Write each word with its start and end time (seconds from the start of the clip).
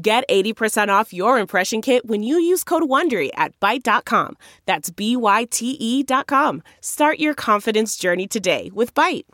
Get 0.00 0.28
80% 0.28 0.90
off 0.90 1.12
your 1.12 1.40
impression 1.40 1.82
kit 1.82 2.06
when 2.06 2.22
you 2.22 2.38
use 2.38 2.62
code 2.62 2.84
WONDERY 2.84 3.30
at 3.34 3.58
Byte.com. 3.58 4.36
That's 4.64 4.90
B-Y-T-E 4.90 6.04
dot 6.04 6.28
com. 6.28 6.62
Start 6.80 7.18
your 7.18 7.34
confidence 7.34 7.96
journey 7.96 8.28
today 8.28 8.70
with 8.72 8.94
Byte. 8.94 9.24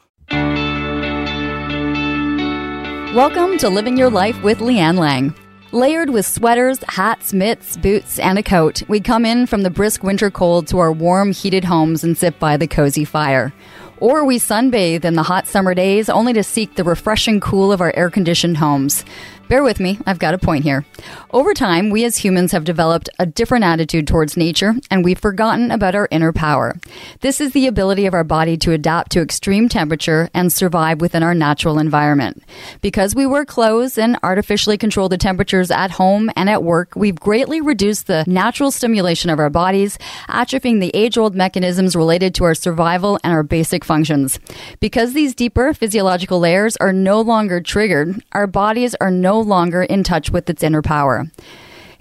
Welcome 3.15 3.59
to 3.59 3.69
Living 3.69 3.99
Your 3.99 4.09
Life 4.09 4.43
with 4.43 4.61
Leanne 4.61 4.99
Lang. 4.99 5.35
Layered 5.73 6.09
with 6.09 6.25
sweaters, 6.25 6.79
hats, 6.89 7.35
mitts, 7.35 7.77
boots, 7.77 8.19
and 8.19 8.39
a 8.39 8.43
coat, 8.43 8.83
we 8.89 9.01
come 9.01 9.27
in 9.27 9.47
from 9.47 9.65
the 9.65 9.71
brisk 9.71 10.03
winter 10.03 10.31
cold 10.31 10.67
to 10.69 10.79
our 10.79 10.93
warm, 10.93 11.33
heated 11.33 11.65
homes 11.65 12.03
and 12.03 12.17
sit 12.17 12.39
by 12.39 12.57
the 12.57 12.67
cozy 12.67 13.05
fire. 13.05 13.53
Or 13.99 14.25
we 14.25 14.39
sunbathe 14.39 15.05
in 15.05 15.15
the 15.15 15.23
hot 15.23 15.47
summer 15.47 15.75
days 15.75 16.09
only 16.09 16.33
to 16.33 16.43
seek 16.43 16.75
the 16.75 16.85
refreshing 16.85 17.41
cool 17.41 17.71
of 17.71 17.81
our 17.81 17.93
air 17.97 18.09
conditioned 18.09 18.57
homes. 18.57 19.05
Bear 19.47 19.63
with 19.63 19.79
me, 19.79 19.99
I've 20.07 20.19
got 20.19 20.33
a 20.33 20.39
point 20.39 20.65
here. 20.65 20.87
Over 21.31 21.53
time, 21.53 21.91
we 21.91 22.05
as 22.05 22.17
humans 22.17 22.53
have 22.53 22.65
developed 22.65 23.11
a 23.19 23.27
different 23.27 23.65
attitude 23.65 24.07
towards 24.07 24.39
nature, 24.39 24.75
and 24.91 25.05
we've 25.05 25.19
forgotten 25.19 25.71
about 25.71 25.95
our 25.95 26.09
inner 26.11 26.33
power. 26.33 26.77
This 27.21 27.43
is 27.43 27.53
the 27.53 27.67
ability 27.67 28.07
of 28.07 28.15
our 28.15 28.25
body 28.25 28.57
to 28.59 28.73
adapt 28.73 29.13
to 29.13 29.21
extreme 29.21 29.69
temperature 29.69 30.31
and 30.33 30.51
survive 30.51 31.03
within 31.03 31.23
our 31.23 31.35
natural 31.35 31.79
environment. 31.79 32.43
Because 32.81 33.15
we 33.15 33.27
wear 33.27 33.45
clothes 33.45 33.99
and 33.99 34.19
artificially 34.23 34.79
control 34.79 35.11
the 35.11 35.19
temperatures 35.19 35.71
at 35.71 35.91
home 35.91 36.31
and 36.37 36.49
at 36.49 36.63
work, 36.63 36.95
we've 36.97 37.21
greatly 37.21 37.61
reduced 37.61 38.07
the 38.07 38.25
natural 38.27 38.71
stimulation 38.71 39.29
of 39.29 39.39
our 39.39 39.51
bodies, 39.51 39.99
atrophying 40.29 40.81
the 40.81 40.91
age 40.95 41.19
old 41.19 41.35
mechanisms 41.35 41.95
related 41.95 42.35
to 42.37 42.45
our 42.45 42.55
survival 42.55 43.19
and 43.23 43.33
our 43.35 43.43
basic 43.43 43.85
functions. 43.85 44.41
Because 44.81 45.13
these 45.13 45.35
deeper 45.35 45.75
physiological 45.75 46.41
layers 46.41 46.77
are 46.79 46.93
no 46.95 47.21
longer 47.21 47.61
triggered, 47.61 48.23
our 48.33 48.47
bodies 48.47 48.95
are 49.01 49.11
no 49.11 49.34
longer 49.41 49.83
in 49.83 50.05
touch 50.05 50.31
with 50.31 50.49
its 50.49 50.63
inner 50.63 50.83
power. 50.83 51.27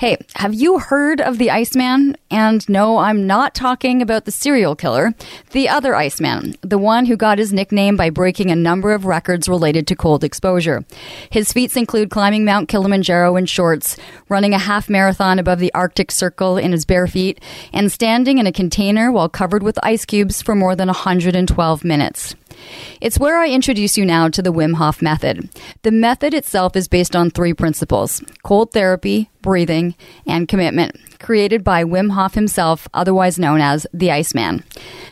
Hey, 0.04 0.18
have 0.36 0.54
you 0.54 0.80
heard 0.80 1.22
of 1.22 1.38
the 1.38 1.50
Iceman? 1.50 2.18
And 2.30 2.68
no, 2.68 2.98
I'm 2.98 3.26
not 3.26 3.56
talking 3.56 4.02
about 4.02 4.26
the 4.26 4.32
serial 4.32 4.76
killer. 4.76 5.14
The 5.52 5.70
other 5.70 5.96
Iceman, 5.96 6.56
the 6.62 6.78
one 6.78 7.06
who 7.06 7.16
got 7.16 7.38
his 7.38 7.54
nickname 7.54 7.96
by 7.96 8.10
breaking 8.10 8.52
a 8.52 8.56
number 8.56 8.92
of 8.92 9.06
records 9.06 9.48
related 9.48 9.88
to 9.88 9.96
cold 9.96 10.26
exposure. 10.26 10.84
His 11.30 11.54
feats 11.54 11.78
include 11.78 12.10
climbing 12.10 12.44
Mount 12.44 12.68
Kilimanjaro 12.68 13.38
in 13.38 13.46
shorts, 13.46 13.96
running 14.28 14.54
a 14.54 14.60
half 14.60 14.90
marathon 14.90 15.40
above 15.40 15.60
the 15.60 15.74
Arctic 15.74 16.12
Circle 16.12 16.58
in 16.58 16.74
his 16.74 16.84
bare 16.84 17.08
feet, 17.08 17.40
and 17.72 17.90
standing 17.90 18.40
in 18.40 18.48
a 18.48 18.52
container 18.52 19.10
while 19.10 19.30
covered 19.30 19.64
with 19.64 19.80
ice 19.84 20.04
cubes 20.06 20.42
for 20.42 20.54
more 20.54 20.76
than 20.76 20.88
112 20.88 21.86
minutes. 21.86 22.36
It's 23.02 23.20
where 23.20 23.38
I 23.38 23.50
introduce 23.50 23.98
you 23.98 24.06
now 24.06 24.30
to 24.30 24.42
the 24.42 24.54
Wim 24.54 24.76
Hof 24.76 25.02
method. 25.02 25.50
The 25.82 25.92
method 25.92 26.34
itself 26.34 26.76
is 26.76 26.88
based 26.88 27.16
on 27.16 27.30
three 27.30 27.54
principles 27.54 28.22
cold 28.44 28.72
therapy, 28.72 29.30
breathing, 29.42 29.96
and 30.26 30.48
commitment, 30.48 30.96
created 31.20 31.64
by 31.64 31.84
Wim 31.84 32.12
Hof 32.12 32.34
himself, 32.34 32.88
otherwise 32.94 33.38
known 33.38 33.60
as 33.60 33.86
the 33.94 34.12
Iceman. 34.12 34.64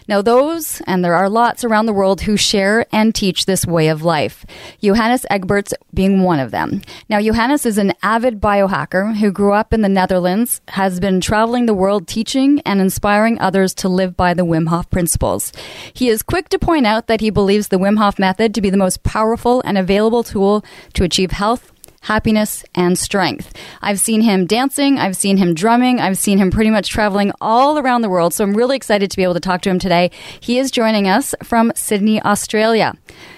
Now, 0.08 0.22
those, 0.22 0.82
and 0.88 1.04
there 1.04 1.16
are 1.16 1.30
lots 1.30 1.64
around 1.64 1.86
the 1.86 1.94
world 1.94 2.22
who 2.22 2.38
share 2.38 2.86
and 2.92 3.14
teach 3.14 3.46
this 3.46 3.66
way 3.66 3.88
of 3.90 4.04
life, 4.04 4.46
Johannes 4.81 5.25
Egberts 5.30 5.74
being 5.94 6.24
one 6.24 6.40
of 6.40 6.52
them. 6.52 6.81
Now, 7.09 7.22
Johannes 7.22 7.66
is 7.66 7.78
an 7.78 7.94
avid 8.04 8.42
biohacker 8.42 9.18
who 9.18 9.31
grew 9.31 9.54
up 9.54 9.74
in 9.74 9.81
the 9.81 9.90
Netherlands, 9.90 10.62
has 10.70 11.00
been 11.00 11.22
traveling 11.22 11.66
the 11.66 11.74
world 11.74 12.08
teaching 12.08 12.62
and 12.66 12.81
inspiring 12.81 13.40
others 13.40 13.74
to 13.75 13.90
live 13.90 14.16
by 14.16 14.34
the 14.34 14.46
Wim 14.46 14.68
Hof 14.68 14.90
principles. 14.90 15.52
He 15.94 16.09
is 16.09 16.24
quick 16.24 16.50
to 16.50 16.59
point 16.59 16.86
out 16.86 17.08
that 17.08 17.22
he 17.22 17.30
believes 17.30 17.41
the 17.46 17.79
Wim 17.79 17.97
Hof 17.97 18.19
method 18.19 18.53
to 18.53 18.62
be 18.62 18.69
the 18.69 18.78
most 18.78 19.03
powerful 19.03 19.62
and 19.66 19.78
available 19.78 20.24
tool 20.24 20.63
to 20.94 21.03
achieve 21.03 21.31
health, 21.31 21.72
happiness, 22.02 22.63
and 22.75 22.97
strength. 22.97 23.53
I've 23.81 24.00
seen 24.00 24.22
him 24.22 24.46
dancing, 24.46 24.97
I've 25.00 25.18
seen 25.18 25.38
him 25.38 25.53
drumming, 25.53 26.00
I've 26.00 26.18
seen 26.18 26.38
him 26.38 26.51
pretty 26.51 26.69
much 26.69 26.90
traveling 26.90 27.31
all 27.41 27.78
around 27.78 28.03
the 28.03 28.09
world. 28.09 28.34
So 28.34 28.44
I'm 28.44 28.53
really 28.53 28.75
excited 28.75 29.09
to 29.09 29.18
be 29.18 29.24
able 29.24 29.34
to 29.34 29.40
talk 29.40 29.62
to 29.62 29.69
him 29.69 29.80
today. 29.80 30.12
He 30.40 30.59
is 30.59 30.72
joining 30.72 31.07
us 31.07 31.34
from 31.44 31.72
Sydney, 31.75 32.22
Australia. 32.22 32.96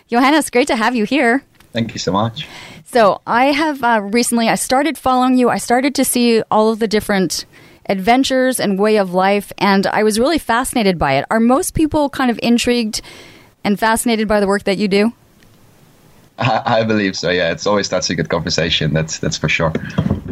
Johannes, 0.07 0.49
great 0.49 0.67
to 0.67 0.75
have 0.75 0.95
you 0.95 1.05
here. 1.05 1.43
Thank 1.71 1.93
you 1.93 1.99
so 1.99 2.11
much. 2.11 2.47
So 2.85 3.21
I 3.25 3.45
have 3.45 3.83
uh, 3.83 4.01
recently 4.03 4.49
I 4.49 4.55
started 4.55 4.97
following 4.97 5.37
you. 5.37 5.49
I 5.49 5.57
started 5.57 5.95
to 5.95 6.05
see 6.05 6.41
all 6.51 6.69
of 6.69 6.79
the 6.79 6.87
different 6.87 7.45
adventures 7.89 8.59
and 8.59 8.79
way 8.79 8.97
of 8.97 9.13
life, 9.13 9.51
and 9.57 9.85
I 9.87 10.03
was 10.03 10.19
really 10.19 10.37
fascinated 10.37 10.97
by 10.97 11.13
it. 11.13 11.25
Are 11.29 11.39
most 11.39 11.73
people 11.73 12.09
kind 12.09 12.31
of 12.31 12.39
intrigued 12.41 13.01
and 13.63 13.79
fascinated 13.79 14.27
by 14.27 14.39
the 14.39 14.47
work 14.47 14.63
that 14.63 14.77
you 14.77 14.87
do? 14.87 15.13
I, 16.39 16.61
I 16.65 16.83
believe 16.83 17.15
so. 17.15 17.29
Yeah, 17.29 17.51
it's 17.51 17.67
always 17.67 17.89
that's 17.89 18.09
a 18.09 18.15
good 18.15 18.29
conversation. 18.29 18.93
That's 18.93 19.19
that's 19.19 19.37
for 19.37 19.49
sure. 19.49 19.71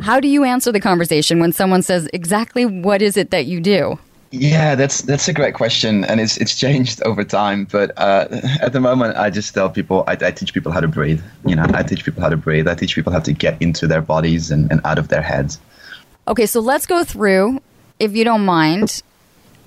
How 0.02 0.20
do 0.20 0.28
you 0.28 0.44
answer 0.44 0.72
the 0.72 0.80
conversation 0.80 1.40
when 1.40 1.52
someone 1.52 1.84
says 1.84 2.10
exactly 2.14 2.66
what 2.66 3.02
is 3.02 3.18
it 3.18 3.30
that 3.32 3.46
you 3.46 3.62
do? 3.62 4.00
Yeah, 4.32 4.76
that's 4.76 5.02
that's 5.02 5.28
a 5.28 5.34
great 5.34 5.54
question, 5.54 6.06
and 6.06 6.20
it's 6.20 6.38
it's 6.38 6.58
changed 6.58 7.04
over 7.06 7.24
time. 7.24 7.66
But 7.66 7.92
uh, 7.98 8.28
at 8.62 8.74
the 8.74 8.80
moment, 8.80 9.18
I 9.18 9.30
just 9.30 9.54
tell 9.54 9.70
people 9.70 10.04
I, 10.08 10.14
I, 10.14 10.32
teach 10.32 10.54
people 10.54 10.72
how 10.72 10.80
to 10.80 10.88
breathe. 10.88 11.22
You 11.46 11.56
know, 11.56 11.66
I 11.74 11.84
teach 11.84 12.06
people 12.06 12.22
how 12.22 12.30
to 12.30 12.38
breathe. 12.38 12.68
I 12.68 12.76
teach 12.76 12.96
people 12.96 13.12
how 13.12 13.20
to 13.20 13.34
get 13.34 13.62
into 13.62 13.88
their 13.88 14.02
bodies 14.02 14.50
and, 14.50 14.72
and 14.72 14.80
out 14.86 14.98
of 14.98 15.10
their 15.10 15.22
heads. 15.22 15.60
Okay, 16.28 16.46
so 16.46 16.62
let's 16.62 16.86
go 16.86 17.04
through, 17.04 17.62
if 18.00 18.16
you 18.16 18.24
don't 18.24 18.46
mind, 18.46 19.02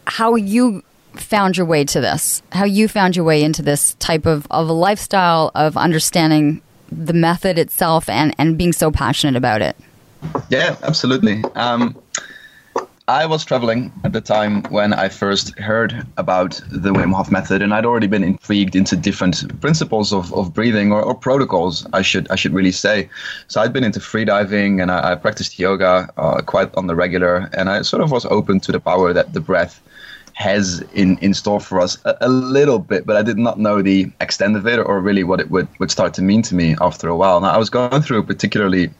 how 0.06 0.34
you 0.34 0.82
found 1.16 1.56
your 1.56 1.66
way 1.66 1.84
to 1.84 2.00
this, 2.00 2.42
how 2.52 2.64
you 2.64 2.88
found 2.88 3.16
your 3.16 3.24
way 3.24 3.42
into 3.42 3.62
this 3.62 3.94
type 3.94 4.26
of, 4.26 4.46
of 4.50 4.68
a 4.68 4.72
lifestyle 4.72 5.50
of 5.54 5.76
understanding 5.76 6.62
the 6.90 7.12
method 7.12 7.58
itself 7.58 8.08
and, 8.08 8.34
and 8.38 8.58
being 8.58 8.72
so 8.72 8.90
passionate 8.90 9.36
about 9.36 9.62
it. 9.62 9.76
Yeah, 10.48 10.76
absolutely. 10.82 11.42
Um, 11.54 11.96
I 13.06 13.26
was 13.26 13.44
traveling 13.44 13.92
at 14.02 14.14
the 14.14 14.22
time 14.22 14.62
when 14.70 14.94
I 14.94 15.10
first 15.10 15.58
heard 15.58 16.06
about 16.16 16.58
the 16.70 16.90
Wim 16.90 17.12
Hof 17.12 17.30
method, 17.30 17.60
and 17.60 17.74
I'd 17.74 17.84
already 17.84 18.06
been 18.06 18.24
intrigued 18.24 18.74
into 18.74 18.96
different 18.96 19.60
principles 19.60 20.10
of, 20.10 20.32
of 20.32 20.54
breathing 20.54 20.90
or, 20.90 21.02
or 21.02 21.14
protocols. 21.14 21.86
I 21.92 22.00
should 22.00 22.30
I 22.30 22.36
should 22.36 22.54
really 22.54 22.72
say. 22.72 23.10
So 23.48 23.60
I'd 23.60 23.74
been 23.74 23.84
into 23.84 24.00
freediving, 24.00 24.80
and 24.80 24.90
I, 24.90 25.12
I 25.12 25.14
practiced 25.16 25.58
yoga 25.58 26.08
uh, 26.16 26.40
quite 26.40 26.74
on 26.76 26.86
the 26.86 26.94
regular, 26.94 27.50
and 27.52 27.68
I 27.68 27.82
sort 27.82 28.02
of 28.02 28.10
was 28.10 28.24
open 28.24 28.58
to 28.60 28.72
the 28.72 28.80
power 28.80 29.12
that 29.12 29.34
the 29.34 29.40
breath 29.40 29.82
has 30.34 30.80
in, 30.92 31.16
in 31.18 31.32
store 31.32 31.60
for 31.60 31.80
us 31.80 31.98
a, 32.04 32.16
a, 32.20 32.28
little 32.28 32.78
bit, 32.78 33.06
but 33.06 33.16
I 33.16 33.22
did 33.22 33.38
not 33.38 33.58
know 33.58 33.82
the 33.82 34.10
extent 34.20 34.56
of 34.56 34.66
it 34.66 34.78
or 34.78 35.00
really 35.00 35.24
what 35.24 35.40
it 35.40 35.50
would, 35.50 35.68
would 35.78 35.90
start 35.90 36.12
to 36.14 36.22
mean 36.22 36.42
to 36.42 36.54
me 36.54 36.76
after 36.80 37.08
a 37.08 37.16
while. 37.16 37.40
Now, 37.40 37.50
I 37.50 37.56
was 37.56 37.70
going 37.70 38.02
through 38.02 38.18
a 38.18 38.22
particularly 38.22 38.90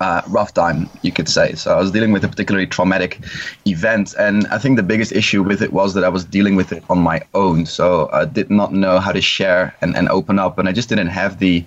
uh, 0.00 0.22
rough 0.28 0.54
time, 0.54 0.88
you 1.02 1.10
could 1.10 1.28
say. 1.28 1.54
So 1.54 1.74
I 1.74 1.80
was 1.80 1.90
dealing 1.90 2.12
with 2.12 2.24
a 2.24 2.28
particularly 2.28 2.66
traumatic 2.66 3.18
event, 3.66 4.14
and 4.18 4.46
I 4.48 4.58
think 4.58 4.76
the 4.76 4.82
biggest 4.82 5.12
issue 5.12 5.42
with 5.42 5.62
it 5.62 5.72
was 5.72 5.94
that 5.94 6.04
I 6.04 6.08
was 6.08 6.24
dealing 6.24 6.54
with 6.54 6.72
it 6.72 6.84
on 6.88 6.98
my 6.98 7.20
own. 7.34 7.66
So 7.66 8.08
I 8.12 8.24
did 8.24 8.50
not 8.50 8.72
know 8.72 9.00
how 9.00 9.12
to 9.12 9.20
share 9.20 9.74
and, 9.80 9.96
and 9.96 10.08
open 10.08 10.38
up, 10.38 10.58
and 10.58 10.68
I 10.68 10.72
just 10.72 10.88
didn't 10.88 11.08
have 11.08 11.38
the, 11.38 11.64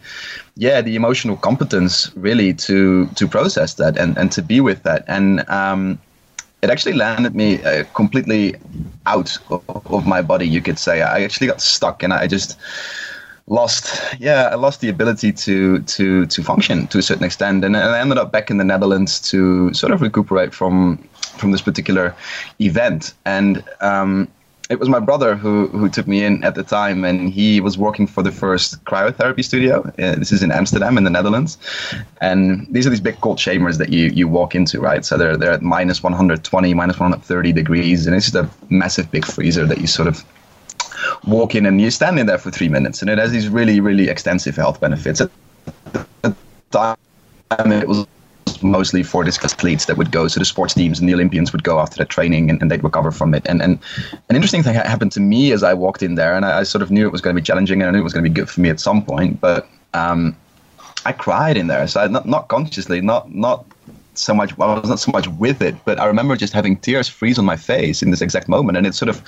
yeah, 0.56 0.82
the 0.82 0.96
emotional 0.96 1.38
competence 1.38 2.12
really 2.16 2.54
to 2.54 3.08
to 3.08 3.28
process 3.28 3.74
that 3.76 3.98
and, 3.98 4.18
and 4.18 4.32
to 4.32 4.42
be 4.42 4.62
with 4.62 4.84
that. 4.84 5.04
And 5.08 5.48
um, 5.50 6.00
it 6.62 6.70
actually 6.70 6.94
landed 6.94 7.36
me 7.36 7.62
uh, 7.64 7.84
completely 7.94 8.56
out 9.06 9.38
of, 9.50 9.64
of, 9.86 10.06
my 10.06 10.22
body, 10.22 10.48
you 10.48 10.62
could 10.62 10.78
say. 10.78 11.02
I 11.02 11.24
actually 11.24 11.48
got 11.48 11.62
stuck 11.62 12.04
and 12.04 12.14
I 12.14 12.28
just 12.28 12.58
lost, 13.48 14.00
yeah, 14.20 14.50
I 14.52 14.56
lost 14.56 14.82
the 14.82 14.90
ability 14.90 15.32
to 15.34 15.80
to 15.80 16.26
to 16.28 16.44
function 16.44 16.88
to 16.88 17.00
a 17.00 17.02
certain 17.02 17.24
extent, 17.24 17.64
and 17.64 17.76
I 17.76 18.00
ended 18.00 18.18
up 18.18 18.32
back 18.32 18.50
in 18.52 18.58
the 18.58 18.64
Netherlands 18.64 19.20
to 19.32 19.74
sort 19.74 19.92
of 19.92 20.02
recuperate 20.02 20.54
from 20.54 20.98
from 21.38 21.52
this 21.52 21.62
particular 21.62 22.16
event. 22.60 23.14
And 23.26 23.64
um, 23.82 24.28
it 24.72 24.80
was 24.80 24.88
my 24.88 25.00
brother 25.00 25.36
who 25.36 25.68
who 25.68 25.90
took 25.90 26.08
me 26.08 26.24
in 26.24 26.44
at 26.46 26.56
the 26.56 26.64
time, 26.64 27.04
and 27.04 27.30
he 27.30 27.60
was 27.60 27.78
working 27.78 28.08
for 28.08 28.24
the 28.24 28.32
first 28.32 28.84
cryotherapy 28.86 29.44
studio. 29.44 29.82
Uh, 30.00 30.16
this 30.16 30.32
is 30.32 30.42
in 30.42 30.52
Amsterdam, 30.52 30.98
in 30.98 31.04
the 31.04 31.10
Netherlands, 31.10 31.58
and 32.22 32.66
these 32.70 32.88
are 32.88 32.90
these 32.90 33.02
big 33.02 33.20
cold 33.20 33.38
chambers 33.38 33.78
that 33.80 33.90
you 33.90 34.06
you 34.08 34.30
walk 34.30 34.56
into, 34.56 34.80
right? 34.80 35.04
So 35.04 35.18
they're 35.18 35.36
they're 35.36 35.52
at 35.52 35.62
minus 35.62 36.02
120, 36.02 36.74
minus 36.74 36.98
130 36.98 37.52
degrees, 37.52 38.08
and 38.08 38.16
it's 38.16 38.32
just 38.32 38.36
a 38.36 38.50
massive 38.70 39.12
big 39.12 39.26
freezer 39.26 39.66
that 39.66 39.80
you 39.80 39.88
sort 39.88 40.08
of 40.08 40.24
walk 41.26 41.54
in 41.54 41.66
and 41.66 41.82
you 41.82 41.92
stand 41.92 42.18
in 42.18 42.26
there 42.26 42.38
for 42.38 42.50
three 42.50 42.70
minutes, 42.70 43.02
and 43.02 43.10
it 43.10 43.18
has 43.18 43.32
these 43.32 43.50
really 43.50 43.82
really 43.82 44.08
extensive 44.08 44.56
health 44.56 44.80
benefits. 44.80 45.20
At 45.20 45.32
the 46.22 46.36
time, 46.72 47.72
it 47.74 47.90
was 47.90 48.08
mostly 48.64 49.04
for 49.04 49.24
discus 49.24 49.54
athletes 49.54 49.86
that 49.86 49.98
would 49.98 50.12
go, 50.12 50.28
so 50.28 50.40
the 50.40 50.46
sports 50.46 50.74
teams 50.74 51.00
and 51.00 51.08
the 51.08 51.14
Olympians 51.14 51.52
would 51.52 51.64
go 51.64 51.80
after 51.80 51.98
the 51.98 52.06
training 52.06 52.50
and, 52.50 52.62
and 52.62 52.72
they'd 52.72 52.84
recover 52.84 53.12
from 53.12 53.34
it. 53.34 53.46
And, 53.48 53.62
and 53.62 53.80
an 54.30 54.36
interesting 54.36 54.64
thing 54.64 54.74
happened 54.74 55.12
to 55.14 55.20
me 55.20 55.52
as 55.52 55.64
I 55.64 55.74
walked 55.74 56.02
in 56.02 56.16
there, 56.16 56.36
and 56.36 56.46
I, 56.46 56.60
I 56.60 56.64
sort 56.64 56.82
of 56.82 56.92
knew 56.92 57.06
it 57.06 57.12
was 57.12 57.22
going 57.22 57.36
to 57.36 57.42
be 57.42 57.46
challenging 57.46 57.82
and 57.82 57.90
I 57.90 57.92
knew 57.92 58.00
it 58.00 58.04
was 58.04 58.14
going 58.14 58.24
to 58.24 58.30
be 58.30 58.34
good 58.34 58.50
for 58.50 58.62
me 58.62 58.70
at 58.70 58.80
some 58.80 59.04
point, 59.04 59.40
but 59.40 59.68
um, 59.94 60.36
I 61.06 61.12
cried 61.12 61.58
in 61.58 61.68
there. 61.68 61.88
So 61.88 62.02
I, 62.02 62.08
not, 62.08 62.28
not 62.28 62.48
consciously, 62.48 63.02
not, 63.02 63.34
not 63.34 63.66
so 64.14 64.34
much 64.34 64.58
well, 64.58 64.72
I 64.72 64.80
was 64.80 64.90
not 64.90 65.00
so 65.00 65.12
much 65.12 65.28
with 65.28 65.62
it, 65.62 65.76
but 65.86 66.00
I 66.00 66.06
remember 66.06 66.36
just 66.36 66.54
having 66.54 66.78
tears 66.78 67.08
freeze 67.08 67.40
on 67.40 67.46
my 67.46 67.56
face 67.56 68.02
in 68.02 68.12
this 68.12 68.22
exact 68.22 68.48
moment, 68.48 68.78
and 68.78 68.86
it 68.86 68.96
sort 68.96 69.10
of 69.10 69.24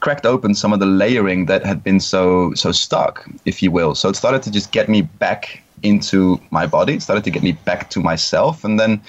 cracked 0.00 0.26
open 0.26 0.54
some 0.54 0.72
of 0.72 0.80
the 0.80 0.86
layering 0.86 1.46
that 1.46 1.64
had 1.64 1.82
been 1.82 2.00
so 2.00 2.52
so 2.54 2.72
stuck, 2.72 3.28
if 3.44 3.62
you 3.62 3.70
will. 3.70 3.94
So 3.94 4.08
it 4.08 4.16
started 4.16 4.42
to 4.42 4.50
just 4.50 4.72
get 4.72 4.88
me 4.88 5.02
back 5.02 5.62
into 5.82 6.40
my 6.50 6.66
body, 6.66 6.98
started 7.00 7.24
to 7.24 7.30
get 7.30 7.42
me 7.42 7.52
back 7.52 7.90
to 7.90 8.00
myself, 8.00 8.64
and 8.64 8.78
then. 8.78 9.00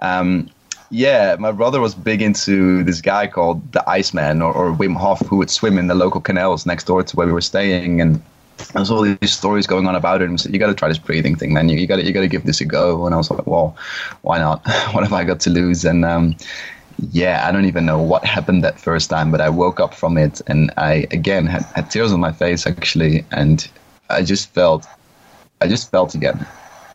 Um, 0.00 0.50
yeah, 0.90 1.36
my 1.38 1.52
brother 1.52 1.82
was 1.82 1.94
big 1.94 2.22
into 2.22 2.82
this 2.82 3.02
guy 3.02 3.26
called 3.26 3.72
the 3.72 3.86
Iceman 3.86 4.40
or, 4.40 4.54
or 4.54 4.72
Wim 4.72 4.96
Hof, 4.96 5.20
who 5.26 5.36
would 5.36 5.50
swim 5.50 5.76
in 5.76 5.86
the 5.86 5.94
local 5.94 6.22
canals 6.22 6.64
next 6.64 6.84
door 6.84 7.02
to 7.02 7.14
where 7.14 7.26
we 7.26 7.32
were 7.34 7.42
staying, 7.42 8.00
and 8.00 8.22
there's 8.72 8.90
all 8.90 9.02
these 9.02 9.32
stories 9.32 9.66
going 9.66 9.86
on 9.86 9.94
about 9.94 10.22
it. 10.22 10.28
And 10.28 10.40
said, 10.40 10.52
you 10.52 10.58
got 10.58 10.68
to 10.68 10.74
try 10.74 10.88
this 10.88 10.98
breathing 10.98 11.36
thing, 11.36 11.52
man. 11.52 11.68
You, 11.68 11.78
you 11.78 11.86
got 11.86 11.96
to 11.96 12.04
you 12.04 12.12
got 12.12 12.20
to 12.20 12.28
give 12.28 12.44
this 12.44 12.60
a 12.60 12.64
go. 12.64 13.06
And 13.06 13.14
I 13.14 13.18
was 13.18 13.30
like, 13.30 13.46
well, 13.46 13.76
why 14.22 14.38
not? 14.38 14.66
what 14.92 15.02
have 15.04 15.12
I 15.12 15.24
got 15.24 15.40
to 15.40 15.50
lose? 15.50 15.84
And 15.84 16.04
um, 16.04 16.36
yeah, 17.12 17.46
I 17.46 17.52
don't 17.52 17.64
even 17.64 17.86
know 17.86 18.00
what 18.00 18.24
happened 18.24 18.64
that 18.64 18.80
first 18.80 19.10
time, 19.10 19.30
but 19.30 19.40
I 19.40 19.48
woke 19.48 19.80
up 19.80 19.94
from 19.94 20.18
it 20.18 20.40
and 20.46 20.72
I 20.76 21.06
again 21.10 21.46
had, 21.46 21.62
had 21.74 21.90
tears 21.90 22.12
on 22.12 22.20
my 22.20 22.32
face 22.32 22.66
actually, 22.66 23.24
and 23.30 23.68
I 24.10 24.22
just 24.22 24.52
felt, 24.52 24.86
I 25.60 25.68
just 25.68 25.90
felt 25.90 26.14
again, 26.14 26.46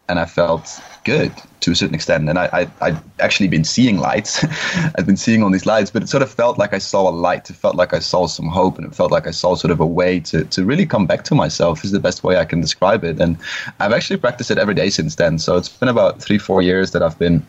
and 0.10 0.20
I 0.20 0.26
felt 0.26 0.82
good 1.04 1.32
to 1.62 1.72
a 1.72 1.76
certain 1.76 1.96
extent. 1.96 2.30
And 2.30 2.38
I, 2.38 2.50
I, 2.54 2.88
I'd 2.88 3.02
actually 3.20 3.48
been 3.48 3.64
seeing 3.64 3.98
lights. 3.98 4.44
I'd 4.98 5.06
been 5.06 5.18
seeing 5.18 5.44
all 5.44 5.50
these 5.50 5.66
lights, 5.66 5.92
but 5.92 6.04
it 6.04 6.10
sort 6.10 6.24
of 6.24 6.32
felt 6.32 6.58
like 6.58 6.74
I 6.74 6.78
saw 6.78 7.10
a 7.10 7.12
light. 7.12 7.50
It 7.50 7.56
felt 7.56 7.76
like 7.76 7.94
I 7.94 8.00
saw 8.00 8.28
some 8.28 8.48
hope 8.48 8.78
and 8.78 8.86
it 8.88 8.96
felt 8.96 9.12
like 9.12 9.28
I 9.28 9.32
saw 9.32 9.56
sort 9.56 9.72
of 9.72 9.80
a 9.80 9.86
way 9.86 10.20
to, 10.22 10.44
to 10.46 10.66
really 10.66 10.86
come 10.86 11.06
back 11.06 11.24
to 11.26 11.36
myself 11.36 11.84
is 11.84 11.92
the 11.92 12.00
best 12.00 12.24
way 12.24 12.38
I 12.38 12.46
can 12.46 12.62
describe 12.62 13.04
it. 13.04 13.20
And 13.20 13.38
I've 13.80 13.94
actually 13.94 14.18
practiced 14.18 14.52
it 14.52 14.58
every 14.58 14.74
day 14.76 14.90
since 14.90 15.16
then. 15.16 15.40
So 15.40 15.58
it's 15.58 15.70
been 15.70 15.90
about 15.90 16.22
three, 16.22 16.38
four 16.38 16.62
years 16.62 16.92
that 16.92 17.04
I've 17.04 17.20
been 17.20 17.46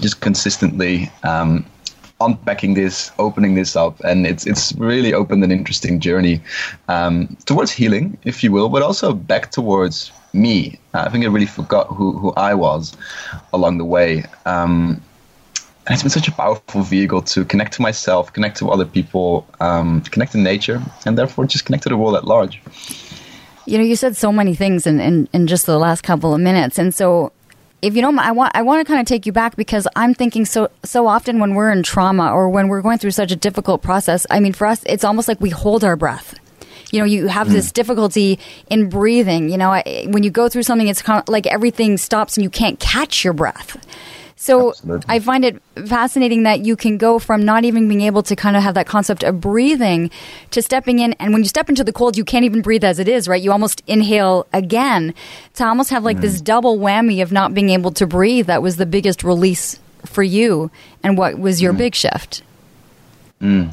just 0.00 0.20
consistently 0.20 1.10
um, 1.22 1.64
unpacking 2.20 2.74
this, 2.74 3.10
opening 3.18 3.54
this 3.54 3.76
up, 3.76 4.00
and 4.00 4.26
it's 4.26 4.46
it's 4.46 4.72
really 4.74 5.12
opened 5.12 5.44
an 5.44 5.52
interesting 5.52 6.00
journey 6.00 6.40
um, 6.88 7.36
towards 7.44 7.70
healing, 7.70 8.18
if 8.24 8.42
you 8.42 8.52
will, 8.52 8.68
but 8.68 8.82
also 8.82 9.12
back 9.12 9.50
towards 9.50 10.10
me. 10.36 10.78
I 10.94 11.08
think 11.08 11.24
I 11.24 11.28
really 11.28 11.46
forgot 11.46 11.88
who, 11.88 12.12
who 12.12 12.32
I 12.34 12.54
was 12.54 12.96
along 13.52 13.78
the 13.78 13.84
way. 13.84 14.24
Um, 14.44 15.02
and 15.86 15.94
it's 15.94 16.02
been 16.02 16.10
such 16.10 16.28
a 16.28 16.32
powerful 16.32 16.82
vehicle 16.82 17.22
to 17.22 17.44
connect 17.44 17.74
to 17.74 17.82
myself, 17.82 18.32
connect 18.32 18.56
to 18.58 18.70
other 18.70 18.84
people, 18.84 19.46
um, 19.60 20.00
connect 20.02 20.32
to 20.32 20.38
nature, 20.38 20.82
and 21.04 21.16
therefore 21.16 21.46
just 21.46 21.64
connect 21.64 21.84
to 21.84 21.88
the 21.88 21.96
world 21.96 22.16
at 22.16 22.24
large. 22.24 22.60
You 23.66 23.78
know, 23.78 23.84
you 23.84 23.96
said 23.96 24.16
so 24.16 24.32
many 24.32 24.54
things 24.54 24.86
in, 24.86 25.00
in, 25.00 25.28
in 25.32 25.46
just 25.46 25.66
the 25.66 25.78
last 25.78 26.02
couple 26.02 26.34
of 26.34 26.40
minutes. 26.40 26.78
And 26.78 26.94
so 26.94 27.32
if 27.82 27.94
you 27.94 28.02
don't, 28.02 28.18
I 28.18 28.32
want 28.32 28.52
I 28.56 28.62
want 28.62 28.84
to 28.84 28.90
kind 28.90 29.00
of 29.00 29.06
take 29.06 29.26
you 29.26 29.32
back 29.32 29.54
because 29.54 29.86
I'm 29.94 30.14
thinking 30.14 30.44
so 30.44 30.70
so 30.82 31.06
often 31.06 31.38
when 31.38 31.54
we're 31.54 31.70
in 31.70 31.82
trauma 31.82 32.32
or 32.32 32.48
when 32.48 32.68
we're 32.68 32.82
going 32.82 32.98
through 32.98 33.12
such 33.12 33.30
a 33.30 33.36
difficult 33.36 33.82
process. 33.82 34.26
I 34.30 34.40
mean, 34.40 34.54
for 34.54 34.66
us, 34.66 34.82
it's 34.86 35.04
almost 35.04 35.28
like 35.28 35.40
we 35.40 35.50
hold 35.50 35.84
our 35.84 35.94
breath 35.94 36.34
you 36.92 36.98
know 36.98 37.04
you 37.04 37.26
have 37.26 37.48
mm. 37.48 37.52
this 37.52 37.72
difficulty 37.72 38.38
in 38.70 38.88
breathing 38.88 39.48
you 39.48 39.56
know 39.56 39.82
when 40.06 40.22
you 40.22 40.30
go 40.30 40.48
through 40.48 40.62
something 40.62 40.88
it's 40.88 41.02
kind 41.02 41.20
of 41.20 41.28
like 41.28 41.46
everything 41.46 41.96
stops 41.96 42.36
and 42.36 42.44
you 42.44 42.50
can't 42.50 42.78
catch 42.80 43.24
your 43.24 43.32
breath 43.32 43.76
so 44.38 44.68
Absolutely. 44.68 45.06
I 45.08 45.18
find 45.18 45.44
it 45.46 45.62
fascinating 45.86 46.42
that 46.42 46.60
you 46.60 46.76
can 46.76 46.98
go 46.98 47.18
from 47.18 47.44
not 47.44 47.64
even 47.64 47.88
being 47.88 48.02
able 48.02 48.22
to 48.24 48.36
kind 48.36 48.54
of 48.54 48.62
have 48.62 48.74
that 48.74 48.86
concept 48.86 49.24
of 49.24 49.40
breathing 49.40 50.10
to 50.50 50.60
stepping 50.60 50.98
in. 50.98 51.14
And 51.14 51.32
when 51.32 51.42
you 51.42 51.48
step 51.48 51.70
into 51.70 51.82
the 51.82 51.92
cold, 51.92 52.18
you 52.18 52.24
can't 52.24 52.44
even 52.44 52.60
breathe 52.60 52.84
as 52.84 52.98
it 52.98 53.08
is, 53.08 53.28
right? 53.28 53.42
You 53.42 53.50
almost 53.50 53.82
inhale 53.86 54.46
again 54.52 55.14
to 55.54 55.64
almost 55.64 55.88
have 55.88 56.04
like 56.04 56.18
mm. 56.18 56.20
this 56.20 56.42
double 56.42 56.78
whammy 56.78 57.22
of 57.22 57.32
not 57.32 57.54
being 57.54 57.70
able 57.70 57.92
to 57.92 58.06
breathe. 58.06 58.46
That 58.46 58.62
was 58.62 58.76
the 58.76 58.84
biggest 58.84 59.24
release 59.24 59.80
for 60.04 60.22
you. 60.22 60.70
And 61.02 61.16
what 61.16 61.38
was 61.38 61.62
your 61.62 61.72
mm. 61.72 61.78
big 61.78 61.94
shift? 61.94 62.42
Mm. 63.40 63.70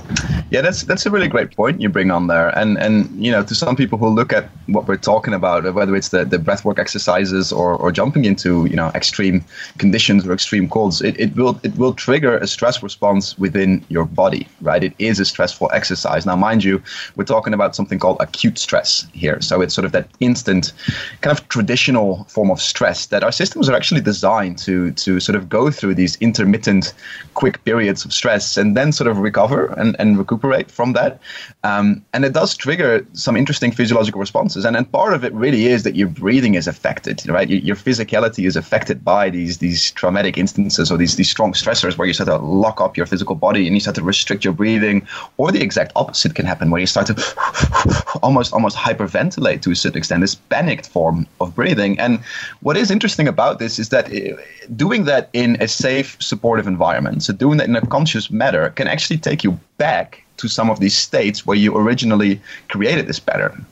Yeah, 0.51 0.59
that's 0.61 0.81
that's 0.83 1.05
a 1.05 1.09
really 1.09 1.29
great 1.29 1.55
point 1.55 1.79
you 1.79 1.87
bring 1.87 2.11
on 2.11 2.27
there, 2.27 2.49
and 2.59 2.77
and 2.77 3.09
you 3.25 3.31
know 3.31 3.43
to 3.43 3.55
some 3.55 3.77
people 3.77 3.97
who 3.97 4.09
look 4.09 4.33
at 4.33 4.49
what 4.67 4.89
we're 4.89 4.97
talking 4.97 5.33
about, 5.33 5.73
whether 5.73 5.95
it's 5.95 6.09
the, 6.09 6.25
the 6.25 6.37
breathwork 6.37 6.79
exercises 6.79 7.51
or, 7.51 7.75
or 7.77 7.91
jumping 7.91 8.25
into 8.25 8.65
you 8.65 8.75
know 8.75 8.91
extreme 8.93 9.43
conditions 9.77 10.27
or 10.27 10.33
extreme 10.33 10.67
colds, 10.67 11.01
it, 11.01 11.17
it 11.17 11.33
will 11.37 11.61
it 11.63 11.77
will 11.77 11.93
trigger 11.93 12.37
a 12.37 12.45
stress 12.45 12.83
response 12.83 13.37
within 13.39 13.85
your 13.87 14.03
body, 14.03 14.45
right? 14.59 14.83
It 14.83 14.93
is 14.99 15.17
a 15.21 15.25
stressful 15.25 15.71
exercise. 15.73 16.25
Now, 16.25 16.35
mind 16.35 16.65
you, 16.65 16.83
we're 17.15 17.23
talking 17.23 17.53
about 17.53 17.73
something 17.73 17.99
called 17.99 18.17
acute 18.19 18.59
stress 18.59 19.07
here, 19.13 19.39
so 19.39 19.61
it's 19.61 19.73
sort 19.73 19.85
of 19.85 19.93
that 19.93 20.09
instant, 20.19 20.73
kind 21.21 21.37
of 21.37 21.47
traditional 21.47 22.25
form 22.25 22.51
of 22.51 22.59
stress 22.59 23.05
that 23.07 23.23
our 23.23 23.31
systems 23.31 23.69
are 23.69 23.75
actually 23.75 24.01
designed 24.01 24.57
to 24.57 24.91
to 24.91 25.21
sort 25.21 25.37
of 25.37 25.47
go 25.47 25.71
through 25.71 25.95
these 25.95 26.17
intermittent, 26.17 26.93
quick 27.33 27.63
periods 27.63 28.03
of 28.03 28.11
stress 28.11 28.57
and 28.57 28.75
then 28.75 28.91
sort 28.91 29.07
of 29.09 29.19
recover 29.19 29.52
recover 29.53 29.79
and, 29.79 29.95
and 29.99 30.17
recuperate 30.17 30.71
from 30.71 30.93
that. 30.93 31.19
Um, 31.63 32.03
and 32.13 32.25
it 32.25 32.33
does 32.33 32.55
trigger 32.55 33.05
some 33.13 33.37
interesting 33.37 33.71
physiological 33.71 34.19
responses. 34.19 34.65
And, 34.65 34.75
and 34.75 34.91
part 34.91 35.13
of 35.13 35.23
it 35.23 35.33
really 35.33 35.67
is 35.67 35.83
that 35.83 35.95
your 35.95 36.07
breathing 36.07 36.55
is 36.55 36.67
affected, 36.67 37.27
right? 37.27 37.49
Your, 37.49 37.59
your 37.59 37.75
physicality 37.75 38.45
is 38.47 38.55
affected 38.55 39.03
by 39.03 39.29
these 39.29 39.57
these 39.57 39.91
traumatic 39.91 40.37
instances 40.37 40.91
or 40.91 40.97
these, 40.97 41.15
these 41.15 41.29
strong 41.29 41.53
stressors 41.53 41.97
where 41.97 42.07
you 42.07 42.13
start 42.13 42.29
to 42.29 42.37
lock 42.37 42.81
up 42.81 42.97
your 42.97 43.05
physical 43.05 43.35
body 43.35 43.65
and 43.67 43.75
you 43.75 43.79
start 43.79 43.95
to 43.95 44.03
restrict 44.03 44.43
your 44.43 44.53
breathing. 44.53 45.07
Or 45.37 45.51
the 45.51 45.61
exact 45.61 45.91
opposite 45.95 46.35
can 46.35 46.45
happen 46.45 46.69
where 46.69 46.81
you 46.81 46.87
start 46.87 47.07
to 47.07 47.15
almost 48.21 48.53
almost 48.53 48.77
hyperventilate 48.77 49.61
to 49.61 49.71
a 49.71 49.75
certain 49.75 49.97
extent, 49.97 50.21
this 50.21 50.35
panicked 50.35 50.87
form 50.87 51.27
of 51.39 51.55
breathing. 51.55 51.99
And 51.99 52.19
what 52.61 52.77
is 52.77 52.91
interesting 52.91 53.27
about 53.27 53.59
this 53.59 53.79
is 53.79 53.89
that 53.89 54.11
eh, 54.11 54.33
doing 54.75 55.05
that 55.05 55.29
in 55.33 55.57
a 55.61 55.67
safe, 55.67 56.17
supportive 56.19 56.67
environment, 56.67 57.23
so 57.23 57.33
doing 57.33 57.57
that 57.57 57.67
in 57.67 57.75
a 57.75 57.85
conscious 57.87 58.29
manner, 58.31 58.69
can 58.69 58.87
actually 58.87 59.17
take 59.17 59.42
you 59.43 59.59
back 59.77 60.23
to 60.37 60.47
some 60.47 60.69
of 60.69 60.79
these 60.79 60.97
states 60.97 61.45
where 61.45 61.57
you 61.57 61.75
originally 61.77 62.41
created 62.69 63.07
this 63.07 63.19
pattern 63.19 63.65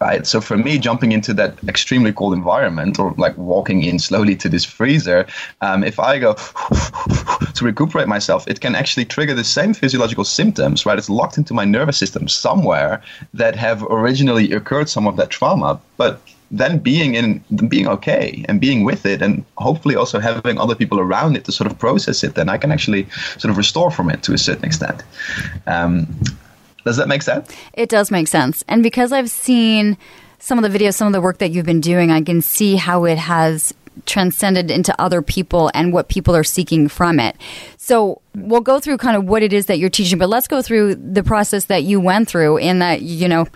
right? 0.00 0.26
So 0.26 0.40
for 0.40 0.56
me, 0.56 0.78
jumping 0.78 1.12
into 1.12 1.34
that 1.34 1.58
extremely 1.66 2.12
cold 2.12 2.34
environment 2.34 2.98
or 2.98 3.14
like 3.16 3.36
walking 3.36 3.82
in 3.82 3.98
slowly 3.98 4.36
to 4.36 4.48
this 4.48 4.64
freezer, 4.64 5.26
um, 5.60 5.82
if 5.82 5.98
I 5.98 6.18
go 6.18 6.34
to 7.54 7.64
recuperate 7.64 8.08
myself, 8.08 8.46
it 8.46 8.60
can 8.60 8.74
actually 8.74 9.04
trigger 9.04 9.34
the 9.34 9.44
same 9.44 9.74
physiological 9.74 10.24
symptoms, 10.24 10.86
right? 10.86 10.98
It's 10.98 11.10
locked 11.10 11.38
into 11.38 11.54
my 11.54 11.64
nervous 11.64 11.98
system 11.98 12.28
somewhere 12.28 13.02
that 13.34 13.56
have 13.56 13.82
originally 13.84 14.52
occurred 14.52 14.88
some 14.88 15.06
of 15.06 15.16
that 15.16 15.30
trauma, 15.30 15.80
but 15.96 16.20
then 16.50 16.78
being 16.78 17.14
in 17.14 17.38
being 17.68 17.86
okay 17.86 18.44
and 18.48 18.60
being 18.60 18.84
with 18.84 19.04
it 19.04 19.20
and 19.20 19.44
hopefully 19.58 19.94
also 19.94 20.18
having 20.18 20.58
other 20.58 20.74
people 20.74 20.98
around 20.98 21.36
it 21.36 21.44
to 21.44 21.52
sort 21.52 21.70
of 21.70 21.78
process 21.78 22.24
it 22.24 22.34
then 22.34 22.48
i 22.48 22.56
can 22.56 22.72
actually 22.72 23.06
sort 23.38 23.50
of 23.50 23.56
restore 23.56 23.90
from 23.90 24.08
it 24.10 24.22
to 24.22 24.32
a 24.32 24.38
certain 24.38 24.64
extent. 24.64 25.02
Um, 25.66 26.06
does 26.84 26.96
that 26.96 27.08
make 27.08 27.22
sense? 27.22 27.54
It 27.74 27.90
does 27.90 28.10
make 28.10 28.28
sense. 28.28 28.64
And 28.68 28.82
because 28.82 29.12
i've 29.12 29.30
seen 29.30 29.96
some 30.38 30.62
of 30.62 30.70
the 30.70 30.78
videos 30.78 30.94
some 30.94 31.06
of 31.06 31.12
the 31.12 31.20
work 31.20 31.38
that 31.38 31.50
you've 31.50 31.66
been 31.66 31.80
doing 31.80 32.10
i 32.10 32.22
can 32.22 32.40
see 32.40 32.76
how 32.76 33.04
it 33.04 33.18
has 33.18 33.74
transcended 34.06 34.70
into 34.70 34.98
other 35.00 35.22
people 35.22 35.70
and 35.74 35.92
what 35.92 36.08
people 36.08 36.34
are 36.34 36.44
seeking 36.44 36.88
from 36.88 37.18
it. 37.20 37.36
So 37.76 38.20
we'll 38.34 38.60
go 38.60 38.80
through 38.80 38.98
kind 38.98 39.16
of 39.16 39.24
what 39.24 39.42
it 39.42 39.52
is 39.52 39.66
that 39.66 39.78
you're 39.78 39.90
teaching 39.90 40.18
but 40.18 40.28
let's 40.28 40.48
go 40.48 40.62
through 40.62 40.94
the 40.94 41.22
process 41.22 41.66
that 41.66 41.84
you 41.84 42.00
went 42.00 42.28
through 42.28 42.58
in 42.58 42.78
that 42.78 43.02
you 43.02 43.28
know 43.28 43.46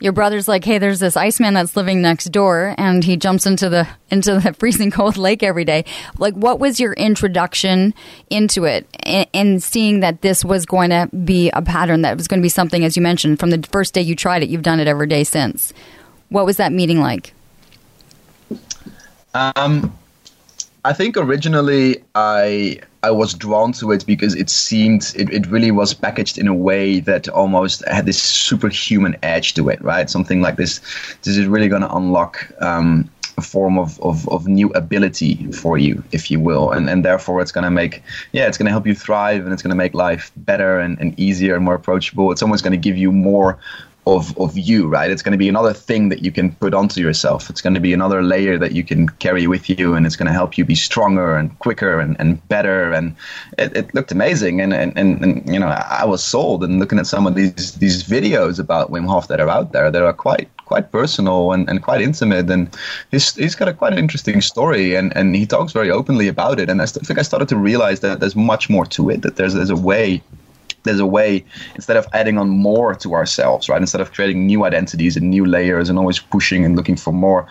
your 0.00 0.12
brother's 0.12 0.48
like, 0.48 0.64
"Hey, 0.64 0.78
there's 0.78 1.00
this 1.00 1.16
Iceman 1.16 1.54
that's 1.54 1.76
living 1.76 2.00
next 2.02 2.26
door, 2.26 2.74
and 2.78 3.02
he 3.02 3.16
jumps 3.16 3.46
into 3.46 3.68
the 3.68 3.88
into 4.10 4.40
the 4.40 4.52
freezing 4.58 4.90
cold 4.90 5.16
lake 5.16 5.42
every 5.42 5.64
day." 5.64 5.84
Like, 6.18 6.34
what 6.34 6.58
was 6.58 6.78
your 6.78 6.92
introduction 6.94 7.94
into 8.30 8.64
it, 8.64 8.86
and 9.34 9.62
seeing 9.62 10.00
that 10.00 10.22
this 10.22 10.44
was 10.44 10.66
going 10.66 10.90
to 10.90 11.08
be 11.24 11.50
a 11.50 11.62
pattern 11.62 12.02
that 12.02 12.16
was 12.16 12.28
going 12.28 12.40
to 12.40 12.44
be 12.44 12.48
something, 12.48 12.84
as 12.84 12.96
you 12.96 13.02
mentioned, 13.02 13.40
from 13.40 13.50
the 13.50 13.66
first 13.72 13.94
day 13.94 14.02
you 14.02 14.14
tried 14.14 14.42
it, 14.42 14.48
you've 14.48 14.62
done 14.62 14.80
it 14.80 14.88
every 14.88 15.06
day 15.06 15.24
since. 15.24 15.72
What 16.28 16.46
was 16.46 16.58
that 16.58 16.72
meeting 16.72 17.00
like? 17.00 17.32
Um, 19.34 19.96
I 20.84 20.92
think 20.92 21.16
originally 21.16 22.02
I 22.14 22.80
I 23.02 23.10
was 23.10 23.32
drawn 23.32 23.72
to 23.74 23.92
it 23.92 24.04
because 24.06 24.34
it 24.34 24.50
seemed 24.50 25.12
it, 25.16 25.30
it 25.32 25.46
really 25.46 25.70
was 25.70 25.94
packaged 25.94 26.36
in 26.36 26.48
a 26.48 26.54
way 26.54 27.00
that 27.00 27.28
almost 27.28 27.86
had 27.86 28.06
this 28.06 28.20
superhuman 28.20 29.16
edge 29.22 29.54
to 29.54 29.68
it, 29.68 29.80
right? 29.82 30.10
Something 30.10 30.40
like 30.40 30.56
this. 30.56 30.80
This 31.22 31.36
is 31.36 31.46
really 31.46 31.68
going 31.68 31.82
to 31.82 31.94
unlock 31.94 32.50
um, 32.60 33.08
a 33.36 33.40
form 33.40 33.78
of, 33.78 34.00
of, 34.02 34.28
of 34.28 34.48
new 34.48 34.68
ability 34.70 35.50
for 35.52 35.78
you, 35.78 36.02
if 36.10 36.28
you 36.28 36.40
will, 36.40 36.72
and 36.72 36.90
and 36.90 37.04
therefore 37.04 37.40
it's 37.40 37.52
going 37.52 37.64
to 37.64 37.70
make 37.70 38.02
yeah, 38.32 38.48
it's 38.48 38.58
going 38.58 38.66
to 38.66 38.72
help 38.72 38.86
you 38.86 38.94
thrive 38.94 39.44
and 39.44 39.52
it's 39.52 39.62
going 39.62 39.70
to 39.70 39.76
make 39.76 39.94
life 39.94 40.32
better 40.36 40.80
and, 40.80 40.98
and 41.00 41.18
easier 41.18 41.54
and 41.54 41.64
more 41.64 41.74
approachable. 41.74 42.32
It's 42.32 42.42
almost 42.42 42.64
going 42.64 42.72
to 42.72 42.88
give 42.88 42.96
you 42.96 43.12
more 43.12 43.58
of, 44.16 44.36
of 44.38 44.56
you, 44.56 44.86
right? 44.88 45.10
It's 45.10 45.22
going 45.22 45.32
to 45.32 45.38
be 45.38 45.48
another 45.48 45.72
thing 45.72 46.08
that 46.08 46.24
you 46.24 46.32
can 46.32 46.52
put 46.56 46.74
onto 46.74 47.00
yourself. 47.00 47.50
It's 47.50 47.60
going 47.60 47.74
to 47.74 47.80
be 47.80 47.92
another 47.92 48.22
layer 48.22 48.58
that 48.58 48.72
you 48.72 48.84
can 48.84 49.08
carry 49.08 49.46
with 49.46 49.68
you, 49.68 49.94
and 49.94 50.06
it's 50.06 50.16
going 50.16 50.26
to 50.26 50.32
help 50.32 50.56
you 50.56 50.64
be 50.64 50.74
stronger 50.74 51.36
and 51.36 51.56
quicker 51.58 52.00
and, 52.00 52.16
and 52.18 52.46
better. 52.48 52.92
And 52.92 53.14
it, 53.58 53.76
it 53.76 53.94
looked 53.94 54.12
amazing, 54.12 54.60
and, 54.60 54.72
and, 54.72 54.96
and, 54.96 55.22
and 55.22 55.52
you 55.52 55.58
know 55.58 55.68
I 55.68 56.04
was 56.04 56.22
sold. 56.22 56.64
And 56.64 56.78
looking 56.78 56.98
at 56.98 57.06
some 57.06 57.26
of 57.26 57.34
these 57.34 57.74
these 57.74 58.04
videos 58.04 58.58
about 58.58 58.90
Wim 58.90 59.06
Hof 59.06 59.28
that 59.28 59.40
are 59.40 59.48
out 59.48 59.72
there, 59.72 59.90
that 59.90 60.02
are 60.02 60.12
quite 60.12 60.48
quite 60.68 60.92
personal 60.92 61.52
and, 61.52 61.68
and 61.68 61.82
quite 61.82 62.00
intimate. 62.00 62.50
And 62.50 62.68
he's, 63.10 63.34
he's 63.34 63.54
got 63.54 63.68
a 63.68 63.72
quite 63.72 63.92
an 63.92 63.98
interesting 63.98 64.40
story, 64.40 64.94
and, 64.94 65.16
and 65.16 65.34
he 65.34 65.46
talks 65.46 65.72
very 65.72 65.90
openly 65.90 66.28
about 66.28 66.60
it. 66.60 66.68
And 66.70 66.80
I 66.80 66.86
think 66.86 67.18
I 67.18 67.22
started 67.22 67.48
to 67.48 67.56
realize 67.56 68.00
that 68.00 68.20
there's 68.20 68.36
much 68.36 68.70
more 68.70 68.86
to 68.86 69.10
it. 69.10 69.22
That 69.22 69.36
there's 69.36 69.54
there's 69.54 69.70
a 69.70 69.76
way 69.76 70.22
there's 70.84 71.00
a 71.00 71.06
way 71.06 71.44
instead 71.74 71.96
of 71.96 72.06
adding 72.12 72.38
on 72.38 72.48
more 72.48 72.94
to 72.94 73.14
ourselves, 73.14 73.68
right? 73.68 73.80
Instead 73.80 74.00
of 74.00 74.12
creating 74.12 74.46
new 74.46 74.64
identities 74.64 75.16
and 75.16 75.30
new 75.30 75.44
layers 75.44 75.88
and 75.88 75.98
always 75.98 76.18
pushing 76.18 76.64
and 76.64 76.76
looking 76.76 76.96
for 76.96 77.12
more, 77.12 77.46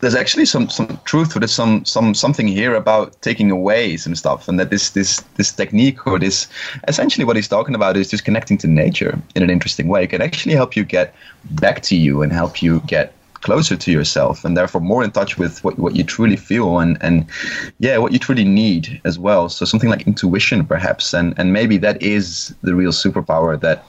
there's 0.00 0.14
actually 0.14 0.44
some 0.44 0.68
some 0.68 1.00
truth 1.04 1.32
to 1.32 1.40
this, 1.40 1.52
some 1.52 1.84
some 1.84 2.14
something 2.14 2.46
here 2.46 2.74
about 2.74 3.20
taking 3.22 3.50
away 3.50 3.96
some 3.96 4.14
stuff, 4.14 4.48
and 4.48 4.60
that 4.60 4.70
this 4.70 4.90
this 4.90 5.20
this 5.36 5.52
technique 5.52 6.06
or 6.06 6.18
this 6.18 6.48
essentially 6.86 7.24
what 7.24 7.36
he's 7.36 7.48
talking 7.48 7.74
about 7.74 7.96
is 7.96 8.10
just 8.10 8.24
connecting 8.24 8.58
to 8.58 8.66
nature 8.66 9.18
in 9.34 9.42
an 9.42 9.50
interesting 9.50 9.88
way. 9.88 10.04
It 10.04 10.10
can 10.10 10.22
actually 10.22 10.54
help 10.54 10.76
you 10.76 10.84
get 10.84 11.14
back 11.52 11.80
to 11.82 11.96
you 11.96 12.22
and 12.22 12.32
help 12.32 12.62
you 12.62 12.80
get 12.86 13.14
closer 13.42 13.76
to 13.76 13.92
yourself 13.92 14.44
and 14.44 14.56
therefore 14.56 14.80
more 14.80 15.04
in 15.04 15.10
touch 15.10 15.38
with 15.38 15.62
what, 15.64 15.78
what 15.78 15.96
you 15.96 16.04
truly 16.04 16.36
feel 16.36 16.78
and, 16.78 16.98
and 17.00 17.26
yeah 17.78 17.98
what 17.98 18.12
you 18.12 18.18
truly 18.18 18.44
need 18.44 19.00
as 19.04 19.18
well. 19.18 19.48
So 19.48 19.64
something 19.64 19.90
like 19.90 20.06
intuition 20.06 20.66
perhaps. 20.66 21.14
And, 21.14 21.34
and 21.38 21.52
maybe 21.52 21.76
that 21.78 22.02
is 22.02 22.54
the 22.62 22.74
real 22.74 22.92
superpower 22.92 23.60
that 23.60 23.84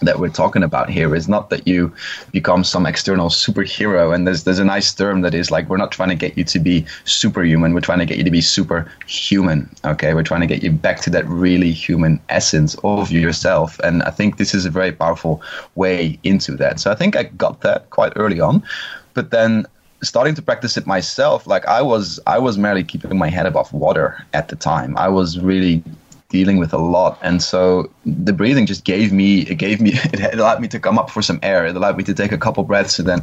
that 0.00 0.18
we're 0.18 0.28
talking 0.28 0.62
about 0.62 0.90
here 0.90 1.14
is 1.14 1.28
not 1.28 1.50
that 1.50 1.66
you 1.66 1.92
become 2.32 2.64
some 2.64 2.86
external 2.86 3.28
superhero 3.28 4.14
and 4.14 4.26
there's 4.26 4.44
there's 4.44 4.58
a 4.58 4.64
nice 4.64 4.92
term 4.92 5.22
that 5.22 5.34
is 5.34 5.50
like 5.50 5.68
we're 5.68 5.76
not 5.76 5.92
trying 5.92 6.08
to 6.08 6.14
get 6.14 6.36
you 6.36 6.44
to 6.44 6.58
be 6.58 6.84
superhuman 7.04 7.72
we're 7.72 7.80
trying 7.80 7.98
to 7.98 8.06
get 8.06 8.18
you 8.18 8.24
to 8.24 8.30
be 8.30 8.40
superhuman 8.40 9.68
okay? 9.84 10.14
We're 10.14 10.22
trying 10.22 10.42
to 10.42 10.46
get 10.46 10.62
you 10.62 10.70
back 10.70 11.00
to 11.00 11.10
that 11.10 11.26
really 11.26 11.72
human 11.72 12.20
essence 12.28 12.76
of 12.84 13.10
yourself 13.10 13.78
and 13.80 14.02
i 14.02 14.10
think 14.10 14.36
this 14.36 14.54
is 14.54 14.66
a 14.66 14.70
very 14.70 14.92
powerful 14.92 15.42
way 15.74 16.18
into 16.24 16.56
that. 16.56 16.80
So 16.80 16.90
i 16.90 16.94
think 16.94 17.16
i 17.16 17.24
got 17.24 17.60
that 17.62 17.90
quite 17.90 18.12
early 18.16 18.40
on 18.40 18.62
but 19.14 19.30
then 19.30 19.66
starting 20.02 20.34
to 20.34 20.42
practice 20.42 20.76
it 20.76 20.86
myself 20.86 21.46
like 21.46 21.64
i 21.66 21.80
was 21.80 22.20
i 22.26 22.38
was 22.38 22.58
merely 22.58 22.84
keeping 22.84 23.16
my 23.16 23.30
head 23.30 23.46
above 23.46 23.72
water 23.72 24.24
at 24.34 24.48
the 24.48 24.56
time. 24.56 24.96
I 24.96 25.08
was 25.08 25.38
really 25.38 25.82
dealing 26.38 26.58
with 26.58 26.72
a 26.80 26.82
lot. 26.96 27.18
And 27.22 27.42
so 27.42 27.90
the 28.04 28.34
breathing 28.40 28.66
just 28.66 28.84
gave 28.84 29.08
me 29.20 29.28
it 29.52 29.58
gave 29.66 29.80
me 29.80 29.90
it 30.12 30.38
allowed 30.44 30.60
me 30.60 30.68
to 30.68 30.78
come 30.86 30.98
up 31.00 31.08
for 31.14 31.22
some 31.22 31.38
air. 31.42 31.60
It 31.66 31.76
allowed 31.76 31.96
me 32.00 32.04
to 32.04 32.14
take 32.14 32.32
a 32.38 32.40
couple 32.44 32.62
breaths 32.64 32.98
and 33.00 33.08
then 33.08 33.20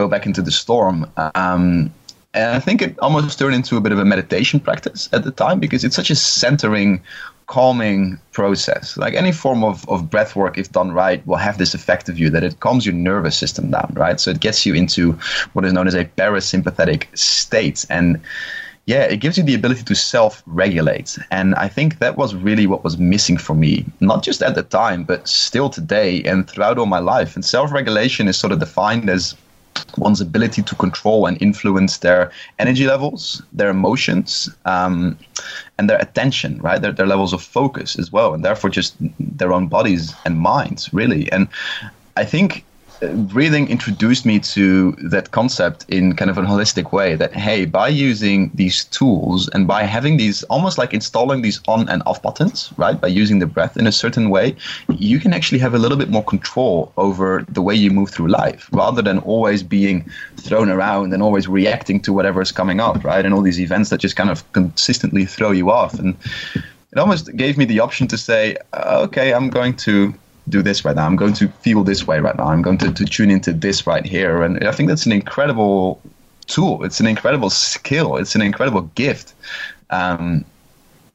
go 0.00 0.08
back 0.08 0.26
into 0.28 0.42
the 0.42 0.54
storm. 0.62 0.96
Um, 1.16 1.92
and 2.32 2.50
i 2.54 2.60
think 2.60 2.80
it 2.80 2.96
almost 3.00 3.36
turned 3.40 3.56
into 3.56 3.76
a 3.76 3.80
bit 3.80 3.90
of 3.90 3.98
a 3.98 4.04
meditation 4.04 4.60
practice 4.60 5.08
at 5.12 5.24
the 5.24 5.32
time 5.32 5.58
because 5.58 5.82
it's 5.82 5.96
such 5.96 6.10
a 6.10 6.14
centering 6.14 7.02
calming 7.50 8.16
process. 8.30 8.96
Like 8.96 9.14
any 9.14 9.32
form 9.32 9.64
of, 9.64 9.76
of 9.88 10.08
breath 10.08 10.36
work 10.36 10.56
if 10.56 10.70
done 10.70 10.92
right 10.92 11.20
will 11.26 11.42
have 11.48 11.58
this 11.58 11.74
effect 11.74 12.08
of 12.08 12.16
you 12.16 12.30
that 12.30 12.44
it 12.44 12.60
calms 12.60 12.86
your 12.86 12.94
nervous 12.94 13.36
system 13.36 13.72
down 13.72 13.92
right? 13.96 14.20
So 14.20 14.30
it 14.30 14.38
gets 14.38 14.64
you 14.64 14.72
into 14.74 15.18
what 15.52 15.64
is 15.64 15.72
known 15.72 15.88
as 15.88 15.94
a 15.94 16.04
parasympathetic 16.04 17.00
state. 17.18 17.84
And 17.90 18.20
yeah, 18.90 19.04
it 19.04 19.18
gives 19.18 19.38
you 19.38 19.44
the 19.44 19.54
ability 19.54 19.84
to 19.84 19.94
self 19.94 20.42
regulate. 20.46 21.16
And 21.30 21.54
I 21.54 21.68
think 21.68 22.00
that 22.00 22.16
was 22.16 22.34
really 22.34 22.66
what 22.66 22.82
was 22.82 22.98
missing 22.98 23.38
for 23.38 23.54
me, 23.54 23.84
not 24.00 24.24
just 24.24 24.42
at 24.42 24.56
the 24.56 24.64
time, 24.64 25.04
but 25.04 25.28
still 25.28 25.70
today 25.70 26.24
and 26.24 26.50
throughout 26.50 26.76
all 26.76 26.86
my 26.86 26.98
life. 26.98 27.36
And 27.36 27.44
self 27.44 27.70
regulation 27.70 28.26
is 28.26 28.36
sort 28.36 28.52
of 28.52 28.58
defined 28.58 29.08
as 29.08 29.36
one's 29.96 30.20
ability 30.20 30.62
to 30.62 30.74
control 30.74 31.26
and 31.26 31.40
influence 31.40 31.98
their 31.98 32.32
energy 32.58 32.84
levels, 32.84 33.40
their 33.52 33.70
emotions, 33.70 34.50
um, 34.64 35.16
and 35.78 35.88
their 35.88 35.98
attention, 35.98 36.58
right? 36.58 36.82
Their, 36.82 36.92
their 36.92 37.06
levels 37.06 37.32
of 37.32 37.40
focus 37.40 37.96
as 37.96 38.10
well, 38.10 38.34
and 38.34 38.44
therefore 38.44 38.70
just 38.70 38.96
their 39.20 39.52
own 39.52 39.68
bodies 39.68 40.12
and 40.24 40.36
minds, 40.36 40.92
really. 40.92 41.30
And 41.30 41.46
I 42.16 42.24
think 42.24 42.64
breathing 43.00 43.68
introduced 43.68 44.26
me 44.26 44.38
to 44.38 44.92
that 45.02 45.30
concept 45.30 45.86
in 45.88 46.14
kind 46.14 46.30
of 46.30 46.36
a 46.36 46.42
holistic 46.42 46.92
way 46.92 47.14
that 47.14 47.32
hey 47.32 47.64
by 47.64 47.88
using 47.88 48.50
these 48.54 48.84
tools 48.86 49.48
and 49.48 49.66
by 49.66 49.84
having 49.84 50.18
these 50.18 50.42
almost 50.44 50.76
like 50.76 50.92
installing 50.92 51.40
these 51.40 51.60
on 51.66 51.88
and 51.88 52.02
off 52.04 52.22
buttons 52.22 52.72
right 52.76 53.00
by 53.00 53.08
using 53.08 53.38
the 53.38 53.46
breath 53.46 53.76
in 53.76 53.86
a 53.86 53.92
certain 53.92 54.28
way 54.28 54.54
you 54.88 55.18
can 55.18 55.32
actually 55.32 55.58
have 55.58 55.74
a 55.74 55.78
little 55.78 55.96
bit 55.96 56.10
more 56.10 56.24
control 56.24 56.92
over 56.98 57.44
the 57.48 57.62
way 57.62 57.74
you 57.74 57.90
move 57.90 58.10
through 58.10 58.28
life 58.28 58.68
rather 58.72 59.00
than 59.00 59.18
always 59.20 59.62
being 59.62 60.04
thrown 60.36 60.68
around 60.68 61.12
and 61.14 61.22
always 61.22 61.48
reacting 61.48 62.00
to 62.00 62.12
whatever 62.12 62.42
is 62.42 62.52
coming 62.52 62.80
up 62.80 63.02
right 63.02 63.24
and 63.24 63.32
all 63.34 63.42
these 63.42 63.60
events 63.60 63.88
that 63.88 63.98
just 63.98 64.16
kind 64.16 64.30
of 64.30 64.50
consistently 64.52 65.24
throw 65.24 65.50
you 65.50 65.70
off. 65.70 65.94
And 65.94 66.16
it 66.92 66.98
almost 66.98 67.34
gave 67.36 67.56
me 67.56 67.64
the 67.64 67.80
option 67.80 68.08
to 68.08 68.18
say 68.18 68.56
okay 68.74 69.32
i'm 69.32 69.48
going 69.48 69.74
to 69.74 70.12
do 70.50 70.62
this 70.62 70.84
right 70.84 70.96
now. 70.96 71.06
I'm 71.06 71.16
going 71.16 71.34
to 71.34 71.48
feel 71.48 71.84
this 71.84 72.06
way 72.06 72.20
right 72.20 72.36
now. 72.36 72.46
I'm 72.46 72.62
going 72.62 72.78
to, 72.78 72.92
to 72.92 73.04
tune 73.04 73.30
into 73.30 73.52
this 73.52 73.86
right 73.86 74.04
here. 74.04 74.42
And 74.42 74.62
I 74.66 74.72
think 74.72 74.88
that's 74.88 75.06
an 75.06 75.12
incredible 75.12 76.00
tool. 76.46 76.84
It's 76.84 77.00
an 77.00 77.06
incredible 77.06 77.50
skill. 77.50 78.16
It's 78.16 78.34
an 78.34 78.42
incredible 78.42 78.82
gift 78.94 79.34
um, 79.90 80.44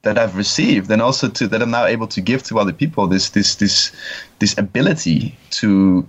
that 0.01 0.17
I've 0.17 0.35
received, 0.35 0.89
and 0.91 1.01
also 1.01 1.29
to 1.29 1.47
that 1.47 1.61
I'm 1.61 1.71
now 1.71 1.85
able 1.85 2.07
to 2.07 2.21
give 2.21 2.43
to 2.43 2.59
other 2.59 2.73
people. 2.73 3.07
This 3.07 3.29
this 3.29 3.55
this 3.55 3.91
this 4.39 4.57
ability 4.57 5.35
to 5.51 6.07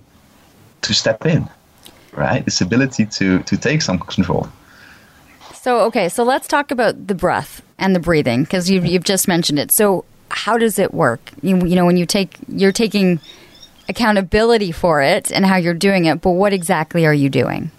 to 0.81 0.93
step 0.93 1.25
in, 1.25 1.49
right? 2.13 2.45
This 2.45 2.61
ability 2.61 3.05
to 3.17 3.39
to 3.43 3.57
take 3.57 3.81
some 3.81 3.99
control. 3.99 4.47
So 5.53 5.81
okay, 5.81 6.09
so 6.09 6.23
let's 6.23 6.47
talk 6.47 6.71
about 6.71 7.07
the 7.07 7.15
breath 7.15 7.61
and 7.77 7.95
the 7.95 7.99
breathing 7.99 8.43
because 8.43 8.69
you've 8.69 8.85
you've 8.85 9.03
just 9.03 9.27
mentioned 9.27 9.59
it. 9.59 9.71
So 9.71 10.05
how 10.29 10.57
does 10.57 10.79
it 10.79 10.93
work? 10.93 11.31
You, 11.41 11.57
you 11.65 11.75
know, 11.75 11.85
when 11.85 11.97
you 11.97 12.05
take, 12.05 12.37
you're 12.47 12.71
taking 12.71 13.19
accountability 13.89 14.71
for 14.71 15.01
it 15.01 15.31
and 15.31 15.45
how 15.45 15.55
you're 15.55 15.73
doing 15.73 16.05
it, 16.05 16.21
but 16.21 16.31
what 16.31 16.53
exactly 16.53 17.05
are 17.05 17.13
you 17.13 17.29
doing? 17.29 17.71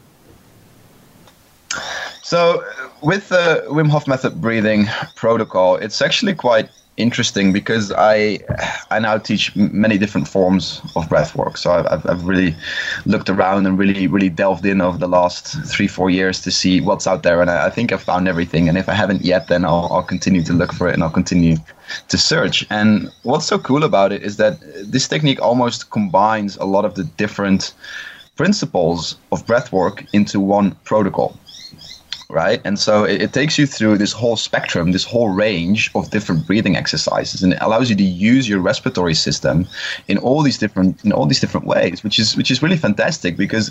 So, 2.23 2.63
with 3.03 3.29
the 3.31 3.65
Wim 3.69 3.89
Hof 3.89 4.07
method 4.07 4.41
breathing 4.41 4.87
protocol, 5.17 5.77
it's 5.77 6.03
actually 6.03 6.35
quite 6.35 6.69
interesting 6.99 7.53
because 7.53 7.93
I 7.93 8.41
I 8.91 8.99
now 8.99 9.17
teach 9.19 9.55
many 9.57 9.97
different 9.97 10.29
forms 10.29 10.83
of 10.97 11.09
breath 11.09 11.35
work. 11.35 11.57
So 11.57 11.73
I've, 11.73 12.05
I've 12.07 12.27
really 12.27 12.55
looked 13.07 13.31
around 13.31 13.67
and 13.67 13.79
really 13.79 14.07
really 14.07 14.29
delved 14.29 14.67
in 14.67 14.81
over 14.81 14.99
the 14.99 15.09
last 15.09 15.47
three 15.73 15.89
four 15.89 16.11
years 16.11 16.41
to 16.43 16.51
see 16.51 16.81
what's 16.81 17.07
out 17.07 17.23
there, 17.23 17.41
and 17.41 17.51
I, 17.51 17.67
I 17.67 17.71
think 17.71 17.93
I've 17.93 18.03
found 18.03 18.29
everything. 18.29 18.69
And 18.69 18.77
if 18.77 18.89
I 18.89 18.95
haven't 18.95 19.25
yet, 19.25 19.49
then 19.49 19.65
I'll, 19.65 19.89
I'll 19.91 20.03
continue 20.03 20.43
to 20.43 20.53
look 20.53 20.73
for 20.73 20.89
it 20.89 20.95
and 20.95 21.03
I'll 21.03 21.11
continue 21.11 21.57
to 22.09 22.19
search. 22.19 22.67
And 22.71 23.11
what's 23.23 23.47
so 23.47 23.59
cool 23.59 23.85
about 23.85 24.13
it 24.13 24.23
is 24.23 24.37
that 24.37 24.59
this 24.93 25.09
technique 25.09 25.41
almost 25.41 25.91
combines 25.91 26.57
a 26.57 26.65
lot 26.65 26.85
of 26.85 26.95
the 26.95 27.05
different 27.05 27.73
principles 28.37 29.17
of 29.33 29.45
breath 29.47 29.73
work 29.73 30.05
into 30.13 30.39
one 30.39 30.73
protocol 30.85 31.37
right? 32.31 32.61
And 32.65 32.79
so 32.79 33.05
it, 33.05 33.23
it, 33.23 33.33
takes 33.33 33.57
you 33.59 33.67
through 33.67 33.99
this 33.99 34.13
whole 34.13 34.37
spectrum, 34.37 34.93
this 34.93 35.05
whole 35.05 35.31
range 35.31 35.91
of 35.95 36.11
different 36.11 36.47
breathing 36.47 36.77
exercises, 36.77 37.43
and 37.43 37.55
it 37.55 37.59
allows 37.63 37.89
you 37.89 37.97
to 37.97 38.03
use 38.03 38.49
your 38.49 38.61
respiratory 38.61 39.15
system 39.15 39.67
in 40.09 40.19
all 40.19 40.43
these 40.43 40.59
different 40.59 41.03
in 41.05 41.13
all 41.13 41.27
these 41.27 41.41
different 41.41 41.67
ways, 41.67 42.05
which 42.05 42.19
is 42.19 42.37
which 42.37 42.51
is 42.51 42.63
really 42.63 42.77
fantastic 42.77 43.37
because 43.37 43.71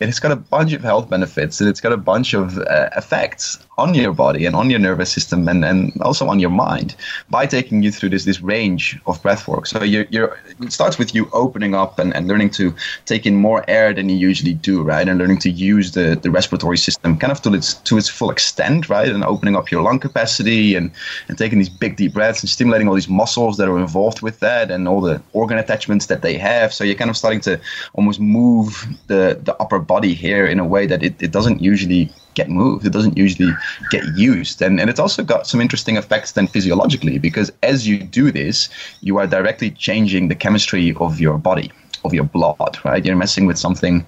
it's 0.00 0.20
got 0.20 0.32
a 0.32 0.36
bunch 0.36 0.72
of 0.72 0.82
health 0.82 1.10
benefits 1.10 1.60
and 1.60 1.68
it's 1.68 1.80
got 1.80 1.92
a 1.92 1.98
bunch 1.98 2.32
of 2.34 2.58
uh, 2.58 2.88
effects 2.96 3.58
on 3.78 3.94
your 3.94 4.12
body 4.12 4.44
and 4.44 4.54
on 4.56 4.68
your 4.70 4.80
nervous 4.80 5.10
system 5.10 5.48
and, 5.48 5.64
and 5.64 5.92
also 6.02 6.26
on 6.28 6.38
your 6.40 6.50
mind 6.50 6.96
by 7.30 7.46
taking 7.46 7.82
you 7.82 7.90
through 7.90 8.10
this 8.10 8.24
this 8.24 8.40
range 8.40 8.98
of 9.06 9.22
breath 9.22 9.46
work. 9.48 9.66
So 9.66 9.82
you're, 9.82 10.06
you're 10.10 10.38
it 10.60 10.72
starts 10.72 10.98
with 10.98 11.14
you 11.14 11.28
opening 11.32 11.74
up 11.74 11.98
and, 11.98 12.14
and 12.14 12.26
learning 12.26 12.50
to 12.50 12.74
take 13.06 13.24
in 13.24 13.36
more 13.36 13.64
air 13.68 13.94
than 13.94 14.08
you 14.08 14.16
usually 14.16 14.54
do, 14.54 14.82
right? 14.82 15.08
And 15.08 15.18
learning 15.18 15.38
to 15.38 15.50
use 15.50 15.92
the, 15.92 16.18
the 16.20 16.30
respiratory 16.30 16.76
system 16.76 17.16
kind 17.16 17.32
of 17.32 17.40
to 17.42 17.54
its 17.54 17.74
to 17.74 17.96
its 17.96 18.08
full 18.08 18.30
extent, 18.30 18.88
right? 18.88 19.08
And 19.08 19.24
opening 19.24 19.56
up 19.56 19.70
your 19.70 19.82
lung 19.82 20.00
capacity 20.00 20.74
and, 20.74 20.90
and 21.28 21.38
taking 21.38 21.58
these 21.58 21.68
big 21.68 21.96
deep 21.96 22.12
breaths 22.12 22.42
and 22.42 22.50
stimulating 22.50 22.88
all 22.88 22.94
these 22.94 23.08
muscles 23.08 23.56
that 23.58 23.68
are 23.68 23.78
involved 23.78 24.20
with 24.22 24.40
that 24.40 24.70
and 24.70 24.88
all 24.88 25.00
the 25.00 25.22
organ 25.32 25.58
attachments 25.58 26.06
that 26.06 26.22
they 26.22 26.36
have. 26.36 26.74
So 26.74 26.84
you're 26.84 26.96
kind 26.96 27.10
of 27.10 27.16
starting 27.16 27.40
to 27.42 27.60
almost 27.94 28.20
move 28.20 28.86
the, 29.06 29.38
the 29.42 29.54
upper 29.62 29.78
body 29.78 30.14
here 30.14 30.44
in 30.46 30.58
a 30.58 30.66
way 30.66 30.86
that 30.86 31.02
it, 31.02 31.22
it 31.22 31.30
doesn't 31.30 31.62
usually 31.62 32.10
get 32.40 32.48
moved. 32.48 32.86
It 32.86 32.94
doesn't 32.98 33.16
usually 33.26 33.52
get 33.90 34.04
used. 34.16 34.62
And, 34.62 34.80
and 34.80 34.88
it's 34.90 35.02
also 35.04 35.22
got 35.34 35.46
some 35.46 35.60
interesting 35.60 35.96
effects 35.96 36.32
then 36.32 36.46
physiologically 36.46 37.18
because 37.18 37.48
as 37.62 37.86
you 37.88 37.96
do 38.20 38.30
this, 38.40 38.68
you 39.00 39.18
are 39.18 39.26
directly 39.26 39.70
changing 39.72 40.28
the 40.28 40.38
chemistry 40.44 40.94
of 41.06 41.20
your 41.20 41.36
body 41.50 41.70
of 42.04 42.14
your 42.14 42.24
blood, 42.24 42.78
right? 42.84 43.04
You're 43.04 43.16
messing 43.16 43.46
with 43.46 43.58
something 43.58 44.06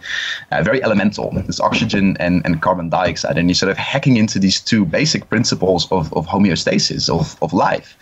uh, 0.52 0.62
very 0.62 0.80
elemental, 0.82 1.32
this 1.46 1.60
oxygen 1.60 2.16
and, 2.20 2.40
and 2.44 2.62
carbon 2.62 2.88
dioxide, 2.88 3.36
and 3.36 3.48
you're 3.48 3.62
sort 3.64 3.72
of 3.72 3.76
hacking 3.76 4.16
into 4.16 4.38
these 4.38 4.60
two 4.60 4.84
basic 4.84 5.28
principles 5.28 5.90
of, 5.90 6.12
of 6.14 6.26
homeostasis, 6.26 7.10
of, 7.10 7.36
of 7.42 7.52
life. 7.52 7.96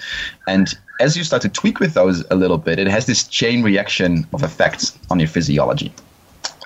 And 0.47 0.75
as 1.01 1.17
you 1.17 1.25
start 1.25 1.43
to 1.43 1.49
tweak 1.49 1.81
with 1.81 1.95
those 1.95 2.25
a 2.31 2.37
little 2.37 2.59
bit, 2.59 2.79
it 2.79 2.89
has 2.89 3.07
this 3.07 3.27
chain 3.27 3.63
reaction 3.63 4.27
of 4.35 4.43
effects 4.43 4.99
on 5.11 5.19
your 5.19 5.29
physiology. 5.29 5.91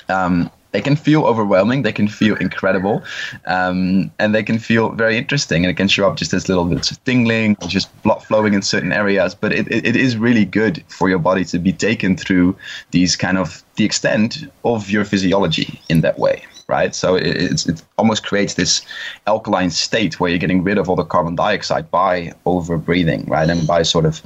Um, 0.08 0.50
they 0.72 0.80
can 0.80 0.96
feel 0.96 1.24
overwhelming, 1.24 1.82
they 1.82 1.92
can 1.92 2.08
feel 2.08 2.36
incredible, 2.36 3.04
um, 3.46 4.10
and 4.18 4.34
they 4.34 4.42
can 4.42 4.58
feel 4.58 4.90
very 4.90 5.16
interesting. 5.16 5.64
And 5.64 5.70
it 5.70 5.76
can 5.76 5.88
show 5.88 6.08
up 6.08 6.16
just 6.16 6.32
as 6.32 6.48
little 6.48 6.64
bits 6.64 6.90
of 6.90 7.02
tingling, 7.04 7.56
just 7.66 7.90
blood 8.02 8.22
flowing 8.24 8.54
in 8.54 8.62
certain 8.62 8.92
areas. 8.92 9.34
But 9.34 9.52
it, 9.52 9.70
it, 9.70 9.86
it 9.86 9.96
is 9.96 10.16
really 10.16 10.44
good 10.44 10.82
for 10.88 11.08
your 11.08 11.18
body 11.18 11.44
to 11.46 11.58
be 11.58 11.72
taken 11.72 12.16
through 12.16 12.56
these 12.90 13.16
kind 13.16 13.38
of 13.38 13.62
the 13.76 13.84
extent 13.84 14.46
of 14.64 14.90
your 14.90 15.04
physiology 15.04 15.80
in 15.88 16.00
that 16.00 16.18
way. 16.18 16.42
Right, 16.68 16.94
so 16.94 17.16
it, 17.16 17.66
it 17.66 17.82
almost 17.98 18.24
creates 18.24 18.54
this 18.54 18.80
alkaline 19.26 19.68
state 19.68 20.18
where 20.18 20.30
you're 20.30 20.38
getting 20.38 20.62
rid 20.64 20.78
of 20.78 20.88
all 20.88 20.96
the 20.96 21.04
carbon 21.04 21.34
dioxide 21.34 21.90
by 21.90 22.32
over 22.46 22.78
breathing, 22.78 23.26
right, 23.26 23.50
and 23.50 23.66
by 23.66 23.82
sort 23.82 24.06
of 24.06 24.22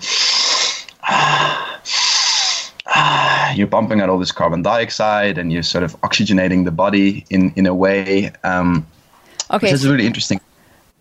you're 3.57 3.67
pumping 3.67 4.01
out 4.01 4.09
all 4.09 4.19
this 4.19 4.33
carbon 4.33 4.63
dioxide 4.63 5.39
and 5.39 5.53
you're 5.53 5.63
sort 5.63 5.85
of 5.85 5.99
oxygenating 6.03 6.65
the 6.65 6.71
body 6.71 7.25
in, 7.31 7.53
in 7.57 7.67
a 7.67 7.75
way. 7.75 8.33
Um, 8.45 8.87
okay. 9.51 9.71
this 9.71 9.81
is 9.81 9.89
really 9.89 10.07
interesting. 10.07 10.41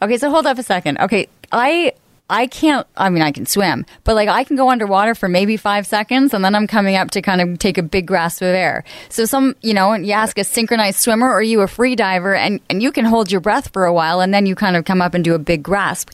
Okay, 0.02 0.18
so 0.18 0.30
hold 0.30 0.46
up 0.46 0.58
a 0.58 0.64
second. 0.64 1.00
Okay, 1.00 1.28
I 1.52 1.94
I 2.30 2.48
can't. 2.48 2.88
I 2.98 3.10
mean, 3.10 3.22
I 3.22 3.32
can 3.32 3.46
swim, 3.46 3.86
but 4.04 4.16
like 4.16 4.28
I 4.28 4.44
can 4.44 4.56
go 4.56 4.70
underwater 4.70 5.14
for 5.14 5.30
maybe 5.30 5.58
five 5.58 5.86
seconds, 5.86 6.34
and 6.34 6.44
then 6.44 6.56
I'm 6.56 6.66
coming 6.66 6.96
up 6.96 7.12
to 7.12 7.22
kind 7.22 7.40
of 7.40 7.60
take 7.60 7.78
a 7.78 7.84
big 7.84 8.08
grasp 8.08 8.42
of 8.42 8.48
air. 8.48 8.84
So 9.10 9.26
some, 9.26 9.56
you 9.62 9.74
know, 9.74 9.94
you 9.94 10.12
ask 10.12 10.38
a 10.40 10.44
synchronized 10.44 11.00
swimmer, 11.00 11.32
or 11.32 11.44
you 11.44 11.62
a 11.62 11.68
free 11.68 11.96
diver, 11.96 12.36
and 12.36 12.60
and 12.70 12.82
you 12.82 12.92
can 12.92 13.06
hold 13.06 13.32
your 13.32 13.42
breath 13.42 13.72
for 13.72 13.86
a 13.86 13.94
while, 13.94 14.22
and 14.22 14.34
then 14.34 14.48
you 14.48 14.56
kind 14.56 14.76
of 14.76 14.86
come 14.86 15.02
up 15.02 15.14
and 15.14 15.24
do 15.24 15.36
a 15.36 15.40
big 15.40 15.62
grasp. 15.62 16.10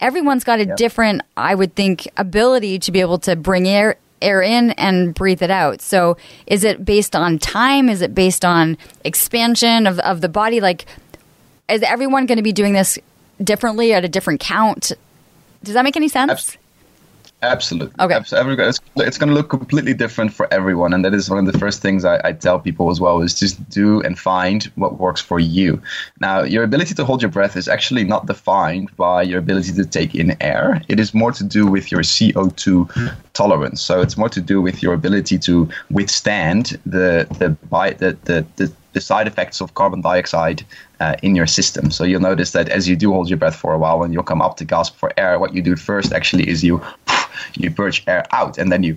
Everyone's 0.00 0.44
got 0.44 0.60
a 0.60 0.66
yep. 0.66 0.78
different, 0.78 1.20
I 1.36 1.54
would 1.54 1.74
think, 1.74 2.08
ability 2.16 2.78
to 2.78 2.92
be 2.92 3.00
able 3.00 3.18
to 3.18 3.36
bring 3.36 3.68
air 3.68 3.96
air 4.22 4.42
in 4.42 4.70
and 4.72 5.14
breathe 5.14 5.42
it 5.42 5.50
out. 5.50 5.80
So 5.80 6.16
is 6.46 6.64
it 6.64 6.84
based 6.84 7.16
on 7.16 7.38
time? 7.38 7.88
Is 7.88 8.02
it 8.02 8.14
based 8.14 8.44
on 8.44 8.76
expansion 9.04 9.86
of, 9.86 9.98
of 10.00 10.20
the 10.20 10.28
body? 10.28 10.60
Like, 10.60 10.86
is 11.68 11.82
everyone 11.82 12.26
going 12.26 12.36
to 12.36 12.42
be 12.42 12.52
doing 12.52 12.72
this 12.72 12.98
differently 13.42 13.92
at 13.92 14.04
a 14.04 14.08
different 14.08 14.40
count? 14.40 14.92
Does 15.62 15.74
that 15.74 15.84
make 15.84 15.96
any 15.96 16.08
sense? 16.08 16.56
Absolutely. 17.42 17.94
Okay. 18.00 18.14
Absolutely. 18.14 18.64
It's, 18.64 18.80
it's 18.96 19.16
going 19.16 19.28
to 19.28 19.34
look 19.34 19.48
completely 19.48 19.94
different 19.94 20.32
for 20.32 20.52
everyone. 20.52 20.92
And 20.92 21.04
that 21.04 21.14
is 21.14 21.30
one 21.30 21.38
of 21.38 21.50
the 21.50 21.58
first 21.58 21.80
things 21.80 22.04
I, 22.04 22.20
I, 22.22 22.32
tell 22.32 22.58
people 22.58 22.90
as 22.90 23.00
well 23.00 23.22
is 23.22 23.38
just 23.38 23.68
do 23.70 24.02
and 24.02 24.18
find 24.18 24.64
what 24.74 24.98
works 24.98 25.20
for 25.20 25.40
you. 25.40 25.80
Now, 26.20 26.42
your 26.42 26.64
ability 26.64 26.94
to 26.94 27.04
hold 27.04 27.22
your 27.22 27.30
breath 27.30 27.56
is 27.56 27.66
actually 27.66 28.04
not 28.04 28.26
defined 28.26 28.94
by 28.96 29.22
your 29.22 29.38
ability 29.38 29.72
to 29.72 29.86
take 29.86 30.14
in 30.14 30.36
air. 30.42 30.82
It 30.88 31.00
is 31.00 31.14
more 31.14 31.32
to 31.32 31.44
do 31.44 31.66
with 31.66 31.90
your 31.90 32.02
CO2 32.02 33.14
tolerance. 33.32 33.80
So 33.80 34.02
it's 34.02 34.18
more 34.18 34.28
to 34.28 34.40
do 34.40 34.60
with 34.60 34.82
your 34.82 34.92
ability 34.92 35.38
to 35.38 35.68
withstand 35.90 36.78
the, 36.84 37.26
the, 37.38 37.56
the, 37.70 38.16
the, 38.24 38.46
the 38.56 38.72
the 38.92 39.00
side 39.00 39.26
effects 39.26 39.60
of 39.60 39.74
carbon 39.74 40.00
dioxide 40.00 40.64
uh, 41.00 41.16
in 41.22 41.34
your 41.34 41.46
system. 41.46 41.90
So 41.90 42.04
you'll 42.04 42.20
notice 42.20 42.52
that 42.52 42.68
as 42.68 42.88
you 42.88 42.96
do 42.96 43.12
hold 43.12 43.28
your 43.28 43.38
breath 43.38 43.56
for 43.56 43.72
a 43.72 43.78
while 43.78 44.02
and 44.02 44.12
you'll 44.12 44.22
come 44.22 44.42
up 44.42 44.56
to 44.58 44.64
gasp 44.64 44.96
for 44.96 45.12
air, 45.16 45.38
what 45.38 45.54
you 45.54 45.62
do 45.62 45.76
first 45.76 46.12
actually 46.12 46.48
is 46.48 46.62
you 46.62 46.80
you 47.54 47.70
purge 47.70 48.04
air 48.06 48.26
out 48.32 48.58
and 48.58 48.70
then 48.70 48.82
you 48.82 48.96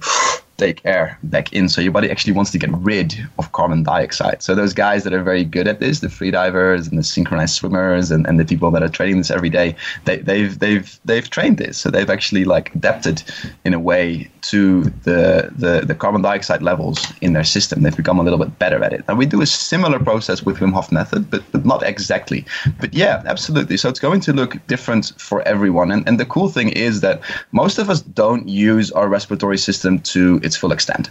take 0.58 0.82
air 0.86 1.18
back 1.24 1.52
in. 1.54 1.68
So 1.68 1.82
your 1.82 1.92
body 1.92 2.12
actually 2.12 2.34
wants 2.34 2.52
to 2.52 2.60
get 2.60 2.70
rid 2.74 3.16
of 3.40 3.52
carbon 3.52 3.84
dioxide. 3.84 4.44
So 4.44 4.56
those 4.56 4.74
guys 4.74 5.04
that 5.04 5.14
are 5.14 5.24
very 5.24 5.44
good 5.44 5.68
at 5.68 5.80
this, 5.80 6.00
the 6.00 6.08
freedivers 6.08 6.90
and 6.90 6.98
the 6.98 7.04
synchronized 7.04 7.56
swimmers 7.56 8.12
and, 8.12 8.28
and 8.28 8.40
the 8.40 8.46
people 8.46 8.70
that 8.72 8.84
are 8.84 8.90
training 8.90 9.18
this 9.18 9.32
every 9.32 9.50
day, 9.50 9.76
they, 10.06 10.18
they've 10.18 10.58
they've 10.60 11.00
they've 11.06 11.30
trained 11.30 11.58
this. 11.58 11.78
So 11.78 11.90
they've 11.90 12.10
actually 12.10 12.46
like 12.46 12.74
adapted 12.76 13.24
in 13.66 13.74
a 13.74 13.80
way 13.80 14.30
to 14.42 14.84
the, 15.04 15.52
the 15.56 15.84
the 15.86 15.96
carbon 15.96 16.22
dioxide 16.22 16.62
levels 16.62 17.12
in 17.22 17.34
their 17.34 17.44
system. 17.44 17.82
They've 17.82 17.96
become 17.96 18.20
a 18.20 18.24
little 18.24 18.40
bit 18.40 18.60
better 18.60 18.84
at 18.84 18.94
it. 18.94 19.04
And 19.08 19.18
we 19.18 19.26
do 19.26 19.42
a 19.42 19.46
similar 19.46 20.00
process 20.00 20.44
with 20.44 20.58
Wim 20.58 20.74
Hof 20.74 20.92
method, 20.92 21.30
but, 21.30 21.44
but 21.52 21.66
not 21.66 21.84
exactly. 21.84 22.46
But 22.80 22.94
yeah, 22.94 23.24
absolutely. 23.26 23.78
So 23.78 23.90
it's 23.90 24.00
going 24.00 24.22
to 24.22 24.34
look 24.34 24.58
different 24.68 25.14
for 25.18 25.42
everyone. 25.48 25.92
And 25.92 26.08
and 26.08 26.20
the 26.20 26.26
cool 26.26 26.50
thing 26.50 26.70
is 26.70 27.02
that 27.02 27.22
most 27.52 27.80
of 27.80 27.90
us 27.90 28.02
don't 28.02 28.48
use 28.48 28.92
our 28.92 29.08
respiratory 29.08 29.58
system 29.58 30.00
to 30.00 30.40
its 30.44 30.56
full 30.56 30.72
extent 30.72 31.10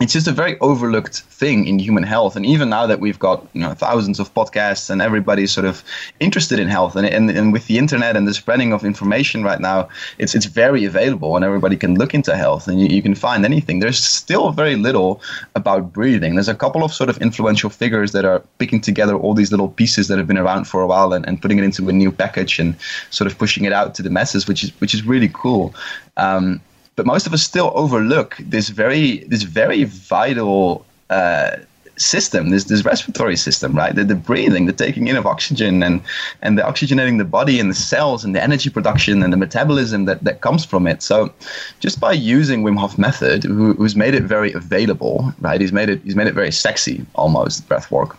it's 0.00 0.12
just 0.12 0.26
a 0.26 0.32
very 0.32 0.58
overlooked 0.58 1.20
thing 1.20 1.66
in 1.66 1.78
human 1.78 2.02
health. 2.02 2.34
And 2.34 2.44
even 2.44 2.68
now 2.68 2.86
that 2.86 2.98
we've 2.98 3.18
got 3.18 3.46
you 3.52 3.60
know 3.60 3.74
thousands 3.74 4.18
of 4.18 4.32
podcasts 4.34 4.90
and 4.90 5.00
everybody's 5.00 5.52
sort 5.52 5.66
of 5.66 5.84
interested 6.18 6.58
in 6.58 6.68
health, 6.68 6.96
and, 6.96 7.06
and, 7.06 7.30
and 7.30 7.52
with 7.52 7.68
the 7.68 7.78
internet 7.78 8.16
and 8.16 8.26
the 8.26 8.34
spreading 8.34 8.72
of 8.72 8.84
information 8.84 9.44
right 9.44 9.60
now, 9.60 9.88
it's 10.18 10.34
it's 10.34 10.46
very 10.46 10.84
available 10.84 11.36
and 11.36 11.44
everybody 11.44 11.76
can 11.76 11.94
look 11.94 12.12
into 12.12 12.36
health 12.36 12.66
and 12.66 12.80
you, 12.80 12.88
you 12.88 13.02
can 13.02 13.14
find 13.14 13.44
anything. 13.44 13.78
There's 13.78 14.02
still 14.02 14.50
very 14.50 14.74
little 14.74 15.22
about 15.54 15.92
breathing. 15.92 16.34
There's 16.34 16.48
a 16.48 16.56
couple 16.56 16.82
of 16.82 16.92
sort 16.92 17.08
of 17.08 17.18
influential 17.18 17.70
figures 17.70 18.10
that 18.12 18.24
are 18.24 18.40
picking 18.58 18.80
together 18.80 19.16
all 19.16 19.32
these 19.32 19.52
little 19.52 19.68
pieces 19.68 20.08
that 20.08 20.18
have 20.18 20.26
been 20.26 20.38
around 20.38 20.64
for 20.64 20.82
a 20.82 20.88
while 20.88 21.12
and, 21.12 21.26
and 21.26 21.40
putting 21.40 21.58
it 21.58 21.64
into 21.64 21.88
a 21.88 21.92
new 21.92 22.10
package 22.10 22.58
and 22.58 22.74
sort 23.10 23.30
of 23.30 23.38
pushing 23.38 23.64
it 23.64 23.72
out 23.72 23.94
to 23.94 24.02
the 24.02 24.10
masses, 24.10 24.48
which 24.48 24.64
is 24.64 24.70
which 24.80 24.92
is 24.92 25.06
really 25.06 25.30
cool. 25.32 25.72
Um, 26.16 26.60
but 26.96 27.06
most 27.06 27.26
of 27.26 27.32
us 27.32 27.42
still 27.42 27.72
overlook 27.74 28.36
this 28.38 28.68
very 28.68 29.18
this 29.24 29.42
very 29.42 29.84
vital 29.84 30.84
uh, 31.10 31.56
system, 31.96 32.50
this 32.50 32.64
this 32.64 32.84
respiratory 32.84 33.36
system, 33.36 33.74
right? 33.74 33.94
The, 33.94 34.04
the 34.04 34.14
breathing, 34.14 34.66
the 34.66 34.72
taking 34.72 35.08
in 35.08 35.16
of 35.16 35.26
oxygen, 35.26 35.82
and 35.82 36.00
and 36.42 36.58
the 36.58 36.62
oxygenating 36.62 37.18
the 37.18 37.24
body 37.24 37.60
and 37.60 37.70
the 37.70 37.74
cells 37.74 38.24
and 38.24 38.34
the 38.34 38.42
energy 38.42 38.70
production 38.70 39.22
and 39.22 39.32
the 39.32 39.36
metabolism 39.36 40.04
that, 40.06 40.22
that 40.24 40.40
comes 40.40 40.64
from 40.64 40.86
it. 40.86 41.02
So, 41.02 41.32
just 41.80 42.00
by 42.00 42.12
using 42.12 42.62
Wim 42.62 42.78
Hof 42.78 42.98
method, 42.98 43.44
who, 43.44 43.74
who's 43.74 43.96
made 43.96 44.14
it 44.14 44.22
very 44.22 44.52
available, 44.52 45.32
right? 45.40 45.60
He's 45.60 45.72
made 45.72 45.88
it 45.88 46.00
he's 46.04 46.16
made 46.16 46.26
it 46.26 46.34
very 46.34 46.52
sexy 46.52 47.04
almost 47.14 47.66
breath 47.68 47.90
work. 47.90 48.16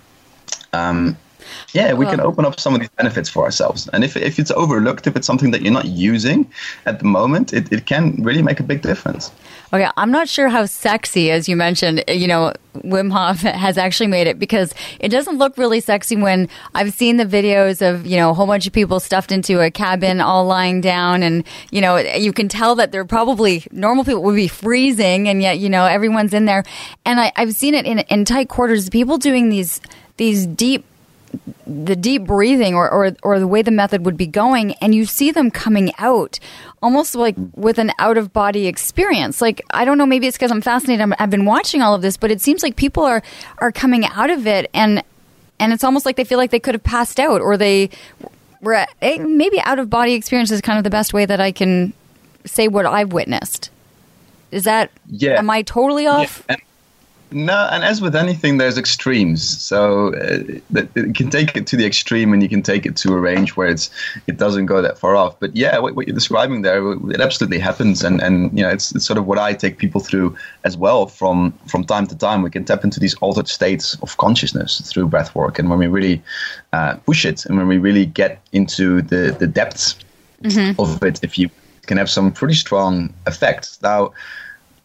Um, 0.73 1.17
yeah, 1.73 1.93
we 1.93 2.05
can 2.05 2.19
um, 2.19 2.27
open 2.27 2.45
up 2.45 2.59
some 2.59 2.73
of 2.73 2.79
these 2.79 2.89
benefits 2.89 3.29
for 3.29 3.43
ourselves. 3.43 3.89
And 3.93 4.03
if, 4.03 4.15
if 4.17 4.39
it's 4.39 4.51
overlooked, 4.51 5.07
if 5.07 5.15
it's 5.15 5.27
something 5.27 5.51
that 5.51 5.61
you're 5.61 5.73
not 5.73 5.85
using 5.85 6.49
at 6.85 6.99
the 6.99 7.05
moment, 7.05 7.53
it, 7.53 7.71
it 7.71 7.85
can 7.85 8.15
really 8.23 8.41
make 8.41 8.59
a 8.59 8.63
big 8.63 8.81
difference. 8.81 9.31
Okay, 9.73 9.89
I'm 9.97 10.11
not 10.11 10.29
sure 10.29 10.47
how 10.47 10.65
sexy, 10.65 11.31
as 11.31 11.49
you 11.49 11.55
mentioned, 11.55 12.03
you 12.07 12.27
know, 12.27 12.53
Wim 12.77 13.11
Hof 13.11 13.41
has 13.41 13.77
actually 13.77 14.07
made 14.07 14.27
it 14.27 14.37
because 14.37 14.73
it 14.99 15.09
doesn't 15.09 15.37
look 15.37 15.57
really 15.57 15.79
sexy 15.79 16.15
when 16.15 16.47
I've 16.73 16.93
seen 16.93 17.17
the 17.17 17.25
videos 17.25 17.81
of, 17.81 18.05
you 18.05 18.15
know, 18.17 18.29
a 18.29 18.33
whole 18.33 18.47
bunch 18.47 18.67
of 18.67 18.73
people 18.73 18.99
stuffed 18.99 19.31
into 19.31 19.61
a 19.61 19.71
cabin 19.71 20.21
all 20.21 20.45
lying 20.45 20.81
down 20.81 21.23
and, 21.23 21.43
you 21.71 21.81
know, 21.81 21.97
you 21.97 22.31
can 22.31 22.47
tell 22.47 22.75
that 22.75 22.91
they're 22.91 23.05
probably 23.05 23.65
normal 23.71 24.05
people 24.05 24.23
would 24.23 24.35
be 24.35 24.47
freezing 24.47 25.27
and 25.27 25.41
yet, 25.41 25.59
you 25.59 25.69
know, 25.69 25.85
everyone's 25.85 26.33
in 26.33 26.45
there. 26.45 26.63
And 27.05 27.19
I, 27.19 27.31
I've 27.35 27.53
seen 27.53 27.73
it 27.73 27.85
in, 27.85 27.99
in 27.99 28.23
tight 28.23 28.49
quarters, 28.49 28.89
people 28.89 29.17
doing 29.17 29.49
these, 29.49 29.81
these 30.17 30.45
deep 30.45 30.85
the 31.65 31.95
deep 31.95 32.23
breathing 32.23 32.75
or, 32.75 32.89
or, 32.89 33.15
or 33.23 33.39
the 33.39 33.47
way 33.47 33.61
the 33.61 33.71
method 33.71 34.05
would 34.05 34.17
be 34.17 34.27
going 34.27 34.73
and 34.75 34.93
you 34.93 35.05
see 35.05 35.31
them 35.31 35.51
coming 35.51 35.91
out 35.97 36.39
almost 36.81 37.15
like 37.15 37.35
with 37.55 37.77
an 37.77 37.91
out 37.99 38.17
of 38.17 38.31
body 38.33 38.67
experience. 38.67 39.41
Like 39.41 39.61
i 39.71 39.85
don't 39.85 39.97
know 39.97 40.05
maybe 40.05 40.27
it's 40.27 40.37
because 40.37 40.51
i'm 40.51 40.61
fascinated 40.61 41.11
i 41.11 41.15
have 41.19 41.29
been 41.29 41.45
watching 41.45 41.81
all 41.81 41.93
of 41.93 42.01
this 42.01 42.17
but 42.17 42.31
it 42.31 42.41
seems 42.41 42.63
like 42.63 42.75
people 42.75 43.03
are 43.03 43.21
are 43.59 43.71
coming 43.71 44.05
out 44.05 44.29
of 44.29 44.47
it 44.47 44.69
and 44.73 45.03
and 45.59 45.73
it's 45.73 45.83
almost 45.83 46.05
like 46.05 46.15
they 46.15 46.23
feel 46.23 46.37
like 46.37 46.51
they 46.51 46.59
could 46.59 46.75
have 46.75 46.83
passed 46.83 47.19
out 47.19 47.41
or 47.41 47.57
they 47.57 47.89
were 48.61 48.85
eh, 49.01 49.17
maybe 49.19 49.59
out 49.61 49.79
of 49.79 49.89
body 49.89 50.13
experience 50.13 50.51
is 50.51 50.61
kind 50.61 50.77
of 50.77 50.83
the 50.83 50.89
best 50.89 51.13
way 51.13 51.25
that 51.25 51.39
i 51.39 51.51
can 51.51 51.93
say 52.45 52.67
what 52.67 52.85
i've 52.85 53.11
witnessed. 53.11 53.69
Is 54.51 54.63
that 54.63 54.91
yeah. 55.09 55.37
am 55.37 55.49
i 55.49 55.61
totally 55.63 56.07
off? 56.07 56.45
Yeah. 56.49 56.55
No, 57.31 57.67
and 57.71 57.83
as 57.83 58.01
with 58.01 58.15
anything, 58.15 58.59
there's 58.59 58.77
extremes. 58.77 59.43
So 59.43 60.13
uh, 60.13 60.79
you 60.95 61.13
can 61.13 61.29
take 61.29 61.57
it 61.57 61.65
to 61.67 61.75
the 61.75 61.85
extreme, 61.85 62.33
and 62.33 62.41
you 62.41 62.47
can 62.47 62.61
take 62.61 62.85
it 62.85 62.95
to 62.97 63.13
a 63.13 63.19
range 63.19 63.55
where 63.57 63.67
it's 63.67 63.89
it 64.27 64.37
doesn't 64.37 64.67
go 64.67 64.81
that 64.81 64.99
far 64.99 65.15
off. 65.15 65.39
But 65.39 65.55
yeah, 65.55 65.77
what, 65.79 65.95
what 65.95 66.07
you're 66.07 66.13
describing 66.13 66.61
there, 66.61 66.93
it 67.11 67.19
absolutely 67.19 67.59
happens, 67.59 68.03
and 68.03 68.21
and 68.21 68.55
you 68.57 68.63
know 68.63 68.69
it's, 68.69 68.93
it's, 68.95 69.05
sort 69.05 69.17
of 69.17 69.25
what 69.25 69.39
I 69.39 69.53
take 69.53 69.79
people 69.79 70.01
through 70.01 70.37
as 70.63 70.77
well. 70.77 71.07
From 71.07 71.51
from 71.67 71.83
time 71.83 72.05
to 72.07 72.15
time, 72.15 72.43
we 72.43 72.51
can 72.51 72.63
tap 72.63 72.83
into 72.83 72.99
these 72.99 73.15
altered 73.15 73.47
states 73.47 73.97
of 74.01 74.15
consciousness 74.17 74.79
through 74.81 75.07
breath 75.07 75.33
work, 75.33 75.57
and 75.57 75.69
when 75.69 75.79
we 75.79 75.87
really 75.87 76.21
uh, 76.73 76.95
push 77.05 77.25
it, 77.25 77.45
and 77.45 77.57
when 77.57 77.67
we 77.67 77.79
really 77.79 78.05
get 78.05 78.39
into 78.53 79.01
the 79.01 79.35
the 79.37 79.47
depths 79.47 79.95
mm-hmm. 80.43 80.79
of 80.79 81.01
it, 81.03 81.19
if 81.23 81.39
you 81.39 81.49
can 81.87 81.97
have 81.97 82.09
some 82.09 82.31
pretty 82.31 82.55
strong 82.55 83.13
effects. 83.27 83.81
Now 83.81 84.13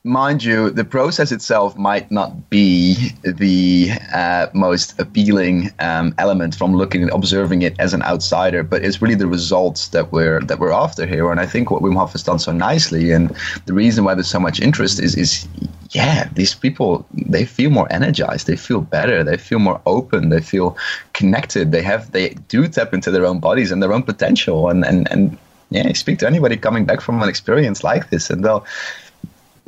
mind 0.02 0.42
you, 0.42 0.70
the 0.70 0.84
process 0.84 1.30
itself 1.30 1.76
might 1.76 2.10
not 2.10 2.48
be 2.48 3.10
the 3.22 3.90
uh, 4.14 4.46
most 4.54 4.98
appealing 4.98 5.70
um, 5.78 6.14
element 6.16 6.54
from 6.54 6.74
looking 6.74 7.02
and 7.02 7.10
observing 7.12 7.62
it 7.62 7.74
as 7.78 7.92
an 7.92 8.02
outsider, 8.02 8.62
but 8.62 8.82
it's 8.82 9.02
really 9.02 9.14
the 9.14 9.26
results 9.26 9.88
that 9.88 10.10
we're 10.10 10.40
that 10.40 10.58
we're 10.58 10.72
after 10.72 11.06
here. 11.06 11.30
And 11.30 11.38
I 11.38 11.46
think 11.46 11.70
what 11.70 11.82
Wim 11.82 11.96
Hof 11.96 12.12
has 12.12 12.22
done 12.22 12.38
so 12.38 12.52
nicely, 12.52 13.10
and 13.10 13.36
the 13.66 13.74
reason 13.74 14.04
why 14.04 14.14
there's 14.14 14.28
so 14.28 14.40
much 14.40 14.60
interest 14.60 15.00
is 15.00 15.14
is 15.16 15.46
yeah, 15.90 16.28
these 16.32 16.54
people 16.54 17.06
they 17.12 17.44
feel 17.44 17.70
more 17.70 17.92
energized, 17.92 18.46
they 18.46 18.56
feel 18.56 18.80
better, 18.80 19.22
they 19.22 19.36
feel 19.36 19.58
more 19.58 19.80
open, 19.84 20.30
they 20.30 20.40
feel 20.40 20.78
connected. 21.12 21.72
They 21.72 21.82
have 21.82 22.12
they 22.12 22.30
do 22.48 22.66
tap 22.68 22.94
into 22.94 23.10
their 23.10 23.26
own 23.26 23.38
bodies 23.38 23.70
and 23.70 23.82
their 23.82 23.92
own 23.92 24.02
potential, 24.02 24.70
and 24.70 24.84
and 24.84 25.10
and 25.10 25.36
yeah, 25.70 25.92
speak 25.92 26.18
to 26.20 26.26
anybody 26.26 26.56
coming 26.56 26.86
back 26.86 27.00
from 27.00 27.22
an 27.22 27.28
experience 27.28 27.84
like 27.84 28.08
this, 28.10 28.30
and 28.30 28.44
they'll 28.44 28.64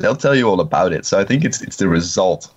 they'll 0.03 0.17
tell 0.17 0.35
you 0.35 0.49
all 0.49 0.61
about 0.61 0.93
it. 0.93 1.07
So 1.07 1.19
I 1.19 1.25
think 1.25 1.45
it's 1.45 1.63
it's 1.63 1.77
the 1.77 1.89
result 1.89 2.53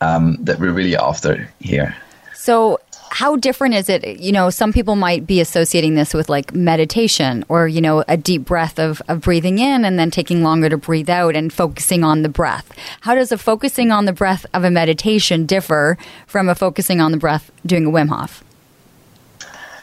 um, 0.00 0.36
that 0.40 0.60
we're 0.60 0.72
really 0.72 0.96
after 0.96 1.48
here. 1.60 1.96
So 2.34 2.78
how 3.10 3.36
different 3.36 3.74
is 3.74 3.88
it? 3.88 4.20
You 4.20 4.30
know, 4.30 4.50
some 4.50 4.72
people 4.72 4.94
might 4.94 5.26
be 5.26 5.40
associating 5.40 5.94
this 5.94 6.14
with 6.14 6.28
like 6.28 6.54
meditation 6.54 7.44
or, 7.48 7.66
you 7.66 7.80
know, 7.80 8.04
a 8.06 8.16
deep 8.16 8.44
breath 8.44 8.78
of, 8.78 9.02
of 9.08 9.20
breathing 9.20 9.58
in 9.58 9.84
and 9.84 9.98
then 9.98 10.10
taking 10.10 10.42
longer 10.44 10.68
to 10.68 10.76
breathe 10.78 11.10
out 11.10 11.34
and 11.34 11.52
focusing 11.52 12.04
on 12.04 12.22
the 12.22 12.28
breath. 12.28 12.72
How 13.00 13.16
does 13.16 13.32
a 13.32 13.38
focusing 13.38 13.90
on 13.90 14.04
the 14.04 14.12
breath 14.12 14.46
of 14.54 14.62
a 14.62 14.70
meditation 14.70 15.44
differ 15.44 15.98
from 16.26 16.48
a 16.48 16.54
focusing 16.54 17.00
on 17.00 17.10
the 17.10 17.18
breath 17.18 17.50
doing 17.66 17.86
a 17.86 17.90
Wim 17.90 18.08
Hof? 18.08 18.44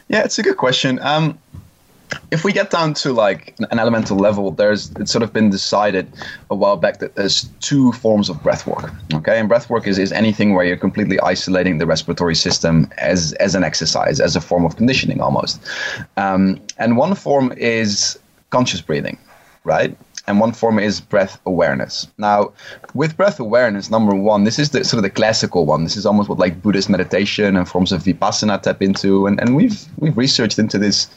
Yeah, 0.08 0.24
it's 0.24 0.40
a 0.40 0.44
good 0.44 0.56
question. 0.56 1.00
Um, 1.00 1.38
if 2.32 2.44
we 2.44 2.54
get 2.54 2.70
down 2.70 2.94
to 2.94 3.14
like 3.14 3.56
an 3.72 3.80
elemental 3.80 4.18
level, 4.18 4.52
there's 4.52 4.92
it's 5.00 5.12
sort 5.12 5.24
of 5.24 5.34
been 5.34 5.50
decided 5.50 6.08
a 6.50 6.56
while 6.56 6.78
back 6.78 7.00
that 7.00 7.16
there's 7.16 7.50
two 7.60 7.92
forms 7.92 8.30
of 8.30 8.42
breath 8.42 8.66
work. 8.66 8.92
Okay, 9.14 9.40
and 9.40 9.50
breath 9.50 9.70
work 9.70 9.88
is, 9.88 9.98
is 9.98 10.12
anything 10.12 10.54
where 10.54 10.66
you're 10.66 10.78
completely 10.78 11.20
isolating 11.20 11.78
the 11.78 11.86
respiratory 11.86 12.36
system 12.36 12.90
as 12.98 13.34
as 13.34 13.56
an 13.56 13.64
exercise, 13.64 14.20
as 14.20 14.36
a 14.36 14.42
form 14.42 14.66
of 14.66 14.76
conditioning 14.76 15.22
almost. 15.22 15.62
Um, 16.16 16.62
and 16.78 16.98
one 16.98 17.16
form 17.16 17.54
is 17.58 18.18
conscious 18.50 18.82
breathing, 18.82 19.18
right? 19.64 19.98
And 20.28 20.40
one 20.42 20.52
form 20.52 20.78
is 20.78 21.00
breath 21.00 21.40
awareness. 21.46 22.08
Now, 22.18 22.52
with 22.94 23.16
breath 23.16 23.40
awareness, 23.40 23.90
number 23.90 24.14
one, 24.14 24.44
this 24.44 24.60
is 24.60 24.72
the 24.72 24.84
sort 24.84 24.98
of 24.98 25.04
the 25.04 25.10
classical 25.10 25.66
one. 25.66 25.84
This 25.84 25.96
is 25.96 26.06
almost 26.06 26.28
what 26.28 26.38
like 26.38 26.62
Buddhist 26.62 26.90
meditation 26.90 27.56
and 27.56 27.68
forms 27.68 27.92
of 27.92 28.04
vipassana 28.04 28.62
tap 28.62 28.82
into, 28.82 29.26
and, 29.26 29.40
and 29.40 29.56
we've 29.56 29.86
we've 29.98 30.18
researched 30.18 30.60
into 30.60 30.78
this 30.78 31.08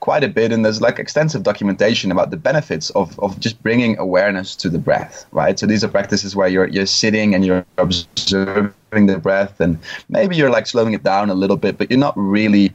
quite 0.00 0.24
a 0.24 0.28
bit, 0.28 0.50
and 0.50 0.64
there's 0.64 0.80
like 0.80 0.98
extensive 0.98 1.42
documentation 1.42 2.10
about 2.10 2.30
the 2.30 2.36
benefits 2.38 2.90
of, 2.90 3.18
of 3.20 3.38
just 3.38 3.62
bringing 3.62 3.98
awareness 3.98 4.56
to 4.56 4.70
the 4.70 4.78
breath, 4.78 5.26
right? 5.32 5.58
So 5.58 5.66
these 5.66 5.84
are 5.84 5.88
practices 5.88 6.34
where 6.34 6.48
you're 6.48 6.68
you're 6.68 6.86
sitting 6.86 7.34
and 7.34 7.44
you're 7.44 7.66
observing 7.76 8.72
the 9.06 9.18
breath 9.18 9.60
and 9.60 9.78
maybe 10.08 10.36
you're 10.36 10.50
like 10.50 10.66
slowing 10.66 10.94
it 10.94 11.02
down 11.02 11.28
a 11.28 11.34
little 11.34 11.56
bit 11.56 11.76
but 11.76 11.90
you're 11.90 11.98
not 11.98 12.16
really 12.16 12.72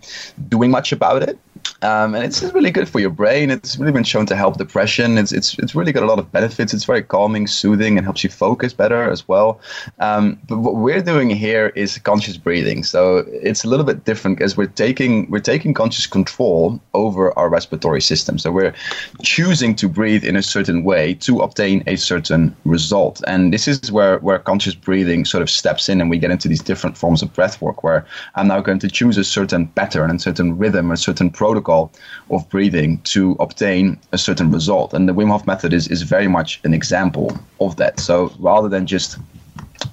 doing 0.49 0.69
much 0.69 0.91
about 0.91 1.23
it 1.23 1.39
um, 1.81 2.15
and 2.15 2.23
it's 2.23 2.41
really 2.41 2.71
good 2.71 2.89
for 2.89 2.99
your 2.99 3.09
brain. 3.09 3.49
It's 3.49 3.77
really 3.77 3.91
been 3.91 4.03
shown 4.03 4.25
to 4.27 4.35
help 4.35 4.57
depression. 4.57 5.17
It's, 5.17 5.31
it's, 5.31 5.57
it's 5.59 5.75
really 5.75 5.91
got 5.91 6.03
a 6.03 6.05
lot 6.05 6.19
of 6.19 6.31
benefits. 6.31 6.73
It's 6.73 6.83
very 6.83 7.03
calming, 7.03 7.47
soothing, 7.47 7.97
and 7.97 8.05
helps 8.05 8.23
you 8.23 8.29
focus 8.29 8.73
better 8.73 9.09
as 9.09 9.27
well. 9.27 9.61
Um, 9.99 10.39
but 10.47 10.57
what 10.59 10.75
we're 10.75 11.01
doing 11.01 11.29
here 11.29 11.67
is 11.75 11.97
conscious 11.99 12.37
breathing. 12.37 12.83
So 12.83 13.25
it's 13.27 13.63
a 13.63 13.67
little 13.67 13.85
bit 13.85 14.05
different 14.05 14.37
because 14.37 14.57
we're 14.57 14.67
taking 14.67 15.29
we're 15.29 15.39
taking 15.39 15.73
conscious 15.73 16.07
control 16.07 16.79
over 16.93 17.37
our 17.37 17.49
respiratory 17.49 18.01
system. 18.01 18.37
So 18.37 18.51
we're 18.51 18.73
choosing 19.21 19.75
to 19.75 19.87
breathe 19.87 20.25
in 20.25 20.35
a 20.35 20.43
certain 20.43 20.83
way 20.83 21.13
to 21.15 21.39
obtain 21.39 21.83
a 21.87 21.95
certain 21.95 22.55
result. 22.65 23.21
And 23.27 23.53
this 23.53 23.67
is 23.67 23.91
where 23.91 24.19
where 24.19 24.39
conscious 24.39 24.75
breathing 24.75 25.23
sort 25.25 25.41
of 25.41 25.49
steps 25.49 25.89
in, 25.89 26.01
and 26.01 26.09
we 26.09 26.17
get 26.17 26.31
into 26.31 26.47
these 26.47 26.61
different 26.61 26.97
forms 26.97 27.21
of 27.21 27.33
breath 27.33 27.61
work 27.61 27.83
where 27.83 28.05
I'm 28.35 28.47
now 28.47 28.61
going 28.61 28.79
to 28.79 28.89
choose 28.89 29.17
a 29.17 29.23
certain 29.23 29.67
pattern, 29.67 30.11
a 30.11 30.19
certain 30.19 30.57
rhythm, 30.57 30.91
a 30.91 30.97
certain 30.97 31.29
protocol 31.29 31.58
protocol 31.59 31.91
of 32.29 32.47
breathing 32.49 32.99
to 33.03 33.35
obtain 33.39 33.97
a 34.11 34.17
certain 34.17 34.51
result. 34.51 34.93
And 34.93 35.07
the 35.07 35.13
Wim 35.13 35.29
Hof 35.29 35.45
method 35.45 35.73
is, 35.73 35.87
is 35.87 36.01
very 36.03 36.27
much 36.27 36.59
an 36.63 36.73
example 36.73 37.37
of 37.59 37.75
that. 37.77 37.99
So 37.99 38.31
rather 38.39 38.69
than 38.69 38.85
just 38.85 39.17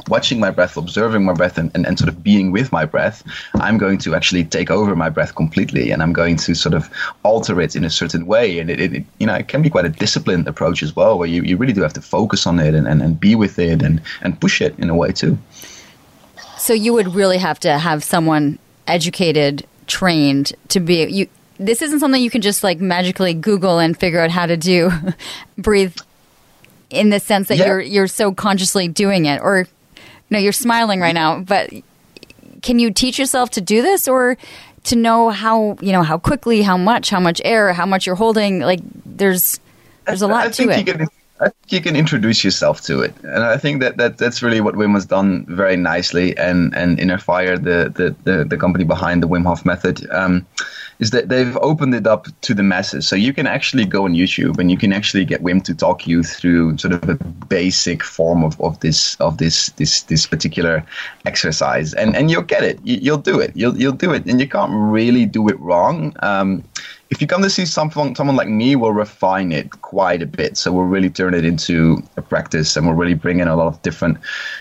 watching 0.09 0.39
my 0.41 0.51
breath, 0.51 0.77
observing 0.77 1.25
my 1.25 1.33
breath, 1.33 1.59
and, 1.59 1.71
and, 1.75 1.87
and, 1.87 1.99
sort 1.99 2.09
of 2.09 2.23
being 2.23 2.53
with 2.53 2.71
my 2.73 2.85
breath, 2.85 3.23
I'm 3.55 3.79
going 3.79 3.99
to 3.99 4.15
actually 4.15 4.45
take 4.45 4.71
over 4.71 4.95
my 4.95 5.09
breath 5.09 5.35
completely, 5.35 5.91
and 5.93 6.03
I'm 6.03 6.13
going 6.13 6.37
to 6.37 6.55
sort 6.55 6.75
of 6.75 6.91
alter 7.23 7.61
it 7.61 7.75
in 7.75 7.85
a 7.85 7.91
certain 7.91 8.27
way. 8.27 8.59
And 8.59 8.71
it, 8.71 8.81
it, 8.81 8.95
it 8.95 9.05
you 9.19 9.27
know, 9.27 9.35
it 9.35 9.49
can 9.49 9.63
be 9.63 9.71
quite 9.71 9.85
a 9.85 9.89
disciplined 9.89 10.47
approach 10.49 10.83
as 10.83 10.95
well, 10.95 11.19
where 11.19 11.29
you, 11.29 11.43
you 11.43 11.57
really 11.57 11.73
do 11.73 11.83
have 11.83 11.95
to 11.95 12.03
focus 12.03 12.47
on 12.47 12.59
it 12.59 12.75
and, 12.75 12.87
and, 12.87 13.03
and 13.03 13.19
be 13.19 13.35
with 13.35 13.59
it 13.59 13.83
and, 13.83 14.01
and 14.23 14.41
push 14.41 14.61
it 14.61 14.79
in 14.79 14.91
a 14.91 14.95
way 14.95 15.13
too. 15.13 15.39
So 16.59 16.73
you 16.73 16.93
would 16.95 17.15
really 17.15 17.39
have 17.39 17.59
to 17.61 17.79
have 17.79 18.03
someone 18.03 18.59
educated, 18.87 19.67
trained 19.87 20.53
to 20.69 20.81
be 20.81 21.07
you 21.07 21.29
this 21.59 21.83
isn't 21.83 22.01
something 22.01 22.23
you 22.23 22.31
can 22.31 22.43
just 22.43 22.63
like 22.63 22.81
magically 22.81 23.35
Google 23.35 23.79
and 23.79 23.99
figure 23.99 24.21
out 24.21 24.31
how 24.31 24.47
to 24.47 24.57
do. 24.57 24.91
breathe 25.59 25.97
in 26.91 27.11
the 27.11 27.21
sense 27.21 27.49
that 27.49 27.59
yeah. 27.59 27.67
you're 27.67 27.81
you're 27.81 28.07
so 28.07 28.33
consciously 28.33 28.89
doing 28.89 29.27
it, 29.27 29.41
or 29.41 29.67
no, 30.31 30.39
you're 30.39 30.53
smiling 30.53 31.01
right 31.01 31.15
now. 31.15 31.41
But 31.41 31.71
can 32.63 32.79
you 32.79 32.93
teach 32.93 33.19
yourself 33.19 33.51
to 33.51 33.61
do 33.61 33.83
this, 33.83 34.09
or 34.09 34.37
to 34.85 34.97
know 34.97 35.31
how 35.31 35.77
you 35.81 35.93
know 35.93 36.03
how 36.03 36.19
quickly, 36.19 36.63
how 36.63 36.77
much, 36.77 37.11
how 37.11 37.21
much 37.21 37.41
air, 37.45 37.73
how 37.73 37.87
much 37.87 38.07
you're 38.07 38.17
holding? 38.17 38.61
Like 38.61 38.81
there's 39.05 39.61
there's 40.07 40.23
a 40.23 40.29
lot 40.29 40.47
I 40.47 40.51
to 40.51 40.71
it. 40.71 40.87
Can, 40.87 41.09
I 41.39 41.51
think 41.51 41.73
you 41.73 41.81
can 41.83 41.97
introduce 41.97 42.43
yourself 42.43 42.81
to 42.83 43.01
it, 43.01 43.13
and 43.23 43.45
I 43.45 43.59
think 43.59 43.83
that, 43.83 43.99
that 43.99 44.17
that's 44.17 44.43
really 44.43 44.61
what 44.61 44.75
Wim 44.75 44.95
has 44.95 45.05
done 45.05 45.45
very 45.47 45.77
nicely. 45.77 46.37
And 46.39 46.75
and 46.75 46.99
Inner 46.99 47.19
Fire, 47.19 47.59
the 47.59 47.93
the, 47.95 48.15
the, 48.25 48.45
the 48.45 48.57
company 48.57 48.85
behind 48.85 49.23
the 49.23 49.29
Wim 49.29 49.45
Hof 49.45 49.65
method, 49.67 50.09
um, 50.11 50.47
is 50.99 51.11
that 51.11 51.29
they've 51.29 51.57
opened 51.59 51.95
it 51.95 52.07
up 52.07 52.27
to 52.43 52.55
the 52.55 52.63
masses. 52.63 53.07
So 53.07 53.17
you 53.17 53.33
can 53.33 53.47
actually 53.47 53.85
go 53.85 54.05
on 54.05 54.15
YouTube 54.15 54.59
and 54.59 54.71
you 54.71 54.79
can 54.79 54.93
actually 54.93 55.25
get 55.25 55.43
Wim 55.43 55.63
to 55.65 55.75
talk 55.75 56.07
you 56.07 56.23
through 56.23 56.79
sort 56.79 56.95
of 56.95 57.09
a 57.09 57.15
basic 57.49 58.03
form 58.03 58.43
of, 58.45 58.61
of 58.61 58.81
this 58.81 59.17
of 59.17 59.39
this 59.39 59.71
this 59.71 60.03
this 60.03 60.27
particular 60.27 60.85
exercise, 61.25 61.95
and 61.95 62.17
and 62.17 62.31
you'll 62.31 62.43
get 62.43 62.65
it. 62.65 62.79
You, 62.85 63.13
will 63.13 63.19
do 63.19 63.41
it. 63.41 63.53
You'll 63.55 63.77
you'll 63.77 63.93
do 63.93 64.13
it, 64.13 64.27
and 64.27 64.41
you 64.41 64.49
can't 64.49 64.73
really 64.73 65.27
do 65.27 65.49
it 65.49 65.59
wrong. 65.61 66.15
Um, 66.21 66.65
if 67.11 67.21
you 67.21 67.27
come 67.27 67.43
to 67.43 67.51
see 67.51 67.65
someone, 67.65 68.15
someone 68.17 68.37
like 68.37 68.49
me, 68.49 68.75
we'll 68.75 68.93
refine 68.93 69.53
it 69.53 69.71
quite 69.83 70.23
a 70.23 70.27
bit. 70.27 70.57
So 70.57 70.73
we'll 70.73 70.85
really 70.85 71.11
turn 71.11 71.35
it 71.35 71.45
into 71.45 72.03
a 72.17 72.23
practice, 72.23 72.77
and 72.77 72.87
we'll 72.87 72.97
really 72.97 73.15
bring 73.15 73.39
in 73.39 73.49
a 73.49 73.55
lot 73.55 73.69
of 73.69 73.81
different, 73.83 74.19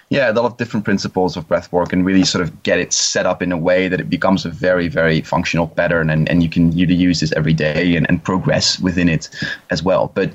yeah, 0.09 0.31
a 0.31 0.33
lot 0.33 0.45
of 0.45 0.57
different 0.57 0.85
principles 0.85 1.35
of 1.35 1.47
breath 1.47 1.71
work, 1.71 1.91
and 1.91 2.05
really 2.05 2.23
sort 2.23 2.43
of 2.43 2.63
get 2.63 2.79
it 2.79 2.93
set 2.93 3.25
up 3.25 3.41
in 3.41 3.51
a 3.51 3.57
way 3.57 3.87
that 3.87 3.99
it 3.99 4.09
becomes 4.09 4.45
a 4.45 4.49
very, 4.49 4.87
very 4.87 5.21
functional 5.21 5.67
pattern, 5.67 6.09
and, 6.09 6.29
and 6.29 6.43
you 6.43 6.49
can 6.49 6.69
really 6.71 6.93
use 6.93 7.19
this 7.19 7.31
every 7.33 7.53
day 7.53 7.95
and, 7.95 8.05
and 8.09 8.23
progress 8.23 8.79
within 8.79 9.09
it 9.09 9.29
as 9.71 9.81
well. 9.81 10.11
But 10.13 10.31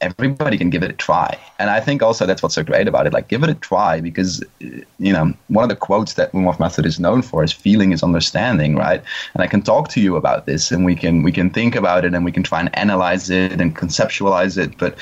everybody 0.00 0.58
can 0.58 0.68
give 0.68 0.82
it 0.82 0.90
a 0.90 0.94
try. 0.94 1.38
And 1.58 1.70
I 1.70 1.80
think 1.80 2.02
also 2.02 2.26
that's 2.26 2.42
what's 2.42 2.54
so 2.54 2.62
great 2.62 2.86
about 2.86 3.06
it. 3.06 3.14
Like, 3.14 3.28
give 3.28 3.42
it 3.42 3.48
a 3.48 3.54
try 3.54 4.00
because, 4.00 4.44
you 4.60 5.12
know, 5.12 5.32
one 5.48 5.62
of 5.62 5.70
the 5.70 5.76
quotes 5.76 6.14
that 6.14 6.32
Wim 6.32 6.44
Hof 6.44 6.60
Method 6.60 6.84
is 6.84 7.00
known 7.00 7.22
for 7.22 7.42
is 7.42 7.52
feeling 7.52 7.92
is 7.92 8.02
understanding, 8.02 8.76
right? 8.76 9.02
And 9.32 9.42
I 9.42 9.46
can 9.46 9.62
talk 9.62 9.88
to 9.90 10.00
you 10.00 10.16
about 10.16 10.44
this 10.44 10.70
and 10.70 10.84
we 10.84 10.96
can, 10.96 11.22
we 11.22 11.32
can 11.32 11.48
think 11.48 11.74
about 11.74 12.04
it 12.04 12.12
and 12.14 12.24
we 12.26 12.32
can 12.32 12.42
try 12.42 12.60
and 12.60 12.76
analyze 12.76 13.30
it 13.30 13.58
and 13.58 13.74
conceptualize 13.74 14.58
it. 14.58 14.76
But 14.76 14.98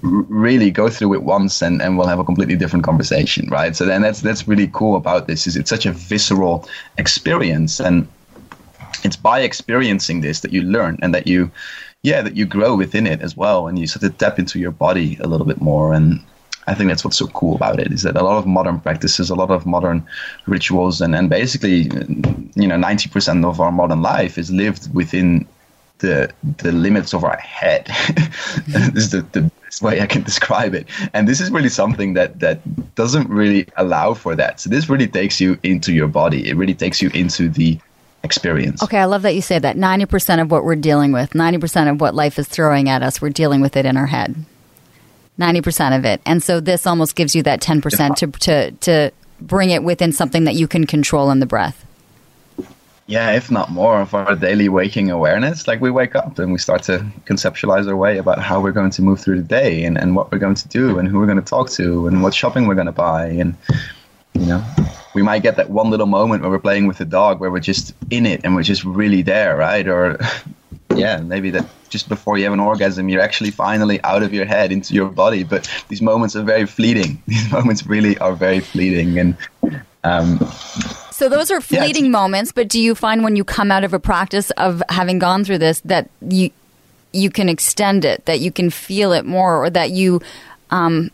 really 0.00 0.70
go 0.70 0.88
through 0.88 1.14
it 1.14 1.22
once 1.22 1.62
and, 1.62 1.80
and 1.80 1.96
we'll 1.96 2.08
have 2.08 2.18
a 2.18 2.24
completely 2.24 2.56
different 2.56 2.84
conversation, 2.84 3.48
right? 3.48 3.76
So 3.76 3.84
then 3.84 4.02
that's, 4.02 4.22
that's 4.22 4.48
really 4.48 4.68
cool 4.72 4.96
about 4.96 5.28
this 5.28 5.46
is 5.46 5.56
it's 5.56 5.70
such 5.70 5.86
a 5.86 5.92
visceral 5.92 6.68
experience 6.98 7.78
and 7.78 8.08
it's 9.04 9.16
by 9.16 9.40
experiencing 9.40 10.20
this 10.20 10.40
that 10.40 10.52
you 10.52 10.62
learn 10.62 10.98
and 11.02 11.14
that 11.14 11.26
you, 11.26 11.50
yeah, 12.02 12.20
that 12.22 12.36
you 12.36 12.46
grow 12.46 12.74
within 12.76 13.06
it 13.06 13.20
as 13.20 13.36
well, 13.36 13.68
and 13.68 13.78
you 13.78 13.86
sort 13.86 14.02
of 14.02 14.16
tap 14.18 14.38
into 14.38 14.58
your 14.58 14.72
body 14.72 15.16
a 15.20 15.28
little 15.28 15.46
bit 15.46 15.60
more. 15.60 15.94
And 15.94 16.20
I 16.66 16.74
think 16.74 16.88
that's 16.88 17.04
what's 17.04 17.16
so 17.16 17.28
cool 17.28 17.54
about 17.54 17.78
it 17.78 17.92
is 17.92 18.02
that 18.02 18.16
a 18.16 18.24
lot 18.24 18.38
of 18.38 18.46
modern 18.46 18.80
practices, 18.80 19.30
a 19.30 19.34
lot 19.36 19.50
of 19.50 19.66
modern 19.66 20.04
rituals, 20.46 21.00
and, 21.00 21.14
and 21.14 21.30
basically, 21.30 21.90
you 22.54 22.66
know, 22.66 22.76
ninety 22.76 23.08
percent 23.08 23.44
of 23.44 23.60
our 23.60 23.70
modern 23.70 24.02
life 24.02 24.36
is 24.36 24.50
lived 24.50 24.92
within 24.92 25.46
the 25.98 26.32
the 26.58 26.72
limits 26.72 27.14
of 27.14 27.22
our 27.22 27.36
head. 27.36 27.86
this 28.66 29.04
is 29.04 29.10
the, 29.10 29.22
the 29.30 29.50
best 29.62 29.80
way 29.80 30.00
I 30.00 30.06
can 30.06 30.22
describe 30.22 30.74
it. 30.74 30.88
And 31.14 31.28
this 31.28 31.40
is 31.40 31.52
really 31.52 31.68
something 31.68 32.14
that 32.14 32.40
that 32.40 32.60
doesn't 32.96 33.28
really 33.28 33.68
allow 33.76 34.14
for 34.14 34.34
that. 34.34 34.58
So 34.58 34.68
this 34.68 34.88
really 34.88 35.06
takes 35.06 35.40
you 35.40 35.56
into 35.62 35.92
your 35.92 36.08
body. 36.08 36.48
It 36.48 36.56
really 36.56 36.74
takes 36.74 37.00
you 37.00 37.10
into 37.14 37.48
the 37.48 37.78
experience. 38.24 38.82
Okay, 38.82 38.98
I 38.98 39.04
love 39.06 39.22
that 39.22 39.34
you 39.34 39.42
say 39.42 39.58
that. 39.58 39.76
90% 39.76 40.40
of 40.40 40.50
what 40.50 40.64
we're 40.64 40.76
dealing 40.76 41.12
with, 41.12 41.30
90% 41.30 41.90
of 41.90 42.00
what 42.00 42.14
life 42.14 42.38
is 42.38 42.48
throwing 42.48 42.88
at 42.88 43.02
us, 43.02 43.20
we're 43.20 43.30
dealing 43.30 43.60
with 43.60 43.76
it 43.76 43.84
in 43.84 43.96
our 43.96 44.06
head. 44.06 44.36
90% 45.38 45.96
of 45.96 46.04
it. 46.04 46.20
And 46.26 46.42
so 46.42 46.60
this 46.60 46.86
almost 46.86 47.16
gives 47.16 47.34
you 47.34 47.42
that 47.44 47.60
10% 47.60 48.16
to, 48.16 48.26
to, 48.26 48.70
to 48.70 49.10
bring 49.40 49.70
it 49.70 49.82
within 49.82 50.12
something 50.12 50.44
that 50.44 50.54
you 50.54 50.68
can 50.68 50.86
control 50.86 51.30
in 51.30 51.40
the 51.40 51.46
breath. 51.46 51.84
yeah, 53.06 53.32
if 53.32 53.50
not 53.50 53.70
more, 53.70 54.00
of 54.00 54.14
our 54.14 54.36
daily 54.36 54.68
waking 54.68 55.10
awareness. 55.10 55.66
Like 55.66 55.80
we 55.80 55.90
wake 55.90 56.14
up 56.14 56.38
and 56.38 56.52
we 56.52 56.58
start 56.58 56.82
to 56.84 57.04
conceptualize 57.24 57.88
our 57.88 57.96
way 57.96 58.18
about 58.18 58.38
how 58.38 58.60
we're 58.60 58.72
going 58.72 58.90
to 58.90 59.02
move 59.02 59.20
through 59.20 59.38
the 59.38 59.48
day 59.48 59.84
and, 59.84 59.98
and 59.98 60.14
what 60.14 60.30
we're 60.30 60.38
going 60.38 60.54
to 60.54 60.68
do 60.68 60.98
and 60.98 61.08
who 61.08 61.18
we're 61.18 61.26
going 61.26 61.40
to 61.40 61.44
talk 61.44 61.70
to 61.70 62.06
and 62.06 62.22
what 62.22 62.34
shopping 62.34 62.66
we're 62.66 62.74
going 62.74 62.86
to 62.86 62.92
buy. 62.92 63.26
And, 63.26 63.56
you 64.34 64.46
know, 64.46 64.64
we 65.14 65.22
might 65.22 65.42
get 65.42 65.56
that 65.56 65.70
one 65.70 65.90
little 65.90 66.06
moment 66.06 66.42
where 66.42 66.50
we're 66.50 66.58
playing 66.58 66.86
with 66.86 66.98
the 66.98 67.04
dog 67.04 67.40
where 67.40 67.50
we're 67.50 67.60
just 67.60 67.94
in 68.10 68.26
it 68.26 68.40
and 68.44 68.54
we're 68.54 68.62
just 68.62 68.84
really 68.84 69.22
there, 69.22 69.56
right? 69.56 69.86
Or, 69.86 70.18
yeah, 70.94 71.18
maybe 71.18 71.50
that 71.50 71.66
just 71.88 72.08
before 72.08 72.38
you 72.38 72.44
have 72.44 72.52
an 72.52 72.60
orgasm, 72.60 73.08
you're 73.08 73.20
actually 73.20 73.50
finally 73.50 74.02
out 74.02 74.22
of 74.22 74.32
your 74.32 74.46
head 74.46 74.72
into 74.72 74.94
your 74.94 75.08
body. 75.08 75.44
But 75.44 75.70
these 75.88 76.00
moments 76.00 76.34
are 76.34 76.42
very 76.42 76.66
fleeting. 76.66 77.22
These 77.26 77.52
moments 77.52 77.86
really 77.86 78.16
are 78.18 78.32
very 78.32 78.60
fleeting. 78.60 79.18
And, 79.18 79.36
um, 80.04 80.38
so 81.10 81.28
those 81.28 81.50
are 81.50 81.60
fleeting 81.60 82.06
yeah, 82.06 82.10
moments, 82.10 82.50
but 82.50 82.68
do 82.68 82.80
you 82.80 82.94
find 82.94 83.22
when 83.22 83.36
you 83.36 83.44
come 83.44 83.70
out 83.70 83.84
of 83.84 83.92
a 83.92 84.00
practice 84.00 84.50
of 84.52 84.82
having 84.88 85.18
gone 85.18 85.44
through 85.44 85.58
this 85.58 85.80
that 85.80 86.10
you 86.20 86.50
you 87.12 87.30
can 87.30 87.48
extend 87.48 88.04
it, 88.04 88.24
that 88.24 88.40
you 88.40 88.50
can 88.50 88.70
feel 88.70 89.12
it 89.12 89.24
more, 89.24 89.64
or 89.64 89.70
that 89.70 89.90
you, 89.90 90.20
um, 90.70 91.10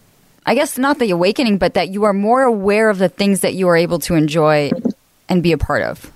I 0.49 0.55
guess 0.55 0.79
not 0.79 0.99
the 0.99 1.11
awakening, 1.11 1.59
but 1.59 1.75
that 1.75 1.91
you 1.91 2.05
are 2.05 2.15
more 2.15 2.43
aware 2.43 2.89
of 2.89 2.97
the 2.97 3.11
things 3.11 3.41
that 3.41 3.53
you 3.53 3.69
are 3.69 3.77
able 3.77 3.99
to 3.99 4.15
enjoy 4.15 4.71
and 5.29 5.43
be 5.43 5.53
a 5.53 5.59
part 5.59 5.83
of? 5.83 6.11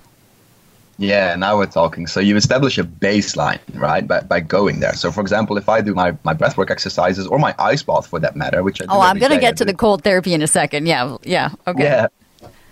Yeah, 0.97 1.35
now 1.35 1.55
we're 1.55 1.67
talking. 1.67 2.07
So 2.07 2.19
you 2.19 2.35
establish 2.35 2.79
a 2.79 2.83
baseline, 2.83 3.59
right, 3.75 4.07
by, 4.07 4.21
by 4.21 4.39
going 4.39 4.79
there. 4.79 4.95
So, 4.95 5.11
for 5.11 5.21
example, 5.21 5.55
if 5.57 5.69
I 5.69 5.81
do 5.81 5.93
my, 5.93 6.17
my 6.23 6.33
breathwork 6.33 6.71
exercises 6.71 7.27
or 7.27 7.37
my 7.37 7.53
ice 7.59 7.83
bath 7.83 8.07
for 8.07 8.19
that 8.21 8.35
matter, 8.35 8.63
which 8.63 8.81
I 8.81 8.85
oh, 8.89 9.01
I'm 9.01 9.19
going 9.19 9.31
to 9.31 9.39
get 9.39 9.55
to 9.57 9.65
the 9.65 9.73
cold 9.75 10.03
therapy 10.03 10.33
in 10.33 10.41
a 10.41 10.47
second. 10.47 10.87
Yeah, 10.87 11.17
yeah, 11.21 11.51
okay. 11.67 11.83
Yeah, 11.83 12.07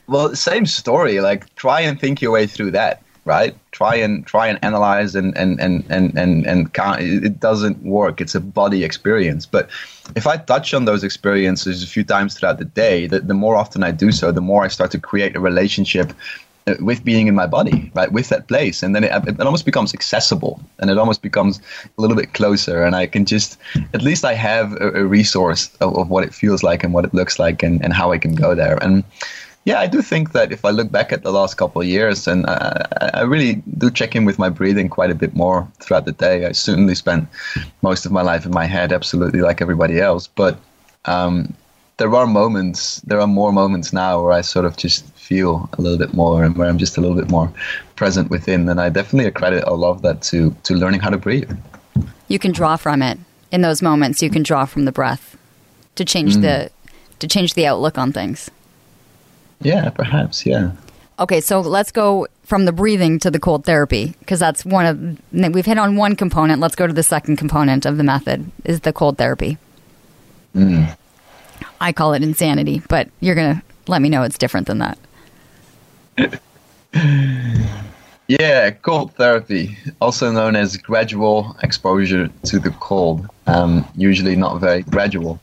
well, 0.07 0.35
same 0.35 0.65
story. 0.65 1.21
Like, 1.21 1.53
try 1.57 1.81
and 1.81 1.99
think 1.99 2.23
your 2.23 2.31
way 2.31 2.47
through 2.47 2.71
that, 2.71 3.03
right? 3.25 3.55
Try 3.71 3.95
and 3.95 4.25
try 4.25 4.47
and 4.47 4.57
analyze 4.63 5.15
and 5.15 5.37
and 5.37 5.59
and 5.59 5.85
and 5.89 6.17
and 6.17 6.45
and 6.45 6.73
count. 6.73 7.01
It 7.01 7.39
doesn't 7.39 7.83
work. 7.83 8.21
It's 8.21 8.35
a 8.35 8.39
body 8.39 8.83
experience. 8.83 9.45
But 9.45 9.69
if 10.15 10.27
I 10.27 10.37
touch 10.37 10.73
on 10.73 10.85
those 10.85 11.03
experiences 11.03 11.83
a 11.83 11.87
few 11.87 12.03
times 12.03 12.33
throughout 12.33 12.57
the 12.57 12.65
day, 12.65 13.07
the, 13.07 13.19
the 13.19 13.33
more 13.33 13.55
often 13.55 13.83
I 13.83 13.91
do 13.91 14.11
so, 14.11 14.31
the 14.31 14.41
more 14.41 14.63
I 14.63 14.67
start 14.67 14.91
to 14.91 14.99
create 14.99 15.35
a 15.35 15.39
relationship 15.39 16.13
uh, 16.67 16.75
with 16.79 17.03
being 17.03 17.27
in 17.27 17.33
my 17.33 17.47
body, 17.47 17.91
right, 17.95 18.11
with 18.11 18.29
that 18.29 18.47
place, 18.47 18.83
and 18.83 18.95
then 18.95 19.03
it, 19.03 19.11
it, 19.27 19.39
almost 19.41 19.65
becomes 19.65 19.95
accessible, 19.95 20.61
and 20.77 20.91
it 20.91 20.97
almost 20.99 21.23
becomes 21.23 21.59
a 21.97 22.01
little 22.01 22.15
bit 22.15 22.33
closer, 22.33 22.83
and 22.83 22.95
I 22.95 23.07
can 23.07 23.25
just, 23.25 23.57
at 23.95 24.03
least 24.03 24.23
I 24.23 24.35
have 24.35 24.73
a, 24.73 24.91
a 25.01 25.05
resource 25.05 25.71
of, 25.81 25.97
of, 25.97 26.11
what 26.11 26.23
it 26.23 26.35
feels 26.35 26.61
like 26.61 26.83
and 26.83 26.93
what 26.93 27.03
it 27.03 27.15
looks 27.15 27.39
like, 27.39 27.63
and, 27.63 27.83
and 27.83 27.93
how 27.93 28.11
I 28.11 28.19
can 28.19 28.35
go 28.35 28.53
there, 28.53 28.77
and 28.83 29.03
yeah, 29.65 29.79
I 29.79 29.87
do 29.87 30.01
think 30.01 30.31
that 30.31 30.51
if 30.51 30.65
I 30.65 30.71
look 30.71 30.91
back 30.91 31.11
at 31.11 31.21
the 31.21 31.31
last 31.31 31.55
couple 31.55 31.81
of 31.81 31.87
years, 31.87 32.27
and 32.27 32.45
uh, 32.47 32.83
I 33.13 33.21
really 33.21 33.55
do 33.77 33.91
check 33.91 34.15
in 34.15 34.25
with 34.25 34.39
my 34.39 34.49
breathing 34.49 34.89
quite 34.89 35.11
a 35.11 35.15
bit 35.15 35.35
more 35.35 35.67
throughout 35.79 36.05
the 36.05 36.13
day. 36.13 36.45
I 36.45 36.51
certainly 36.51 36.95
spent 36.95 37.27
most 37.83 38.05
of 38.05 38.11
my 38.11 38.23
life 38.23 38.43
in 38.45 38.51
my 38.51 38.65
head, 38.65 38.91
absolutely 38.91 39.41
like 39.41 39.61
everybody 39.61 39.99
else. 39.99 40.25
But 40.25 40.57
um, 41.05 41.53
there 41.97 42.13
are 42.15 42.25
moments, 42.25 43.01
there 43.01 43.21
are 43.21 43.27
more 43.27 43.51
moments 43.51 43.93
now 43.93 44.23
where 44.23 44.31
I 44.31 44.41
sort 44.41 44.65
of 44.65 44.77
just 44.77 45.05
feel 45.13 45.69
a 45.77 45.81
little 45.81 45.99
bit 45.99 46.15
more, 46.15 46.43
and 46.43 46.57
where 46.57 46.67
I'm 46.67 46.79
just 46.79 46.97
a 46.97 47.01
little 47.01 47.15
bit 47.15 47.29
more 47.29 47.53
present 47.95 48.31
within. 48.31 48.67
And 48.67 48.81
I 48.81 48.89
definitely 48.89 49.27
accredit 49.27 49.63
a 49.67 49.75
lot 49.75 49.91
of 49.91 50.01
that 50.01 50.23
to 50.23 50.55
to 50.63 50.73
learning 50.73 51.01
how 51.01 51.11
to 51.11 51.17
breathe. 51.17 51.51
You 52.29 52.39
can 52.39 52.51
draw 52.51 52.77
from 52.77 53.03
it 53.03 53.19
in 53.51 53.61
those 53.61 53.83
moments. 53.83 54.23
You 54.23 54.31
can 54.31 54.41
draw 54.41 54.65
from 54.65 54.85
the 54.85 54.91
breath 54.91 55.37
to 55.95 56.03
change 56.03 56.37
mm. 56.37 56.41
the 56.41 56.71
to 57.19 57.27
change 57.27 57.53
the 57.53 57.67
outlook 57.67 57.99
on 57.99 58.11
things. 58.11 58.49
Yeah, 59.61 59.89
perhaps. 59.89 60.45
Yeah. 60.45 60.71
Okay, 61.19 61.39
so 61.39 61.59
let's 61.61 61.91
go 61.91 62.27
from 62.43 62.65
the 62.65 62.71
breathing 62.71 63.19
to 63.19 63.29
the 63.29 63.39
cold 63.39 63.63
therapy 63.63 64.15
because 64.19 64.39
that's 64.39 64.65
one 64.65 64.85
of 65.31 65.53
we've 65.53 65.65
hit 65.65 65.77
on 65.77 65.95
one 65.95 66.15
component. 66.15 66.59
Let's 66.59 66.75
go 66.75 66.87
to 66.87 66.93
the 66.93 67.03
second 67.03 67.37
component 67.37 67.85
of 67.85 67.97
the 67.97 68.03
method 68.03 68.49
is 68.65 68.81
the 68.81 68.91
cold 68.91 69.17
therapy. 69.17 69.57
Mm. 70.55 70.95
I 71.79 71.91
call 71.91 72.13
it 72.13 72.23
insanity, 72.23 72.81
but 72.89 73.09
you're 73.19 73.35
gonna 73.35 73.61
let 73.87 74.01
me 74.01 74.09
know 74.09 74.23
it's 74.23 74.37
different 74.37 74.67
than 74.67 74.79
that. 74.79 74.97
yeah, 78.27 78.71
cold 78.71 79.13
therapy, 79.15 79.77
also 79.99 80.31
known 80.31 80.55
as 80.55 80.77
gradual 80.77 81.55
exposure 81.63 82.29
to 82.45 82.59
the 82.59 82.71
cold. 82.71 83.27
Um, 83.47 83.87
usually 83.95 84.35
not 84.35 84.59
very 84.59 84.81
gradual. 84.83 85.39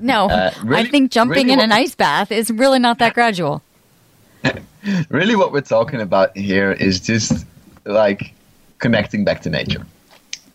No, 0.00 0.28
uh, 0.28 0.52
really, 0.62 0.82
I 0.82 0.90
think 0.90 1.10
jumping 1.10 1.46
really 1.46 1.52
in 1.52 1.60
an 1.60 1.72
ice 1.72 1.94
bath 1.94 2.32
is 2.32 2.50
really 2.50 2.78
not 2.78 2.98
that 2.98 3.14
gradual. 3.14 3.62
really, 5.10 5.36
what 5.36 5.52
we're 5.52 5.60
talking 5.60 6.00
about 6.00 6.36
here 6.36 6.72
is 6.72 7.00
just 7.00 7.46
like 7.84 8.34
connecting 8.78 9.24
back 9.24 9.42
to 9.42 9.50
nature, 9.50 9.86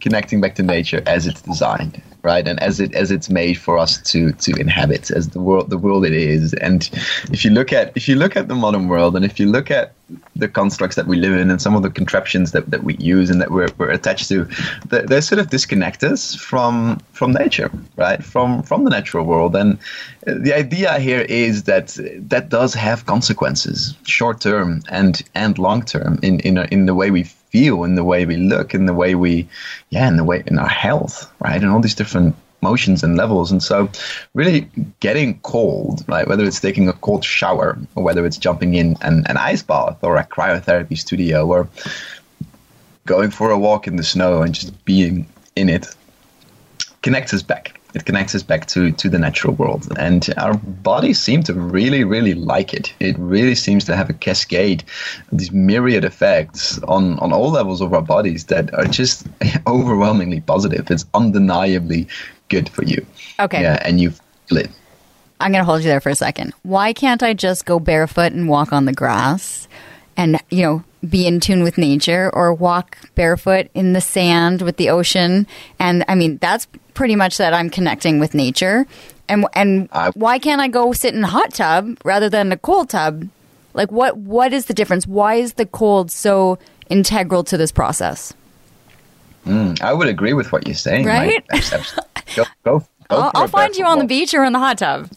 connecting 0.02 0.42
back 0.42 0.56
to 0.56 0.64
nature 0.64 1.02
as 1.06 1.28
it's 1.28 1.42
designed 1.42 2.02
right? 2.24 2.48
And 2.48 2.60
as 2.60 2.80
it 2.80 2.94
as 2.94 3.10
it's 3.10 3.30
made 3.30 3.58
for 3.58 3.78
us 3.78 4.02
to 4.12 4.32
to 4.34 4.52
inhabit 4.60 5.12
as 5.12 5.30
the 5.30 5.40
world 5.40 5.70
the 5.70 5.78
world 5.78 6.06
it 6.06 6.14
is. 6.14 6.54
And 6.56 6.90
if 7.32 7.46
you 7.46 7.52
look 7.52 7.72
at 7.72 7.86
if 7.96 8.08
you 8.10 8.16
look 8.16 8.36
at 8.36 8.48
the 8.50 8.56
modern 8.56 8.88
world, 8.90 9.16
and 9.16 9.24
if 9.24 9.40
you 9.40 9.48
look 9.48 9.72
at 9.72 9.94
the 10.36 10.48
constructs 10.48 10.96
that 10.96 11.08
we 11.08 11.18
live 11.18 11.34
in, 11.34 11.50
and 11.50 11.62
some 11.62 11.76
of 11.76 11.84
the 11.84 11.90
contraptions 11.90 12.52
that, 12.52 12.70
that 12.72 12.84
we 12.84 12.96
use 12.96 13.30
and 13.30 13.42
that 13.42 13.52
we're, 13.52 13.70
we're 13.78 13.90
attached 13.90 14.30
to, 14.30 14.48
they, 14.90 15.22
sort 15.22 15.40
of 15.40 15.50
disconnect 15.50 16.04
us 16.04 16.36
from 16.36 17.00
from 17.12 17.34
nature, 17.34 17.70
right? 17.98 18.24
From 18.24 18.64
from 18.64 18.84
the 18.84 18.90
natural 18.90 19.26
world. 19.26 19.56
And 19.56 19.78
the 20.26 20.54
idea 20.54 21.00
here 21.00 21.22
is 21.22 21.64
that 21.64 21.98
that 22.30 22.50
does 22.50 22.74
have 22.74 23.06
consequences, 23.06 23.96
short 24.04 24.40
term 24.40 24.82
and 24.90 25.22
and 25.36 25.58
long 25.58 25.84
term, 25.84 26.20
in 26.22 26.40
in 26.42 26.58
in 26.58 26.86
the 26.86 26.96
way 26.96 27.12
we 27.12 27.24
feel, 27.24 27.84
in 27.84 27.96
the 27.96 28.04
way 28.04 28.26
we 28.26 28.38
look, 28.38 28.74
in 28.74 28.86
the 28.86 28.94
way 28.94 29.16
we, 29.16 29.48
yeah, 29.90 30.08
in 30.08 30.18
the 30.18 30.24
way 30.24 30.44
in 30.48 30.60
our 30.60 30.70
health, 30.70 31.32
right, 31.40 31.62
and 31.62 31.72
all 31.72 31.82
these 31.82 31.96
different 31.96 32.36
motions 32.62 33.04
and 33.04 33.16
levels. 33.16 33.52
And 33.52 33.62
so, 33.62 33.90
really 34.34 34.70
getting 35.00 35.40
cold, 35.42 36.04
right, 36.08 36.28
whether 36.28 36.46
it's 36.46 36.60
taking 36.60 36.88
a 36.88 36.94
cold 36.94 37.24
shower 37.24 37.78
or 37.96 38.04
whether 38.04 38.26
it's 38.26 38.38
jumping 38.38 38.76
in 38.76 38.96
an, 39.02 39.26
an 39.28 39.38
ice 39.38 39.64
bath 39.64 39.98
or 40.02 40.18
a 40.18 40.26
cryotherapy 40.26 40.98
studio 40.98 41.46
or 41.48 41.68
going 43.06 43.32
for 43.32 43.52
a 43.52 43.58
walk 43.58 43.88
in 43.88 43.96
the 43.96 44.04
snow 44.04 44.42
and 44.42 44.54
just 44.54 44.86
being 44.86 45.28
in 45.56 45.70
it, 45.70 45.88
connects 47.02 47.34
us 47.34 47.42
back 47.42 47.78
it 47.98 48.06
connects 48.06 48.36
us 48.36 48.44
back 48.44 48.68
to, 48.68 48.92
to 48.92 49.10
the 49.10 49.18
natural 49.18 49.56
world. 49.56 49.88
And 49.98 50.32
our 50.38 50.56
bodies 50.56 51.20
seem 51.20 51.42
to 51.44 51.54
really, 51.54 52.04
really 52.04 52.36
like 52.36 52.74
it. 52.74 52.94
It 53.00 53.18
really 53.18 53.56
seems 53.56 53.86
to 53.86 53.96
have 53.96 54.10
a 54.10 54.14
cascade, 54.14 54.84
these 55.32 55.52
myriad 55.52 56.04
effects 56.04 56.78
on, 56.84 57.18
on 57.20 57.34
all 57.34 57.50
levels 57.50 57.82
of 57.82 57.94
our 57.94 58.02
bodies 58.02 58.46
that 58.46 58.74
are 58.76 58.86
just 58.86 59.28
overwhelmingly 59.68 60.42
positive. 60.42 60.92
It's 60.92 61.06
undeniably 61.14 62.08
good 62.50 62.70
for 62.70 62.84
you. 62.84 63.06
Okay. 63.40 63.62
Yeah, 63.62 63.82
and 63.84 64.00
you 64.00 64.12
feel 64.48 64.60
it. 64.60 64.70
I'm 65.40 65.52
going 65.52 65.62
to 65.62 65.66
hold 65.66 65.82
you 65.82 65.90
there 65.90 66.02
for 66.02 66.10
a 66.10 66.16
second. 66.16 66.54
Why 66.64 66.94
can't 66.94 67.22
I 67.22 67.34
just 67.34 67.66
go 67.66 67.80
barefoot 67.80 68.34
and 68.34 68.50
walk 68.50 68.74
on 68.74 68.86
the 68.86 68.94
grass 68.94 69.68
and, 70.16 70.42
you 70.50 70.64
know, 70.64 70.84
be 71.08 71.28
in 71.28 71.40
tune 71.40 71.62
with 71.62 71.78
nature 71.78 72.32
or 72.34 72.54
walk 72.54 72.98
barefoot 73.14 73.70
in 73.76 73.94
the 73.94 74.02
sand 74.02 74.64
with 74.64 74.78
the 74.78 74.90
ocean? 74.90 75.46
And 75.80 76.04
I 76.08 76.16
mean, 76.16 76.38
that's 76.38 76.68
pretty 76.96 77.16
much 77.16 77.38
that 77.38 77.54
I'm 77.54 77.70
connecting 77.70 78.20
with 78.20 78.34
nature. 78.34 78.88
And 79.30 79.46
and 79.54 79.90
I, 79.92 80.10
why 80.12 80.40
can't 80.40 80.62
I 80.62 80.68
go 80.68 80.94
sit 80.94 81.14
in 81.14 81.24
a 81.24 81.28
hot 81.28 81.54
tub 81.54 81.98
rather 82.04 82.30
than 82.30 82.52
a 82.52 82.58
cold 82.58 82.90
tub? 82.90 83.28
Like 83.74 83.92
what 83.92 84.18
what 84.18 84.54
is 84.54 84.66
the 84.66 84.74
difference? 84.74 85.06
Why 85.06 85.36
is 85.36 85.54
the 85.54 85.66
cold 85.66 86.10
so 86.10 86.58
integral 86.90 87.44
to 87.44 87.58
this 87.58 87.72
process? 87.72 88.34
Mm, 89.48 89.82
I 89.82 89.94
would 89.94 90.08
agree 90.08 90.34
with 90.34 90.52
what 90.52 90.68
you're 90.68 90.76
saying. 90.76 91.06
Right? 91.06 91.46
go, 92.36 92.44
go, 92.64 92.80
go 92.84 92.86
I'll, 93.10 93.32
I'll 93.34 93.48
find 93.48 93.76
you 93.76 93.86
on 93.86 94.00
the 94.00 94.06
beach 94.06 94.34
or 94.34 94.44
in 94.44 94.54
the 94.54 94.60
hot 94.60 94.78
tub. 94.78 95.10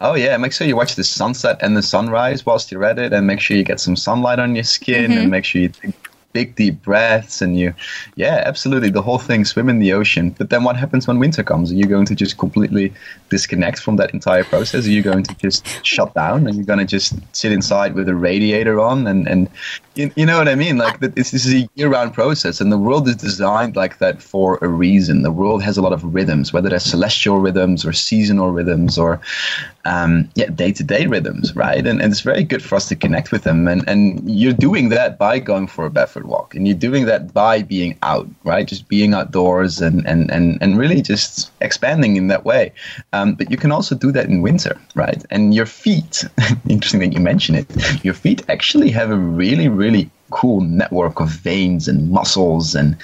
Oh 0.00 0.14
yeah, 0.14 0.36
make 0.36 0.52
sure 0.52 0.66
you 0.66 0.76
watch 0.76 0.94
the 0.94 1.02
sunset 1.02 1.58
and 1.60 1.76
the 1.76 1.82
sunrise 1.82 2.46
whilst 2.46 2.70
you're 2.70 2.84
at 2.84 2.98
it, 2.98 3.12
and 3.12 3.26
make 3.26 3.40
sure 3.40 3.56
you 3.56 3.64
get 3.64 3.80
some 3.80 3.96
sunlight 3.96 4.38
on 4.38 4.54
your 4.54 4.64
skin, 4.64 5.10
mm-hmm. 5.10 5.20
and 5.22 5.30
make 5.30 5.44
sure 5.44 5.60
you 5.60 5.68
take 5.70 6.07
big 6.38 6.54
deep 6.54 6.76
breaths 6.82 7.42
and 7.42 7.58
you 7.60 7.68
yeah 8.14 8.36
absolutely 8.50 8.90
the 8.98 9.04
whole 9.08 9.22
thing 9.28 9.40
swim 9.44 9.68
in 9.68 9.78
the 9.84 9.92
ocean. 10.00 10.26
But 10.38 10.50
then 10.50 10.62
what 10.66 10.76
happens 10.76 11.02
when 11.08 11.18
winter 11.18 11.42
comes? 11.42 11.66
Are 11.72 11.78
you 11.82 11.88
going 11.94 12.06
to 12.10 12.14
just 12.14 12.38
completely 12.44 12.86
disconnect 13.28 13.78
from 13.80 13.96
that 13.96 14.10
entire 14.18 14.44
process? 14.44 14.86
Are 14.86 14.96
you 14.98 15.02
going 15.02 15.24
to 15.24 15.34
just 15.44 15.60
shut 15.84 16.10
down? 16.14 16.46
And 16.46 16.54
you're 16.56 16.70
going 16.72 16.84
to 16.86 16.90
just 16.96 17.10
sit 17.40 17.50
inside 17.58 17.90
with 17.94 18.08
a 18.08 18.14
radiator 18.14 18.76
on? 18.90 19.06
And 19.10 19.26
and 19.32 19.40
you, 19.98 20.12
you 20.14 20.26
know 20.28 20.38
what 20.38 20.48
i 20.48 20.54
mean? 20.54 20.76
Like 20.78 21.00
this, 21.00 21.34
is 21.34 21.52
a 21.52 21.68
year-round 21.74 22.14
process 22.14 22.60
and 22.60 22.70
the 22.70 22.82
world 22.86 23.08
is 23.08 23.16
designed 23.16 23.74
like 23.82 23.98
that 23.98 24.16
for 24.22 24.58
a 24.62 24.68
reason. 24.68 25.22
The 25.22 25.36
world 25.42 25.60
has 25.68 25.76
a 25.76 25.82
lot 25.86 25.92
of 25.92 26.02
rhythms 26.16 26.52
whether 26.52 26.68
they're 26.68 26.88
celestial 26.94 27.38
rhythms 27.46 27.84
or 27.86 27.92
seasonal 27.92 28.50
rhythms 28.58 28.92
or 28.96 29.20
um, 29.84 30.28
yeah, 30.34 30.46
day-to-day 30.46 31.06
rhythms, 31.06 31.54
right? 31.54 31.86
And, 31.86 32.00
and 32.00 32.12
it's 32.12 32.20
very 32.20 32.44
good 32.44 32.62
for 32.62 32.74
us 32.74 32.88
to 32.88 32.96
connect 32.96 33.32
with 33.32 33.44
them. 33.44 33.68
And 33.68 33.88
and 33.88 34.28
you're 34.28 34.52
doing 34.52 34.88
that 34.90 35.18
by 35.18 35.38
going 35.38 35.66
for 35.66 35.86
a 35.86 35.90
barefoot 35.90 36.24
walk, 36.24 36.54
and 36.54 36.66
you're 36.66 36.76
doing 36.76 37.06
that 37.06 37.32
by 37.32 37.62
being 37.62 37.96
out, 38.02 38.28
right? 38.44 38.66
Just 38.66 38.88
being 38.88 39.14
outdoors 39.14 39.80
and 39.80 40.06
and 40.06 40.30
and, 40.30 40.58
and 40.60 40.78
really 40.78 41.00
just 41.00 41.50
expanding 41.60 42.16
in 42.16 42.28
that 42.28 42.44
way. 42.44 42.72
Um, 43.12 43.34
but 43.34 43.50
you 43.50 43.56
can 43.56 43.72
also 43.72 43.94
do 43.94 44.12
that 44.12 44.26
in 44.26 44.42
winter, 44.42 44.78
right? 44.94 45.24
And 45.30 45.54
your 45.54 45.66
feet, 45.66 46.24
interesting 46.68 47.00
that 47.00 47.12
you 47.12 47.20
mention 47.20 47.54
it, 47.54 48.04
your 48.04 48.14
feet 48.14 48.42
actually 48.48 48.90
have 48.90 49.10
a 49.10 49.16
really 49.16 49.68
really 49.68 50.10
cool 50.30 50.60
network 50.60 51.20
of 51.20 51.28
veins 51.28 51.88
and 51.88 52.10
muscles 52.10 52.74
and 52.74 52.96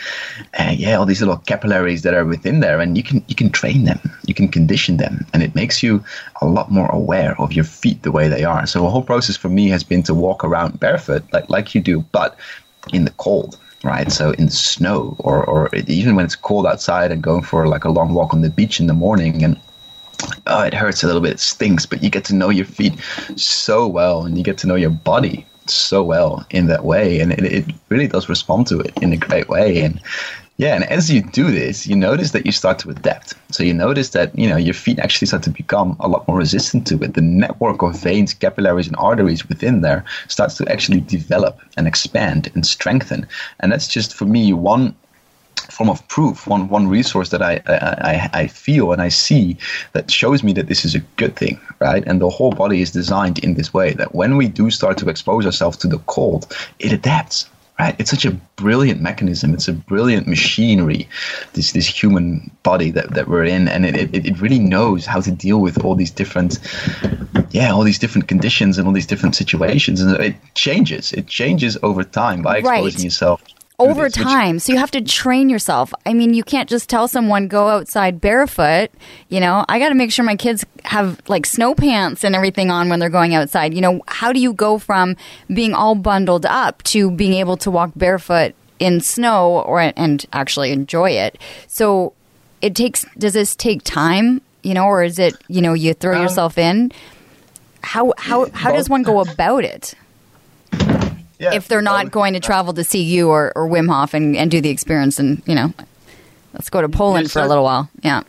uh, 0.59 0.73
yeah, 0.75 0.97
all 0.97 1.07
these 1.07 1.21
little 1.21 1.39
capillaries 1.39 2.03
that 2.03 2.15
are 2.15 2.25
within 2.25 2.61
there, 2.61 2.81
and 2.81 2.97
you 2.97 3.03
can 3.03 3.25
you 3.29 3.35
can 3.35 3.51
train 3.51 3.85
them, 3.85 4.01
you 4.27 4.35
can 4.35 4.49
condition 4.49 4.97
them, 4.97 5.27
and 5.33 5.43
it 5.43 5.55
makes 5.55 5.83
you 5.83 6.05
a 6.41 6.47
lot 6.47 6.71
more 6.71 6.89
aware 6.89 7.41
of 7.41 7.53
your 7.53 7.65
feet 7.65 8.03
the 8.03 8.13
way 8.13 8.29
they 8.29 8.45
are. 8.45 8.67
So 8.67 8.83
the 8.83 8.91
whole 8.91 9.03
process 9.03 9.37
for 9.37 9.49
me 9.49 9.69
has 9.69 9.83
been 9.83 10.03
to 10.05 10.15
walk 10.15 10.45
around 10.45 10.81
barefoot 10.81 11.25
like 11.33 11.49
like 11.49 11.75
you 11.75 11.81
do, 11.81 12.01
but 12.13 12.37
in 12.93 13.05
the 13.05 13.13
cold 13.13 13.59
right? 13.85 14.11
So 14.11 14.31
in 14.33 14.47
the 14.47 14.51
snow 14.51 15.15
or, 15.19 15.45
or 15.45 15.69
even 15.75 16.17
when 16.17 16.25
it's 16.25 16.35
cold 16.35 16.67
outside 16.67 17.13
and 17.13 17.23
going 17.23 17.43
for 17.43 17.69
like 17.69 17.85
a 17.85 17.91
long 17.91 18.15
walk 18.15 18.33
on 18.33 18.41
the 18.41 18.49
beach 18.49 18.81
in 18.81 18.87
the 18.87 18.95
morning 18.95 19.45
and 19.45 19.61
oh, 20.47 20.63
it 20.63 20.73
hurts 20.75 21.03
a 21.03 21.07
little 21.07 21.21
bit, 21.21 21.33
it 21.33 21.41
stinks, 21.41 21.85
but 21.85 22.03
you 22.03 22.09
get 22.09 22.25
to 22.25 22.35
know 22.35 22.49
your 22.49 22.65
feet 22.65 22.95
so 23.37 23.87
well 23.87 24.25
and 24.25 24.39
you 24.39 24.43
get 24.43 24.59
to 24.59 24.67
know 24.67 24.75
your 24.75 24.91
body 24.91 25.47
so 25.67 26.03
well 26.03 26.47
in 26.51 26.67
that 26.67 26.85
way. 26.85 27.21
And 27.21 27.33
it, 27.33 27.45
it 27.45 27.65
really 27.89 28.09
does 28.09 28.29
respond 28.29 28.67
to 28.69 28.81
it 28.81 28.93
in 29.03 29.13
a 29.13 29.17
great 29.17 29.49
way. 29.49 29.81
And 29.81 30.01
yeah, 30.57 30.77
and 30.77 30.85
as 30.85 31.11
you 31.11 31.21
do 31.21 31.51
this, 31.51 31.85
you 31.85 31.97
notice 31.97 32.31
that 32.31 32.47
you 32.47 32.53
start 32.53 32.79
to 32.81 32.91
adapt. 32.91 33.35
So 33.51 33.65
you 33.65 33.75
notice 33.75 34.11
that 34.11 34.37
you 34.39 34.49
know 34.49 34.57
your 34.57 34.75
feet 34.75 35.01
actually 35.01 35.27
start 35.27 35.43
to 35.45 35.51
become 35.51 35.97
a 35.99 36.07
lot 36.07 36.29
more 36.29 36.39
resistant 36.39 36.87
to 36.89 37.03
it. 37.03 37.15
The 37.15 37.21
network 37.23 37.83
of 37.83 37.99
veins, 37.99 38.35
capillaries, 38.35 38.87
and 38.87 38.97
arteries 38.97 39.49
within 39.49 39.81
there 39.81 40.05
starts 40.29 40.57
to 40.59 40.69
actually 40.71 41.01
develop 41.01 41.59
and 41.77 41.89
expand 41.89 42.53
and 42.55 42.65
strengthen. 42.65 43.27
And 43.61 43.73
that's 43.73 43.89
just 43.89 44.15
for 44.15 44.27
me 44.27 44.53
one 44.53 44.95
form 45.75 45.91
of 45.91 46.07
proof, 46.09 46.47
one 46.47 46.69
one 46.69 46.89
resource 46.89 47.31
that 47.31 47.43
I, 47.43 47.61
I 47.67 48.31
I 48.43 48.47
feel 48.47 48.93
and 48.93 49.03
I 49.03 49.09
see 49.09 49.57
that 49.93 50.11
shows 50.11 50.43
me 50.43 50.53
that 50.55 50.69
this 50.69 50.85
is 50.85 50.95
a 50.95 51.01
good 51.17 51.37
thing, 51.37 51.61
right? 51.81 52.05
And 52.07 52.21
the 52.21 52.31
whole 52.31 52.53
body 52.53 52.81
is 52.81 52.91
designed 52.91 53.39
in 53.41 53.55
this 53.55 53.75
way 53.75 53.93
that 53.95 54.15
when 54.15 54.37
we 54.37 54.49
do 54.49 54.71
start 54.71 54.99
to 54.99 55.09
expose 55.09 55.47
ourselves 55.47 55.77
to 55.79 55.89
the 55.89 55.99
cold, 56.07 56.47
it 56.79 56.93
adapts 56.93 57.49
right? 57.79 57.97
It's 57.99 58.11
such 58.11 58.25
a 58.25 58.31
brilliant 58.57 59.01
mechanism. 59.01 59.53
It's 59.53 59.69
a 59.69 59.73
brilliant 59.73 60.27
machinery, 60.27 61.09
this 61.55 61.73
this 61.73 61.87
human 61.87 62.51
body 62.63 62.91
that, 62.93 63.15
that 63.15 63.29
we're 63.29 63.45
in, 63.45 63.69
and 63.69 63.85
it, 63.85 63.97
it, 63.97 64.27
it 64.27 64.41
really 64.41 64.59
knows 64.59 65.07
how 65.07 65.21
to 65.21 65.31
deal 65.31 65.61
with 65.61 65.85
all 65.85 65.95
these 65.95 66.11
different, 66.11 66.59
yeah, 67.51 67.73
all 67.73 67.83
these 67.83 67.99
different 67.99 68.29
conditions 68.29 68.79
and 68.79 68.87
all 68.87 68.95
these 68.95 69.07
different 69.07 69.35
situations, 69.35 70.01
and 70.01 70.15
it 70.23 70.37
changes. 70.55 71.13
It 71.13 71.27
changes 71.27 71.77
over 71.83 72.05
time 72.05 72.43
by 72.43 72.59
exposing 72.59 72.99
right. 72.99 73.05
yourself 73.05 73.43
over 73.79 74.09
time. 74.09 74.59
So 74.59 74.73
you 74.73 74.79
have 74.79 74.91
to 74.93 75.01
train 75.01 75.49
yourself. 75.49 75.93
I 76.07 76.15
mean, 76.15 76.35
you 76.35 76.45
can't 76.45 76.69
just 76.69 76.89
tell 76.89 77.09
someone 77.09 77.49
go 77.49 77.69
outside 77.69 78.21
barefoot. 78.21 78.91
You 79.29 79.41
know, 79.41 79.65
I 79.69 79.79
got 79.79 79.89
to 79.89 79.95
make 79.95 80.13
sure 80.13 80.25
my 80.25 80.37
kids 80.37 80.65
have 80.85 81.21
like 81.29 81.45
snow 81.47 81.75
pants 81.75 82.25
and 82.25 82.35
everything 82.35 82.71
on 82.71 82.89
when 82.89 83.01
they're 83.01 83.11
going 83.11 83.35
outside. 83.35 83.75
You 83.75 83.81
know, 83.81 84.03
how 84.07 84.33
do 84.33 84.41
you 84.41 84.53
go 84.53 84.79
from 84.79 85.17
being 85.49 85.75
all 85.75 85.95
bundled 85.95 86.47
up 86.47 86.83
to 86.85 87.11
being 87.11 87.35
able 87.35 87.57
to 87.59 87.71
walk 87.71 87.91
barefoot 87.97 88.55
in 88.79 89.01
snow 89.01 89.61
or 89.63 89.81
and 89.81 90.25
actually 90.33 90.71
enjoy 90.71 91.11
it? 91.11 91.39
So 91.67 92.13
it 92.63 92.75
takes 92.75 93.05
does 93.19 93.33
this 93.33 93.57
take 93.57 93.83
time, 93.83 94.41
you 94.63 94.75
know, 94.75 94.85
or 94.85 95.03
is 95.03 95.19
it, 95.19 95.35
you 95.49 95.61
know, 95.61 95.75
you 95.75 95.95
throw 95.95 96.17
um, 96.17 96.23
yourself 96.23 96.59
in? 96.59 96.93
How 97.83 98.13
how 98.19 98.49
how 98.51 98.73
does 98.73 98.89
one 98.89 99.03
go 99.03 99.21
about 99.21 99.65
it? 99.65 99.95
Yeah, 101.45 101.55
if 101.55 101.69
they're 101.69 101.83
not 101.83 102.11
going 102.11 102.35
to 102.35 102.41
travel 102.41 102.73
to 102.75 102.85
see 102.85 103.03
you 103.03 103.29
or, 103.29 103.53
or 103.57 103.69
Wim 103.69 103.89
Hof 103.89 104.15
and, 104.15 104.37
and 104.37 104.51
do 104.51 104.61
the 104.61 104.71
experience 104.71 105.19
and, 105.19 105.43
you 105.47 105.55
know, 105.55 105.73
let's 106.53 106.71
go 106.71 106.81
to 106.81 106.89
Poland 106.89 107.31
for 107.31 107.41
a 107.41 107.47
little 107.49 107.65
while. 107.65 107.89
Yeah. 108.03 108.23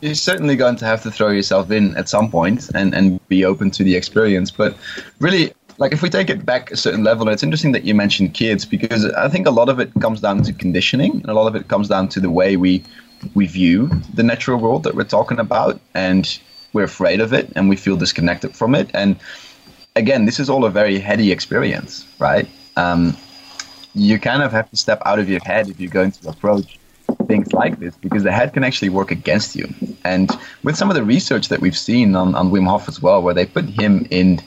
You're 0.00 0.14
certainly 0.14 0.56
going 0.56 0.76
to 0.76 0.86
have 0.86 1.02
to 1.02 1.10
throw 1.10 1.28
yourself 1.28 1.70
in 1.70 1.96
at 1.96 2.08
some 2.08 2.30
point 2.30 2.70
and, 2.74 2.94
and 2.94 3.26
be 3.28 3.44
open 3.44 3.70
to 3.72 3.84
the 3.84 3.96
experience. 3.96 4.50
But 4.50 4.76
really, 5.18 5.52
like 5.78 5.92
if 5.92 6.02
we 6.02 6.10
take 6.10 6.30
it 6.30 6.44
back 6.44 6.70
a 6.70 6.76
certain 6.76 7.04
level, 7.04 7.28
it's 7.28 7.42
interesting 7.42 7.72
that 7.72 7.84
you 7.84 7.94
mentioned 7.94 8.34
kids 8.34 8.64
because 8.64 9.04
I 9.12 9.28
think 9.28 9.46
a 9.46 9.50
lot 9.50 9.68
of 9.68 9.78
it 9.78 9.90
comes 10.00 10.20
down 10.20 10.42
to 10.42 10.52
conditioning 10.52 11.12
and 11.12 11.26
a 11.26 11.34
lot 11.34 11.46
of 11.46 11.54
it 11.56 11.68
comes 11.68 11.88
down 11.88 12.08
to 12.08 12.20
the 12.20 12.30
way 12.30 12.56
we 12.56 12.82
we 13.34 13.46
view 13.46 13.90
the 14.14 14.22
natural 14.22 14.58
world 14.58 14.82
that 14.84 14.94
we're 14.94 15.04
talking 15.04 15.38
about 15.38 15.78
and 15.94 16.40
we're 16.72 16.84
afraid 16.84 17.20
of 17.20 17.34
it 17.34 17.52
and 17.54 17.68
we 17.68 17.76
feel 17.76 17.96
disconnected 17.96 18.56
from 18.56 18.74
it. 18.74 18.90
And 18.94 19.16
again, 19.96 20.24
this 20.24 20.40
is 20.40 20.48
all 20.48 20.64
a 20.64 20.70
very 20.70 20.98
heady 20.98 21.32
experience, 21.32 22.06
right? 22.18 22.48
Um, 22.76 23.16
you 23.94 24.18
kind 24.18 24.42
of 24.42 24.52
have 24.52 24.70
to 24.70 24.76
step 24.76 25.02
out 25.04 25.18
of 25.18 25.28
your 25.28 25.40
head 25.44 25.68
if 25.68 25.80
you're 25.80 25.90
going 25.90 26.12
to 26.12 26.28
approach 26.28 26.78
things 27.26 27.52
like 27.52 27.78
this 27.78 27.96
because 27.96 28.22
the 28.22 28.32
head 28.32 28.52
can 28.52 28.64
actually 28.64 28.88
work 28.88 29.10
against 29.10 29.56
you. 29.56 29.72
And 30.04 30.30
with 30.62 30.76
some 30.76 30.90
of 30.90 30.96
the 30.96 31.04
research 31.04 31.48
that 31.48 31.60
we've 31.60 31.76
seen 31.76 32.14
on, 32.14 32.34
on 32.34 32.50
Wim 32.50 32.66
Hof 32.66 32.88
as 32.88 33.02
well, 33.02 33.22
where 33.22 33.34
they 33.34 33.46
put 33.46 33.64
him 33.64 34.06
in, 34.10 34.40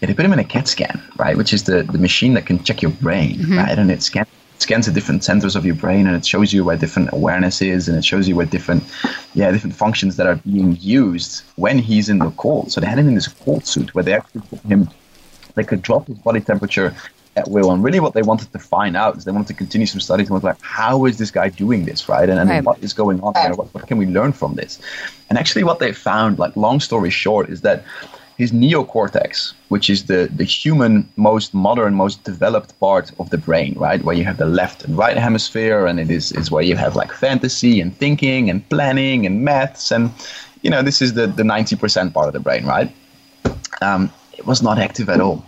yeah, 0.00 0.06
they 0.06 0.14
put 0.14 0.24
him 0.24 0.32
in 0.32 0.38
a 0.38 0.44
CAT 0.44 0.68
scan, 0.68 1.02
right, 1.16 1.36
which 1.36 1.52
is 1.52 1.64
the, 1.64 1.82
the 1.82 1.98
machine 1.98 2.34
that 2.34 2.46
can 2.46 2.62
check 2.62 2.82
your 2.82 2.92
brain, 2.92 3.38
mm-hmm. 3.38 3.58
right, 3.58 3.78
and 3.78 3.90
it 3.90 4.02
scans 4.02 4.28
scans 4.58 4.86
the 4.86 4.92
different 4.92 5.22
centers 5.22 5.54
of 5.56 5.64
your 5.64 5.74
brain 5.74 6.06
and 6.06 6.16
it 6.16 6.24
shows 6.24 6.52
you 6.52 6.64
where 6.64 6.76
different 6.76 7.10
awareness 7.12 7.60
is 7.60 7.88
and 7.88 7.96
it 7.96 8.04
shows 8.04 8.26
you 8.28 8.34
where 8.36 8.46
different 8.46 8.82
yeah 9.34 9.50
different 9.50 9.74
functions 9.74 10.16
that 10.16 10.26
are 10.26 10.36
being 10.36 10.76
used 10.80 11.42
when 11.56 11.78
he's 11.78 12.08
in 12.08 12.18
the 12.18 12.30
cold. 12.32 12.72
So 12.72 12.80
they 12.80 12.86
had 12.86 12.98
him 12.98 13.08
in 13.08 13.14
this 13.14 13.28
cold 13.28 13.66
suit 13.66 13.94
where 13.94 14.04
they 14.04 14.14
actually 14.14 14.42
put 14.42 14.60
him 14.60 14.88
they 15.54 15.64
could 15.64 15.82
drop 15.82 16.06
his 16.06 16.18
body 16.18 16.40
temperature 16.40 16.94
at 17.34 17.48
will. 17.48 17.70
And 17.70 17.82
really 17.82 18.00
what 18.00 18.14
they 18.14 18.22
wanted 18.22 18.52
to 18.52 18.58
find 18.58 18.96
out 18.96 19.16
is 19.16 19.24
they 19.24 19.32
wanted 19.32 19.48
to 19.48 19.54
continue 19.54 19.86
some 19.86 20.00
studies 20.00 20.28
and 20.28 20.34
was 20.34 20.44
like 20.44 20.60
how 20.60 21.04
is 21.04 21.18
this 21.18 21.30
guy 21.30 21.48
doing 21.48 21.84
this 21.84 22.08
right? 22.08 22.28
And, 22.28 22.38
and 22.38 22.48
right. 22.48 22.64
what 22.64 22.82
is 22.82 22.92
going 22.92 23.20
on? 23.20 23.34
There 23.34 23.54
what, 23.54 23.72
what 23.74 23.86
can 23.86 23.98
we 23.98 24.06
learn 24.06 24.32
from 24.32 24.54
this? 24.54 24.80
And 25.28 25.38
actually 25.38 25.64
what 25.64 25.78
they 25.78 25.92
found 25.92 26.38
like 26.38 26.56
long 26.56 26.80
story 26.80 27.10
short 27.10 27.50
is 27.50 27.60
that 27.60 27.84
his 28.38 28.52
neocortex, 28.52 29.54
which 29.68 29.88
is 29.88 30.06
the, 30.06 30.28
the 30.34 30.44
human 30.44 31.08
most 31.16 31.54
modern, 31.54 31.94
most 31.94 32.22
developed 32.24 32.78
part 32.80 33.10
of 33.18 33.30
the 33.30 33.38
brain, 33.38 33.74
right? 33.78 34.02
Where 34.04 34.14
you 34.14 34.24
have 34.24 34.36
the 34.36 34.46
left 34.46 34.84
and 34.84 34.96
right 34.96 35.16
hemisphere, 35.16 35.86
and 35.86 35.98
it 35.98 36.10
is, 36.10 36.32
is 36.32 36.50
where 36.50 36.62
you 36.62 36.76
have 36.76 36.96
like 36.96 37.12
fantasy 37.12 37.80
and 37.80 37.96
thinking 37.96 38.50
and 38.50 38.68
planning 38.68 39.24
and 39.24 39.42
maths. 39.42 39.90
And, 39.90 40.10
you 40.62 40.70
know, 40.70 40.82
this 40.82 41.00
is 41.00 41.14
the, 41.14 41.26
the 41.26 41.42
90% 41.42 42.12
part 42.12 42.26
of 42.26 42.34
the 42.34 42.40
brain, 42.40 42.66
right? 42.66 42.94
Um, 43.80 44.12
it 44.36 44.46
was 44.46 44.62
not 44.62 44.78
active 44.78 45.08
at 45.08 45.20
all 45.20 45.44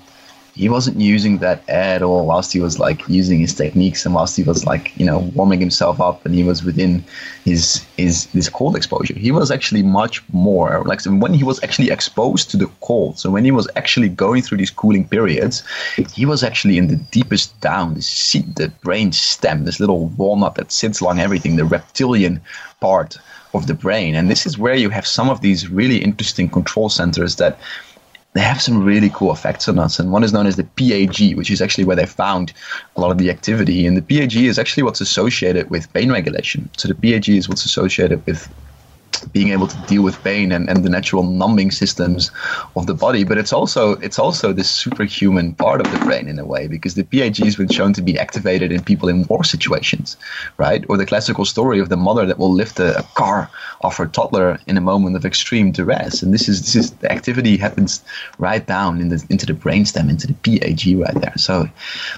he 0.58 0.68
wasn't 0.68 1.00
using 1.00 1.38
that 1.38 1.62
at 1.68 2.02
all 2.02 2.26
whilst 2.26 2.52
he 2.52 2.58
was 2.58 2.80
like 2.80 3.08
using 3.08 3.38
his 3.38 3.54
techniques 3.54 4.04
and 4.04 4.12
whilst 4.12 4.36
he 4.36 4.42
was 4.42 4.66
like 4.66 4.92
you 4.98 5.06
know 5.06 5.18
warming 5.36 5.60
himself 5.60 6.00
up 6.00 6.26
and 6.26 6.34
he 6.34 6.42
was 6.42 6.64
within 6.64 7.04
his 7.44 7.86
his 7.96 8.26
this 8.36 8.48
cold 8.48 8.74
exposure. 8.76 9.14
He 9.14 9.30
was 9.30 9.52
actually 9.52 9.84
much 9.84 10.16
more 10.32 10.82
like 10.84 11.00
when 11.04 11.32
he 11.32 11.44
was 11.44 11.62
actually 11.62 11.90
exposed 11.90 12.50
to 12.50 12.56
the 12.56 12.68
cold 12.80 13.18
so 13.20 13.30
when 13.30 13.44
he 13.44 13.52
was 13.52 13.68
actually 13.76 14.08
going 14.08 14.42
through 14.42 14.58
these 14.58 14.74
cooling 14.82 15.06
periods 15.06 15.62
he 16.12 16.26
was 16.26 16.42
actually 16.42 16.76
in 16.76 16.88
the 16.88 17.00
deepest 17.18 17.58
down. 17.60 17.94
The 17.94 18.02
seat 18.02 18.56
the 18.56 18.68
brain 18.86 19.12
stem 19.12 19.64
this 19.64 19.78
little 19.78 20.06
walnut 20.18 20.56
that 20.56 20.72
sits 20.72 21.00
along 21.00 21.20
everything 21.20 21.54
the 21.54 21.64
reptilian 21.76 22.40
part 22.80 23.16
of 23.54 23.66
the 23.66 23.74
brain. 23.74 24.14
And 24.14 24.30
this 24.30 24.46
is 24.46 24.58
where 24.58 24.74
you 24.74 24.90
have 24.90 25.06
some 25.06 25.30
of 25.30 25.40
these 25.40 25.68
really 25.68 25.98
interesting 25.98 26.48
control 26.48 26.88
centers 26.88 27.36
that 27.36 27.58
they 28.34 28.40
have 28.40 28.60
some 28.60 28.84
really 28.84 29.10
cool 29.10 29.32
effects 29.32 29.68
on 29.68 29.78
us. 29.78 29.98
And 29.98 30.12
one 30.12 30.22
is 30.22 30.32
known 30.32 30.46
as 30.46 30.56
the 30.56 30.64
PAG, 30.64 31.36
which 31.36 31.50
is 31.50 31.62
actually 31.62 31.84
where 31.84 31.96
they 31.96 32.06
found 32.06 32.52
a 32.96 33.00
lot 33.00 33.10
of 33.10 33.18
the 33.18 33.30
activity. 33.30 33.86
And 33.86 33.96
the 33.96 34.02
PAG 34.02 34.36
is 34.36 34.58
actually 34.58 34.82
what's 34.82 35.00
associated 35.00 35.70
with 35.70 35.92
pain 35.92 36.12
regulation. 36.12 36.70
So 36.76 36.88
the 36.88 36.94
PAG 36.94 37.28
is 37.28 37.48
what's 37.48 37.64
associated 37.64 38.24
with 38.26 38.48
being 39.26 39.50
able 39.50 39.66
to 39.66 39.76
deal 39.86 40.02
with 40.02 40.22
pain 40.22 40.52
and, 40.52 40.68
and 40.68 40.84
the 40.84 40.88
natural 40.88 41.22
numbing 41.22 41.70
systems 41.70 42.30
of 42.76 42.86
the 42.86 42.94
body. 42.94 43.24
But 43.24 43.38
it's 43.38 43.52
also 43.52 43.92
it's 44.00 44.18
also 44.18 44.52
this 44.52 44.70
superhuman 44.70 45.54
part 45.54 45.80
of 45.80 45.90
the 45.92 45.98
brain 45.98 46.28
in 46.28 46.38
a 46.38 46.44
way 46.44 46.68
because 46.68 46.94
the 46.94 47.04
PAG 47.04 47.36
has 47.38 47.56
been 47.56 47.68
shown 47.68 47.92
to 47.94 48.02
be 48.02 48.18
activated 48.18 48.72
in 48.72 48.82
people 48.82 49.08
in 49.08 49.24
war 49.24 49.44
situations, 49.44 50.16
right? 50.56 50.84
Or 50.88 50.96
the 50.96 51.06
classical 51.06 51.44
story 51.44 51.78
of 51.80 51.88
the 51.88 51.96
mother 51.96 52.26
that 52.26 52.38
will 52.38 52.52
lift 52.52 52.78
a, 52.80 52.98
a 52.98 53.02
car 53.14 53.50
off 53.82 53.96
her 53.96 54.06
toddler 54.06 54.58
in 54.66 54.76
a 54.76 54.80
moment 54.80 55.16
of 55.16 55.24
extreme 55.24 55.72
duress. 55.72 56.22
And 56.22 56.32
this 56.34 56.48
is 56.48 56.60
this 56.60 56.76
is 56.76 56.90
the 56.92 57.10
activity 57.10 57.56
happens 57.56 58.02
right 58.38 58.66
down 58.66 59.00
in 59.00 59.08
the, 59.08 59.24
into 59.30 59.46
the 59.46 59.52
brainstem, 59.52 60.10
into 60.10 60.26
the 60.26 60.34
PAG 60.34 60.98
right 60.98 61.20
there. 61.22 61.36
So 61.36 61.68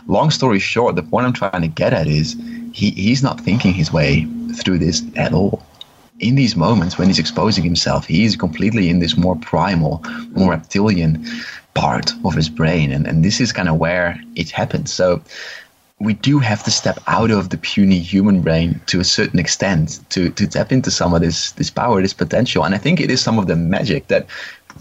long 0.07 0.31
story 0.31 0.59
short, 0.59 0.97
the 0.97 1.03
point 1.03 1.27
I'm 1.27 1.33
trying 1.33 1.63
to 1.63 1.69
get 1.69 1.93
at 1.93 2.07
is 2.07 2.37
he, 2.73 2.91
he's 2.91 3.23
not 3.23 3.41
thinking 3.41 3.75
his 3.75 3.93
way 3.93 4.27
through 4.55 4.79
this 4.79 5.03
at 5.17 5.33
all 5.33 5.63
in 6.21 6.35
these 6.35 6.55
moments 6.55 6.99
when 6.99 7.09
he's 7.09 7.19
exposing 7.19 7.65
himself, 7.65 8.07
he's 8.07 8.37
completely 8.37 8.89
in 8.89 9.01
this 9.01 9.17
more 9.17 9.37
primal, 9.37 10.05
more 10.31 10.51
reptilian 10.51 11.27
part 11.75 12.13
of 12.25 12.35
his 12.35 12.49
brain. 12.49 12.93
And, 12.93 13.07
and 13.07 13.25
this 13.25 13.41
is 13.41 13.53
kind 13.53 13.69
of 13.69 13.79
where 13.79 14.21
it 14.37 14.51
happens. 14.51 14.93
So 14.93 15.23
we 15.99 16.15
do 16.15 16.39
have 16.39 16.63
to 16.65 16.71
step 16.71 16.99
out 17.07 17.31
of 17.31 17.51
the 17.51 17.59
puny 17.59 17.99
human 17.99 18.43
brain 18.43 18.81
to 18.87 19.01
a 19.01 19.05
certain 19.05 19.39
extent 19.39 20.01
to, 20.11 20.31
to 20.31 20.47
tap 20.47 20.73
into 20.73 20.91
some 20.91 21.15
of 21.15 21.21
this, 21.21 21.53
this 21.53 21.71
power, 21.71 22.01
this 22.01 22.15
potential. 22.15 22.65
And 22.65 22.75
I 22.75 22.79
think 22.79 23.01
it 23.01 23.11
is 23.11 23.21
some 23.21 23.39
of 23.39 23.47
the 23.47 23.57
magic 23.57 24.09
that 24.09 24.27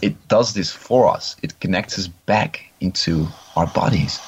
it 0.02 0.16
does 0.28 0.54
this 0.54 0.72
for 0.72 1.08
us. 1.08 1.36
It 1.42 1.60
connects 1.60 1.98
us 1.98 2.08
back 2.08 2.62
into 2.80 3.28
our 3.56 3.68
bodies. 3.68 4.20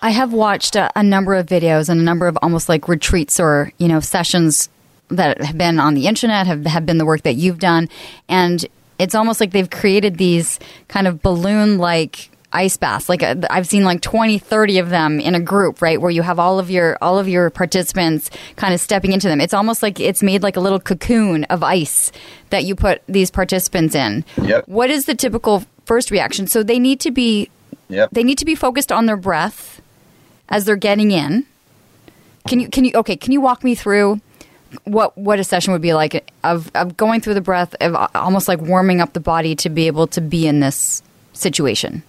I 0.00 0.10
have 0.10 0.32
watched 0.32 0.76
a, 0.76 0.90
a 0.94 1.02
number 1.02 1.34
of 1.34 1.46
videos 1.46 1.88
and 1.88 2.00
a 2.00 2.04
number 2.04 2.26
of 2.26 2.38
almost 2.40 2.68
like 2.68 2.86
retreats 2.86 3.40
or, 3.40 3.72
you 3.78 3.88
know, 3.88 4.00
sessions 4.00 4.68
that 5.10 5.40
have 5.42 5.56
been 5.58 5.78
on 5.78 5.94
the 5.94 6.06
internet 6.06 6.46
have, 6.46 6.64
have 6.66 6.84
been 6.86 6.98
the 6.98 7.06
work 7.06 7.22
that 7.22 7.34
you've 7.34 7.58
done. 7.58 7.88
And 8.28 8.64
it's 8.98 9.14
almost 9.14 9.40
like 9.40 9.52
they've 9.52 9.70
created 9.70 10.18
these 10.18 10.58
kind 10.88 11.06
of 11.06 11.22
balloon 11.22 11.78
like 11.78 12.30
ice 12.52 12.76
baths. 12.78 13.08
Like 13.08 13.22
uh, 13.22 13.36
i've 13.50 13.66
seen 13.66 13.84
like 13.84 14.00
20 14.00 14.38
30 14.38 14.78
of 14.78 14.88
them 14.90 15.20
in 15.20 15.34
a 15.34 15.40
group 15.40 15.82
right 15.82 16.00
where 16.00 16.10
you 16.10 16.22
have 16.22 16.38
all 16.38 16.58
of 16.58 16.70
your 16.70 16.96
all 17.02 17.18
of 17.18 17.28
your 17.28 17.50
participants 17.50 18.30
kind 18.56 18.72
of 18.74 18.80
stepping 18.80 19.12
into 19.12 19.28
them. 19.28 19.40
It's 19.40 19.54
almost 19.54 19.82
like 19.82 20.00
it's 20.00 20.22
made 20.22 20.42
like 20.42 20.56
a 20.56 20.60
little 20.60 20.80
cocoon 20.80 21.44
of 21.44 21.62
ice 21.62 22.10
that 22.50 22.64
you 22.64 22.74
put 22.74 23.02
these 23.06 23.30
participants 23.30 23.94
in. 23.94 24.24
Yep. 24.42 24.66
what 24.66 24.88
is 24.90 25.04
the 25.04 25.14
typical 25.14 25.64
first 25.84 26.10
reaction? 26.10 26.46
So 26.46 26.62
they 26.62 26.78
need 26.78 27.00
to 27.00 27.10
be 27.10 27.50
Yep. 27.90 28.10
they 28.12 28.22
need 28.24 28.36
to 28.38 28.44
be 28.44 28.54
focused 28.54 28.92
on 28.92 29.06
their 29.06 29.16
breath 29.16 29.80
as 30.50 30.64
they're 30.66 30.76
getting 30.76 31.10
in. 31.10 31.46
Can 32.46 32.60
you 32.60 32.68
can 32.68 32.84
you 32.84 32.92
okay 32.94 33.16
can 33.16 33.32
you 33.32 33.40
walk 33.40 33.62
me 33.62 33.74
through 33.74 34.20
what 34.84 35.16
what 35.16 35.38
a 35.40 35.44
session 35.44 35.72
would 35.72 35.82
be 35.82 35.94
like 35.94 36.30
of, 36.44 36.70
of 36.74 36.96
going 36.96 37.20
through 37.20 37.34
the 37.34 37.40
breath 37.40 37.74
of 37.80 37.94
uh, 37.94 38.08
almost 38.14 38.48
like 38.48 38.60
warming 38.60 39.00
up 39.00 39.12
the 39.14 39.20
body 39.20 39.54
to 39.56 39.68
be 39.70 39.86
able 39.86 40.06
to 40.08 40.20
be 40.20 40.46
in 40.46 40.60
this 40.60 41.02
situation 41.32 42.02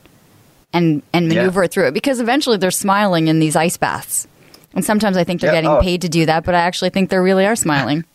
and 0.74 1.02
and 1.14 1.32
Yeah. 1.32 1.40
maneuver 1.40 1.64
it 1.64 1.72
through 1.72 1.88
it 1.88 1.94
because 1.94 2.20
eventually 2.20 2.58
they're 2.58 2.72
smiling 2.72 3.28
in 3.28 3.40
these 3.40 3.56
ice 3.56 3.78
baths 3.78 4.28
and 4.74 4.84
sometimes 4.84 5.16
I 5.18 5.24
think 5.24 5.40
they're 5.42 5.52
Yeah, 5.54 5.58
getting 5.62 5.70
oh. 5.72 5.82
paid 5.82 6.02
to 6.02 6.10
do 6.10 6.26
that 6.26 6.44
but 6.44 6.54
I 6.54 6.60
actually 6.60 6.90
think 6.90 7.10
they 7.10 7.18
really 7.18 7.46
are 7.46 7.56
smiling 7.56 8.04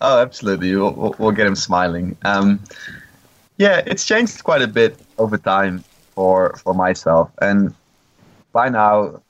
Oh, 0.00 0.20
absolutely. 0.20 0.74
We'll, 0.76 0.92
we'll, 0.92 1.14
we'll 1.18 1.32
get 1.32 1.44
them 1.44 1.56
smiling. 1.56 2.16
Um, 2.24 2.60
yeah, 3.56 3.82
it's 3.86 4.04
changed 4.04 4.44
quite 4.44 4.62
a 4.62 4.68
bit 4.68 4.96
over 5.16 5.36
time 5.38 5.82
for 6.14 6.54
for 6.62 6.74
myself, 6.74 7.30
and 7.40 7.74
by 8.52 8.68
now, 8.68 9.20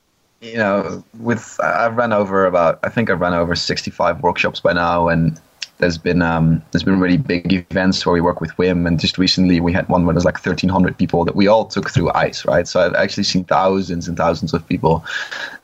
you 0.41 0.57
know, 0.57 1.03
with 1.19 1.59
I've 1.63 1.97
run 1.97 2.13
over 2.13 2.45
about 2.45 2.79
I 2.83 2.89
think 2.89 3.09
I've 3.09 3.19
run 3.19 3.33
over 3.33 3.55
sixty 3.55 3.91
five 3.91 4.21
workshops 4.21 4.59
by 4.59 4.73
now, 4.73 5.07
and 5.07 5.39
there's 5.79 5.97
been 5.97 6.21
um, 6.21 6.61
there's 6.71 6.83
been 6.83 6.99
really 6.99 7.17
big 7.17 7.51
events 7.51 8.05
where 8.05 8.13
we 8.13 8.21
work 8.21 8.39
with 8.39 8.51
Wim, 8.51 8.87
and 8.87 8.99
just 8.99 9.17
recently 9.17 9.59
we 9.59 9.73
had 9.73 9.87
one 9.89 10.05
where 10.05 10.13
there's 10.13 10.25
like 10.25 10.39
thirteen 10.39 10.69
hundred 10.69 10.97
people 10.97 11.25
that 11.25 11.35
we 11.35 11.47
all 11.47 11.65
took 11.65 11.89
through 11.89 12.11
ice, 12.11 12.45
right? 12.45 12.67
So 12.67 12.79
I've 12.81 12.95
actually 12.95 13.23
seen 13.23 13.43
thousands 13.45 14.07
and 14.07 14.15
thousands 14.15 14.53
of 14.53 14.67
people 14.67 15.03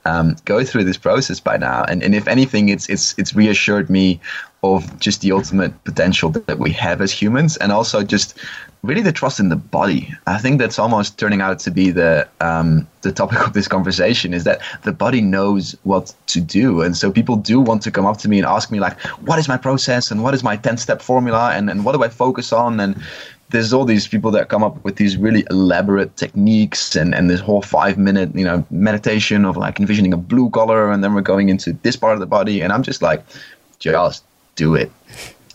um, 0.05 0.36
go 0.45 0.63
through 0.63 0.86
this 0.86 0.97
process 0.97 1.39
by 1.39 1.57
now, 1.57 1.84
and 1.84 2.03
and 2.03 2.15
if 2.15 2.28
anything, 2.28 2.69
it's 2.69 2.89
it's 2.89 3.17
it's 3.17 3.36
reassured 3.36 3.89
me 3.89 4.19
of 4.63 4.99
just 4.99 5.21
the 5.21 5.32
ultimate 5.32 5.84
potential 5.84 6.32
that 6.32 6.59
we 6.59 6.71
have 6.71 7.01
as 7.01 7.11
humans, 7.11 7.55
and 7.57 7.71
also 7.71 8.03
just 8.03 8.38
really 8.86 9.01
the 9.01 9.11
trust 9.11 9.39
in 9.39 9.49
the 9.49 9.55
body. 9.55 10.13
I 10.27 10.38
think 10.38 10.59
that's 10.59 10.79
almost 10.79 11.17
turning 11.17 11.41
out 11.41 11.59
to 11.59 11.71
be 11.71 11.91
the 11.91 12.27
um, 12.41 12.88
the 13.01 13.11
topic 13.11 13.39
of 13.39 13.53
this 13.53 13.67
conversation 13.67 14.33
is 14.33 14.43
that 14.43 14.61
the 14.83 14.91
body 14.91 15.21
knows 15.21 15.75
what 15.83 16.13
to 16.27 16.41
do, 16.41 16.81
and 16.81 16.95
so 16.95 17.11
people 17.11 17.36
do 17.36 17.59
want 17.59 17.81
to 17.83 17.91
come 17.91 18.05
up 18.05 18.17
to 18.19 18.29
me 18.29 18.38
and 18.38 18.47
ask 18.47 18.71
me 18.71 18.79
like, 18.79 18.99
"What 19.27 19.39
is 19.39 19.47
my 19.47 19.57
process? 19.57 20.11
And 20.11 20.23
what 20.23 20.33
is 20.33 20.43
my 20.43 20.55
ten 20.55 20.77
step 20.77 21.01
formula? 21.01 21.51
And 21.53 21.69
and 21.69 21.86
what 21.86 21.93
do 21.95 22.03
I 22.03 22.09
focus 22.09 22.53
on?" 22.53 22.79
and 22.79 23.01
there's 23.49 23.73
all 23.73 23.86
these 23.86 24.07
people 24.07 24.31
that 24.31 24.49
come 24.49 24.63
up 24.63 24.83
with 24.83 24.95
these 24.95 25.17
really 25.17 25.45
elaborate 25.49 26.15
techniques 26.17 26.95
and, 26.95 27.13
and 27.13 27.29
this 27.29 27.39
whole 27.39 27.61
five 27.61 27.97
minute 27.97 28.33
you 28.36 28.43
know 28.43 28.65
meditation 28.71 29.45
of 29.45 29.55
like 29.55 29.79
envisioning 29.79 30.13
a 30.13 30.17
blue 30.17 30.49
color 30.49 30.91
and 30.91 31.03
then 31.03 31.13
we're 31.13 31.21
going 31.21 31.49
into 31.49 31.73
this 31.83 31.95
part 31.95 32.13
of 32.13 32.19
the 32.19 32.25
body 32.25 32.61
and 32.61 32.73
i'm 32.73 32.83
just 32.83 33.01
like 33.01 33.23
just 33.79 34.23
do 34.55 34.73
it 34.73 34.91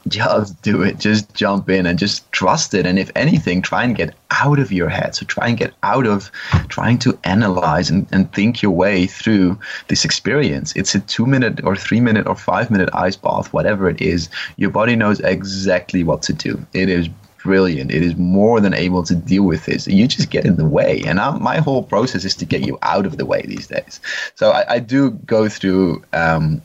just 0.09 0.61
do 0.62 0.82
it 0.82 0.98
just 0.98 1.32
jump 1.34 1.68
in 1.68 1.86
and 1.86 1.98
just 1.98 2.30
trust 2.32 2.74
it 2.74 2.86
and 2.86 2.98
if 2.98 3.11
anything 3.14 3.61
try 3.61 3.84
and 3.84 3.96
get 3.96 4.14
out 4.30 4.59
of 4.59 4.72
your 4.72 4.88
head 4.88 5.14
so 5.14 5.26
try 5.26 5.48
and 5.48 5.59
get 5.59 5.72
out 5.82 6.07
of 6.07 6.30
trying 6.68 6.98
to 6.98 7.18
analyze 7.24 7.90
and, 7.90 8.07
and 8.11 8.32
think 8.32 8.62
your 8.62 8.72
way 8.72 9.07
through 9.07 9.59
this 9.88 10.05
experience 10.05 10.74
it's 10.74 10.94
a 10.94 11.01
two 11.01 11.26
minute 11.26 11.62
or 11.64 11.76
three 11.76 12.01
minute 12.01 12.26
or 12.26 12.34
five 12.34 12.70
minute 12.70 12.88
ice 12.94 13.16
bath 13.16 13.53
whatever 13.53 13.88
it 13.88 14.01
is 14.01 14.28
your 14.57 14.70
body 14.70 14.96
knows 14.96 15.20
exactly 15.20 16.03
what 16.03 16.22
to 16.22 16.32
do 16.32 16.64
it 16.72 16.88
is 16.88 17.09
brilliant. 17.42 17.90
It 17.90 18.03
is 18.03 18.16
more 18.16 18.61
than 18.61 18.74
able 18.74 19.03
to 19.05 19.14
deal 19.14 19.44
with 19.44 19.66
this. 19.66 19.86
You 19.86 20.07
just 20.07 20.30
get 20.30 20.44
in 20.44 20.57
the 20.57 20.66
way. 20.66 21.03
And 21.07 21.18
i 21.18 21.30
my 21.38 21.59
whole 21.59 21.82
process 21.82 22.24
is 22.24 22.34
to 22.36 22.44
get 22.44 22.66
you 22.66 22.78
out 22.82 23.07
of 23.07 23.16
the 23.16 23.26
way 23.26 23.42
these 23.46 23.66
days. 23.66 24.01
So 24.34 24.51
I, 24.51 24.74
I 24.74 24.78
do 24.78 25.11
go 25.11 25.48
through 25.48 26.03
um, 26.12 26.62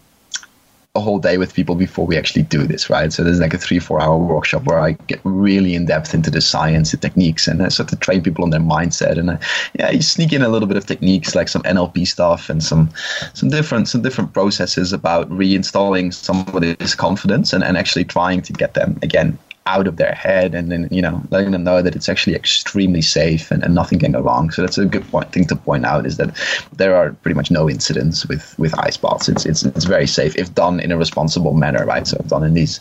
a 0.95 1.01
whole 1.01 1.19
day 1.19 1.37
with 1.37 1.53
people 1.53 1.75
before 1.75 2.05
we 2.05 2.17
actually 2.17 2.43
do 2.43 2.65
this, 2.65 2.89
right? 2.89 3.11
So 3.11 3.23
there's 3.23 3.39
like 3.39 3.53
a 3.53 3.57
three, 3.57 3.79
four 3.79 4.01
hour 4.01 4.17
workshop 4.17 4.63
where 4.63 4.79
I 4.79 4.93
get 5.07 5.19
really 5.23 5.75
in 5.75 5.85
depth 5.85 6.13
into 6.13 6.31
the 6.31 6.41
science, 6.41 6.91
the 6.91 6.97
techniques, 6.97 7.47
and 7.47 7.61
I 7.61 7.67
start 7.67 7.89
to 7.89 7.97
train 7.97 8.23
people 8.23 8.43
on 8.43 8.49
their 8.49 8.61
mindset. 8.61 9.17
And 9.17 9.31
I, 9.31 9.39
yeah, 9.77 9.91
you 9.91 10.01
sneak 10.01 10.31
in 10.31 10.41
a 10.41 10.49
little 10.49 10.67
bit 10.67 10.77
of 10.77 10.85
techniques 10.85 11.35
like 11.35 11.49
some 11.49 11.63
NLP 11.63 12.07
stuff 12.07 12.49
and 12.49 12.63
some 12.63 12.89
some 13.33 13.49
different 13.49 13.87
some 13.87 14.01
different 14.01 14.33
processes 14.33 14.93
about 14.93 15.29
reinstalling 15.29 16.13
somebody's 16.13 16.95
confidence 16.95 17.51
and, 17.51 17.63
and 17.63 17.77
actually 17.77 18.05
trying 18.05 18.41
to 18.43 18.53
get 18.53 18.73
them 18.73 18.97
again 19.01 19.37
out 19.67 19.87
of 19.87 19.97
their 19.97 20.13
head 20.13 20.53
and 20.53 20.71
then 20.71 20.87
you 20.91 21.01
know 21.01 21.21
letting 21.31 21.51
them 21.51 21.63
know 21.63 21.81
that 21.81 21.95
it's 21.95 22.07
actually 22.07 22.35
extremely 22.35 23.01
safe 23.01 23.49
and, 23.49 23.63
and 23.63 23.73
nothing 23.73 23.97
can 23.97 24.11
go 24.11 24.21
wrong. 24.21 24.51
So 24.51 24.61
that's 24.61 24.77
a 24.77 24.85
good 24.85 25.07
point 25.09 25.31
thing 25.31 25.45
to 25.47 25.55
point 25.55 25.85
out 25.85 26.05
is 26.05 26.17
that 26.17 26.37
there 26.73 26.95
are 26.95 27.13
pretty 27.13 27.35
much 27.35 27.49
no 27.49 27.69
incidents 27.69 28.27
with 28.27 28.57
with 28.59 28.77
ice 28.79 28.97
baths. 28.97 29.27
It's 29.27 29.45
it's, 29.45 29.63
it's 29.63 29.85
very 29.85 30.07
safe 30.07 30.35
if 30.35 30.53
done 30.53 30.79
in 30.79 30.91
a 30.91 30.97
responsible 30.97 31.53
manner 31.53 31.85
right? 31.85 32.05
So 32.05 32.17
done 32.27 32.43
in 32.43 32.53
these 32.53 32.79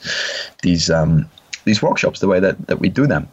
these 0.62 0.91
um 0.91 1.28
these 1.64 1.80
workshops 1.82 2.20
the 2.20 2.28
way 2.28 2.41
that 2.41 2.66
that 2.66 2.80
we 2.80 2.91
do 2.91 3.07
them. 3.07 3.28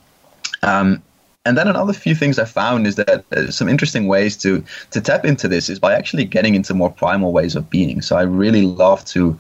Um 0.64 1.04
and 1.44 1.58
then 1.58 1.68
another 1.68 1.94
few 1.94 2.14
things 2.14 2.38
I 2.38 2.46
found 2.46 2.86
is 2.86 2.96
that 2.98 3.26
uh, 3.36 3.50
some 3.50 3.68
interesting 3.68 4.08
ways 4.08 4.38
to 4.38 4.64
to 4.92 5.02
tap 5.02 5.26
into 5.26 5.48
this 5.48 5.70
is 5.70 5.80
by 5.80 5.94
actually 5.94 6.26
getting 6.26 6.54
into 6.54 6.74
more 6.74 6.92
primal 6.92 7.32
ways 7.32 7.56
of 7.56 7.70
being. 7.70 8.02
So 8.02 8.16
I 8.16 8.22
really 8.22 8.62
love 8.62 9.04
to 9.06 9.40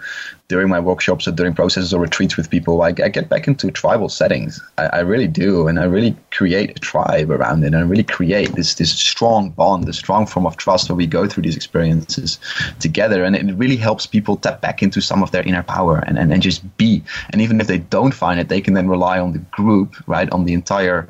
during 0.51 0.67
my 0.67 0.81
workshops 0.81 1.29
or 1.29 1.31
during 1.31 1.53
processes 1.53 1.93
or 1.93 2.01
retreats 2.01 2.35
with 2.35 2.49
people, 2.49 2.81
I, 2.81 2.89
I 2.89 3.07
get 3.07 3.29
back 3.29 3.47
into 3.47 3.71
tribal 3.71 4.09
settings. 4.09 4.61
I, 4.77 4.87
I, 4.87 4.99
really 4.99 5.29
do, 5.29 5.69
and 5.69 5.79
I 5.79 5.85
really 5.85 6.13
create 6.31 6.71
a 6.71 6.73
tribe 6.73 7.31
around 7.31 7.63
it, 7.63 7.67
and 7.67 7.77
I 7.77 7.81
really 7.83 8.03
create 8.03 8.51
this 8.55 8.73
this 8.73 8.91
strong 8.91 9.51
bond, 9.51 9.85
this 9.85 9.97
strong 9.97 10.25
form 10.25 10.45
of 10.45 10.57
trust 10.57 10.89
where 10.89 10.97
we 10.97 11.07
go 11.07 11.25
through 11.25 11.43
these 11.43 11.55
experiences 11.55 12.37
together, 12.81 13.23
and 13.23 13.33
it 13.33 13.55
really 13.55 13.77
helps 13.77 14.05
people 14.05 14.35
tap 14.35 14.59
back 14.59 14.83
into 14.83 14.99
some 14.99 15.23
of 15.23 15.31
their 15.31 15.43
inner 15.43 15.63
power 15.63 15.99
and, 16.05 16.17
and, 16.17 16.33
and 16.33 16.41
just 16.41 16.61
be. 16.75 17.01
And 17.29 17.41
even 17.41 17.61
if 17.61 17.67
they 17.67 17.77
don't 17.77 18.13
find 18.13 18.37
it, 18.37 18.49
they 18.49 18.59
can 18.59 18.73
then 18.73 18.89
rely 18.89 19.19
on 19.19 19.31
the 19.31 19.43
group, 19.55 19.95
right, 20.05 20.29
on 20.31 20.43
the 20.43 20.53
entire 20.53 21.07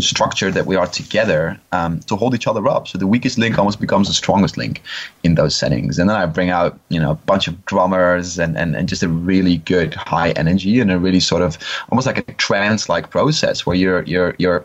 structure 0.00 0.50
that 0.50 0.66
we 0.66 0.76
are 0.76 0.86
together 0.86 1.58
um, 1.72 2.00
to 2.00 2.16
hold 2.16 2.34
each 2.34 2.46
other 2.46 2.66
up. 2.68 2.86
So 2.86 2.98
the 2.98 3.06
weakest 3.06 3.38
link 3.38 3.58
almost 3.58 3.80
becomes 3.80 4.08
the 4.08 4.14
strongest 4.14 4.56
link 4.56 4.82
in 5.24 5.34
those 5.34 5.56
settings. 5.56 5.98
And 5.98 6.08
then 6.08 6.16
I 6.16 6.26
bring 6.26 6.50
out, 6.50 6.78
you 6.88 7.00
know, 7.00 7.10
a 7.10 7.14
bunch 7.14 7.48
of 7.48 7.64
drummers 7.64 8.38
and, 8.38 8.56
and, 8.56 8.76
and 8.76 8.88
just 8.88 9.02
a 9.02 9.08
really 9.08 9.58
good 9.58 9.94
high 9.94 10.30
energy 10.32 10.80
and 10.80 10.90
a 10.90 10.98
really 10.98 11.20
sort 11.20 11.42
of 11.42 11.58
almost 11.90 12.06
like 12.06 12.18
a 12.18 12.32
trance-like 12.34 13.10
process 13.10 13.66
where 13.66 13.76
you're 13.76 14.02
you're 14.04 14.34
you're 14.38 14.64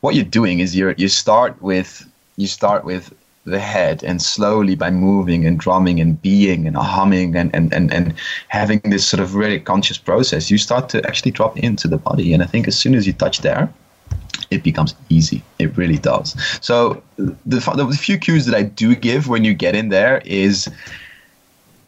what 0.00 0.14
you're 0.14 0.24
doing 0.24 0.60
is 0.60 0.74
you're 0.74 0.92
you 0.92 1.08
start 1.08 1.60
with 1.60 2.10
you 2.36 2.46
start 2.46 2.84
with 2.84 3.12
the 3.44 3.58
head 3.58 4.02
and 4.02 4.22
slowly 4.22 4.74
by 4.74 4.90
moving 4.90 5.46
and 5.46 5.58
drumming 5.58 6.00
and 6.00 6.20
being 6.20 6.66
and 6.66 6.76
humming 6.76 7.34
and, 7.36 7.54
and, 7.54 7.72
and, 7.72 7.92
and 7.92 8.14
having 8.48 8.80
this 8.84 9.06
sort 9.06 9.20
of 9.20 9.34
really 9.34 9.58
conscious 9.58 9.96
process, 9.98 10.50
you 10.50 10.58
start 10.58 10.88
to 10.90 11.04
actually 11.06 11.30
drop 11.30 11.58
into 11.58 11.88
the 11.88 11.96
body. 11.96 12.32
And 12.34 12.42
I 12.42 12.46
think 12.46 12.68
as 12.68 12.78
soon 12.78 12.94
as 12.94 13.06
you 13.06 13.12
touch 13.14 13.38
there, 13.38 13.72
it 14.50 14.62
becomes 14.62 14.94
easy. 15.08 15.42
It 15.58 15.76
really 15.76 15.98
does. 15.98 16.36
So 16.60 17.02
the, 17.16 17.34
the 17.46 17.98
few 17.98 18.18
cues 18.18 18.46
that 18.46 18.54
I 18.54 18.62
do 18.62 18.94
give 18.94 19.28
when 19.28 19.44
you 19.44 19.54
get 19.54 19.74
in 19.74 19.88
there 19.88 20.22
is 20.24 20.68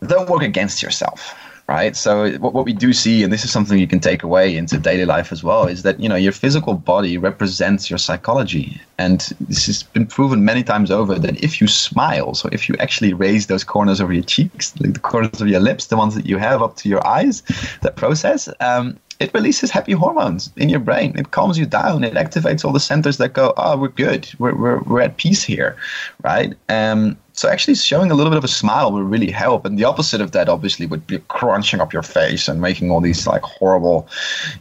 don't 0.07 0.29
work 0.29 0.43
against 0.43 0.83
yourself 0.83 1.35
right 1.69 1.95
so 1.95 2.33
what, 2.39 2.53
what 2.53 2.65
we 2.65 2.73
do 2.73 2.93
see 2.93 3.23
and 3.23 3.33
this 3.33 3.45
is 3.45 3.53
something 3.53 3.79
you 3.79 3.87
can 3.87 4.01
take 4.01 4.23
away 4.25 4.57
into 4.57 4.77
daily 4.79 5.05
life 5.05 5.31
as 5.31 5.45
well 5.45 5.67
is 5.67 5.83
that 5.83 5.99
you 6.01 6.09
know 6.09 6.17
your 6.17 6.33
physical 6.33 6.75
body 6.75 7.17
represents 7.17 7.89
your 7.89 7.99
psychology 7.99 8.81
and 8.99 9.33
this 9.41 9.67
has 9.67 9.83
been 9.83 10.07
proven 10.07 10.45
many 10.45 10.65
times 10.65 10.91
over 10.91 11.19
that 11.19 11.41
if 11.43 11.61
you 11.61 11.69
smile 11.69 12.35
so 12.35 12.49
if 12.51 12.69
you 12.69 12.75
actually 12.81 13.13
raise 13.13 13.47
those 13.47 13.63
corners 13.63 14.01
of 14.01 14.13
your 14.13 14.25
cheeks 14.25 14.79
like 14.81 14.93
the 14.93 15.01
corners 15.01 15.41
of 15.41 15.47
your 15.47 15.61
lips 15.61 15.87
the 15.87 15.97
ones 15.97 16.15
that 16.17 16.27
you 16.27 16.37
have 16.37 16.63
up 16.63 16.75
to 16.75 16.89
your 16.89 17.07
eyes 17.07 17.43
that 17.83 17.95
process 17.95 18.49
um, 18.61 18.99
it 19.23 19.33
releases 19.35 19.71
happy 19.71 19.93
hormones 19.93 20.51
in 20.57 20.69
your 20.69 20.81
brain. 20.81 21.17
It 21.17 21.31
calms 21.31 21.57
you 21.59 21.67
down. 21.67 22.05
It 22.05 22.15
activates 22.15 22.65
all 22.65 22.73
the 22.73 22.81
centers 22.81 23.19
that 23.19 23.33
go, 23.33 23.55
oh, 23.57 23.77
we're 23.77 23.89
good. 23.89 24.29
We're, 24.39 24.55
we're, 24.55 24.81
we're 24.81 25.01
at 25.01 25.17
peace 25.17 25.43
here, 25.45 25.77
right? 26.23 26.55
Um, 26.69 27.17
so 27.43 27.49
actually 27.49 27.75
showing 27.75 28.13
a 28.13 28.15
little 28.15 28.31
bit 28.31 28.39
of 28.39 28.45
a 28.45 28.49
smile 28.49 28.93
will 28.93 29.03
really 29.03 29.33
help. 29.33 29.65
And 29.67 29.77
the 29.77 29.83
opposite 29.83 30.21
of 30.21 30.31
that 30.31 30.49
obviously 30.49 30.87
would 30.87 31.05
be 31.09 31.19
crunching 31.27 31.81
up 31.81 31.93
your 31.93 32.05
face 32.05 32.47
and 32.47 32.61
making 32.61 32.93
all 32.93 33.01
these 33.01 33.27
like 33.27 33.43
horrible, 33.43 34.07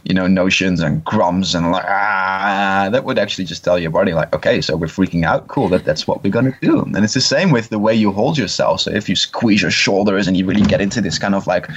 you 0.02 0.12
know, 0.12 0.26
notions 0.26 0.80
and 0.80 1.04
grums 1.04 1.54
and 1.54 1.70
like, 1.70 1.84
ah, 1.86 2.88
that 2.90 3.04
would 3.04 3.20
actually 3.20 3.44
just 3.44 3.62
tell 3.62 3.78
your 3.78 3.92
body 3.92 4.14
like, 4.14 4.34
okay, 4.34 4.60
so 4.60 4.74
we're 4.74 4.88
freaking 4.88 5.24
out. 5.24 5.46
Cool. 5.46 5.68
That, 5.68 5.84
that's 5.84 6.08
what 6.08 6.24
we're 6.24 6.32
to 6.32 6.52
do. 6.60 6.80
And 6.80 7.04
it's 7.04 7.14
the 7.14 7.20
same 7.20 7.52
with 7.52 7.68
the 7.68 7.78
way 7.78 7.94
you 7.94 8.10
hold 8.10 8.36
yourself. 8.36 8.80
So 8.80 8.90
if 8.90 9.08
you 9.08 9.14
squeeze 9.14 9.62
your 9.62 9.70
shoulders 9.70 10.26
and 10.26 10.36
you 10.36 10.44
really 10.44 10.62
get 10.62 10.80
into 10.80 11.00
this 11.00 11.20
kind 11.20 11.36
of 11.36 11.46
like 11.46 11.68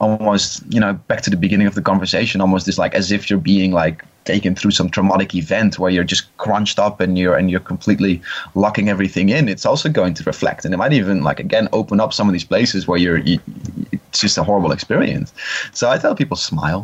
almost, 0.00 0.64
you 0.68 0.80
know, 0.80 0.94
back 0.94 1.20
to 1.20 1.30
the 1.30 1.36
beginning 1.36 1.68
of 1.68 1.76
the 1.76 1.82
conversation, 1.82 2.40
almost 2.40 2.66
this 2.66 2.76
like 2.76 2.94
as 2.94 3.12
if 3.12 3.30
you're 3.30 3.38
being 3.38 3.70
like 3.70 4.04
taken 4.30 4.54
through 4.54 4.74
some 4.78 4.88
traumatic 4.88 5.34
event 5.34 5.78
where 5.78 5.90
you're 5.94 6.10
just 6.14 6.24
crunched 6.44 6.78
up 6.86 7.00
and 7.04 7.18
you're 7.18 7.36
and 7.38 7.50
you're 7.50 7.66
completely 7.72 8.14
locking 8.54 8.88
everything 8.88 9.28
in 9.36 9.48
it's 9.48 9.66
also 9.70 9.88
going 10.00 10.14
to 10.14 10.22
reflect 10.32 10.64
and 10.64 10.72
it 10.74 10.78
might 10.82 10.92
even 10.92 11.22
like 11.28 11.40
again 11.40 11.66
open 11.80 11.98
up 12.00 12.12
some 12.12 12.28
of 12.28 12.32
these 12.32 12.48
places 12.52 12.86
where 12.86 13.00
you're 13.04 13.18
you, 13.30 13.38
it's 13.92 14.20
just 14.20 14.38
a 14.38 14.44
horrible 14.48 14.72
experience 14.72 15.28
so 15.72 15.90
i 15.90 15.98
tell 15.98 16.14
people 16.14 16.36
smile 16.36 16.82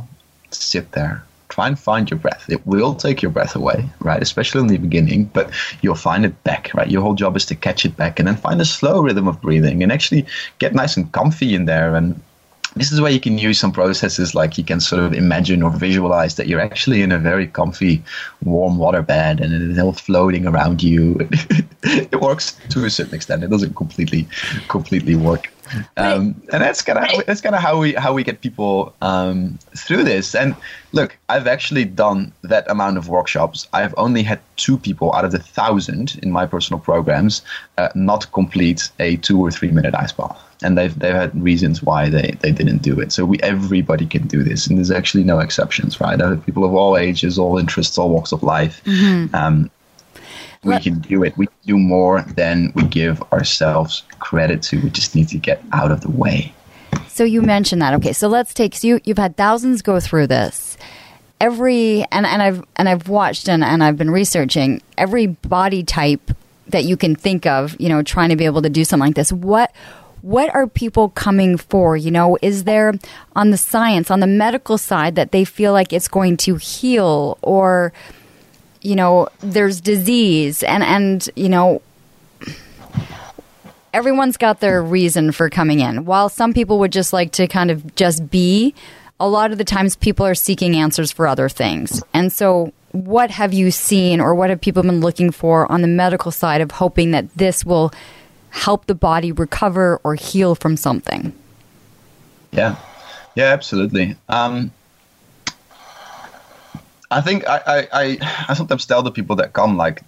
sit 0.50 0.86
there 0.92 1.16
try 1.48 1.68
and 1.68 1.78
find 1.78 2.10
your 2.10 2.18
breath. 2.18 2.44
It 2.48 2.66
will 2.66 2.94
take 2.94 3.22
your 3.22 3.30
breath 3.30 3.54
away, 3.56 3.88
right? 4.00 4.22
Especially 4.22 4.60
in 4.60 4.66
the 4.66 4.78
beginning, 4.78 5.24
but 5.32 5.50
you'll 5.80 5.94
find 6.10 6.24
it 6.24 6.34
back, 6.44 6.70
right? 6.74 6.90
Your 6.90 7.02
whole 7.02 7.14
job 7.14 7.36
is 7.36 7.46
to 7.46 7.54
catch 7.54 7.84
it 7.84 7.96
back 7.96 8.18
and 8.18 8.26
then 8.28 8.36
find 8.36 8.60
a 8.60 8.64
slow 8.64 9.00
rhythm 9.00 9.28
of 9.28 9.40
breathing 9.40 9.82
and 9.82 9.92
actually 9.92 10.26
get 10.58 10.74
nice 10.74 10.96
and 10.96 11.10
comfy 11.12 11.54
in 11.54 11.64
there 11.66 11.94
and 11.94 12.20
this 12.76 12.92
is 12.92 13.00
where 13.00 13.10
you 13.10 13.20
can 13.20 13.38
use 13.38 13.58
some 13.58 13.72
processes 13.72 14.34
like 14.34 14.58
you 14.58 14.64
can 14.64 14.80
sort 14.80 15.02
of 15.02 15.14
imagine 15.14 15.62
or 15.62 15.70
visualize 15.70 16.36
that 16.36 16.46
you're 16.46 16.60
actually 16.60 17.00
in 17.00 17.10
a 17.10 17.18
very 17.18 17.46
comfy, 17.46 18.02
warm 18.44 18.76
water 18.76 19.02
bed 19.02 19.40
and 19.40 19.70
it's 19.70 19.80
all 19.80 19.94
floating 19.94 20.46
around 20.46 20.82
you. 20.82 21.16
it 21.82 22.20
works 22.20 22.58
to 22.68 22.84
a 22.84 22.90
certain 22.90 23.14
extent. 23.14 23.42
It 23.42 23.50
doesn't 23.50 23.74
completely, 23.74 24.28
completely 24.68 25.16
work. 25.16 25.50
Um, 25.96 26.40
and 26.52 26.62
that's 26.62 26.82
kind 26.82 26.98
of 26.98 27.26
that's 27.26 27.40
kind 27.40 27.54
of 27.54 27.60
how 27.60 27.78
we 27.78 27.94
how 27.94 28.12
we 28.12 28.22
get 28.22 28.40
people 28.40 28.94
um, 29.02 29.58
through 29.76 30.04
this. 30.04 30.34
And 30.34 30.54
look, 30.92 31.16
I've 31.28 31.46
actually 31.46 31.84
done 31.84 32.32
that 32.42 32.70
amount 32.70 32.98
of 32.98 33.08
workshops. 33.08 33.66
I've 33.72 33.94
only 33.96 34.22
had 34.22 34.40
two 34.56 34.78
people 34.78 35.12
out 35.14 35.24
of 35.24 35.32
the 35.32 35.38
thousand 35.38 36.18
in 36.22 36.30
my 36.30 36.46
personal 36.46 36.80
programs 36.80 37.42
uh, 37.78 37.88
not 37.94 38.30
complete 38.32 38.90
a 38.98 39.16
two 39.16 39.40
or 39.40 39.50
three 39.50 39.70
minute 39.70 39.94
ice 39.94 40.12
bath 40.12 40.40
and 40.62 40.76
they've 40.78 40.98
they've 40.98 41.14
had 41.14 41.40
reasons 41.40 41.82
why 41.82 42.08
they, 42.08 42.36
they 42.40 42.52
didn't 42.52 42.78
do 42.78 42.98
it. 43.00 43.12
So 43.12 43.24
we 43.24 43.38
everybody 43.40 44.06
can 44.06 44.26
do 44.26 44.42
this, 44.42 44.66
and 44.66 44.78
there's 44.78 44.90
actually 44.90 45.24
no 45.24 45.38
exceptions, 45.38 46.00
right? 46.00 46.18
People 46.44 46.64
of 46.64 46.74
all 46.74 46.96
ages, 46.96 47.38
all 47.38 47.58
interests, 47.58 47.98
all 47.98 48.10
walks 48.10 48.32
of 48.32 48.42
life. 48.42 48.82
Mm-hmm. 48.84 49.34
Um, 49.34 49.70
we 50.66 50.80
can 50.80 50.98
do 51.00 51.24
it. 51.24 51.36
We 51.36 51.46
can 51.46 51.56
do 51.64 51.78
more 51.78 52.22
than 52.22 52.72
we 52.74 52.82
give 52.84 53.22
ourselves 53.32 54.02
credit 54.18 54.62
to. 54.64 54.80
We 54.80 54.90
just 54.90 55.14
need 55.14 55.28
to 55.28 55.38
get 55.38 55.62
out 55.72 55.90
of 55.90 56.00
the 56.00 56.10
way. 56.10 56.52
So 57.08 57.24
you 57.24 57.42
mentioned 57.42 57.80
that. 57.82 57.94
Okay, 57.94 58.12
so 58.12 58.28
let's 58.28 58.52
take 58.52 58.74
so 58.74 58.88
you 58.88 59.00
you've 59.04 59.18
had 59.18 59.36
thousands 59.36 59.82
go 59.82 60.00
through 60.00 60.26
this. 60.26 60.76
Every 61.40 62.04
and, 62.12 62.26
and 62.26 62.42
I've 62.42 62.64
and 62.76 62.88
I've 62.88 63.08
watched 63.08 63.48
and, 63.48 63.64
and 63.64 63.82
I've 63.82 63.96
been 63.96 64.10
researching 64.10 64.82
every 64.98 65.26
body 65.26 65.82
type 65.82 66.30
that 66.68 66.84
you 66.84 66.96
can 66.96 67.14
think 67.14 67.46
of, 67.46 67.78
you 67.80 67.88
know, 67.88 68.02
trying 68.02 68.30
to 68.30 68.36
be 68.36 68.44
able 68.44 68.62
to 68.62 68.70
do 68.70 68.84
something 68.84 69.08
like 69.08 69.16
this. 69.16 69.32
What 69.32 69.72
what 70.26 70.52
are 70.54 70.66
people 70.66 71.10
coming 71.10 71.56
for? 71.56 71.96
You 71.96 72.10
know, 72.10 72.36
is 72.42 72.64
there 72.64 72.94
on 73.36 73.50
the 73.50 73.56
science, 73.56 74.10
on 74.10 74.18
the 74.18 74.26
medical 74.26 74.76
side, 74.76 75.14
that 75.14 75.30
they 75.30 75.44
feel 75.44 75.72
like 75.72 75.92
it's 75.92 76.08
going 76.08 76.36
to 76.38 76.56
heal 76.56 77.38
or, 77.42 77.92
you 78.86 78.96
know, 78.96 79.28
there's 79.40 79.80
disease 79.80 80.62
and, 80.62 80.82
and, 80.82 81.28
you 81.34 81.48
know, 81.48 81.82
everyone's 83.92 84.36
got 84.36 84.60
their 84.60 84.82
reason 84.82 85.32
for 85.32 85.50
coming 85.50 85.80
in. 85.80 86.04
While 86.04 86.28
some 86.28 86.52
people 86.54 86.78
would 86.78 86.92
just 86.92 87.12
like 87.12 87.32
to 87.32 87.46
kind 87.48 87.70
of 87.70 87.94
just 87.96 88.30
be, 88.30 88.74
a 89.18 89.28
lot 89.28 89.50
of 89.50 89.58
the 89.58 89.64
times 89.64 89.96
people 89.96 90.24
are 90.26 90.34
seeking 90.34 90.76
answers 90.76 91.10
for 91.10 91.26
other 91.26 91.48
things. 91.48 92.02
And 92.14 92.32
so, 92.32 92.72
what 92.92 93.30
have 93.30 93.52
you 93.52 93.70
seen 93.70 94.20
or 94.20 94.34
what 94.34 94.50
have 94.50 94.60
people 94.60 94.82
been 94.82 95.00
looking 95.00 95.30
for 95.30 95.70
on 95.70 95.82
the 95.82 95.88
medical 95.88 96.30
side 96.30 96.60
of 96.60 96.70
hoping 96.70 97.10
that 97.10 97.34
this 97.36 97.64
will 97.64 97.92
help 98.56 98.86
the 98.86 98.94
body 98.94 99.32
recover 99.32 100.00
or 100.02 100.14
heal 100.14 100.54
from 100.54 100.76
something. 100.76 101.32
Yeah, 102.52 102.76
yeah, 103.34 103.52
absolutely. 103.52 104.16
Um, 104.28 104.72
I 107.10 107.20
think 107.20 107.48
I, 107.48 107.88
I, 107.92 108.18
I, 108.48 108.54
sometimes 108.54 108.84
tell 108.86 109.02
the 109.02 109.12
people 109.12 109.36
that 109.36 109.52
come, 109.52 109.76
like, 109.76 110.02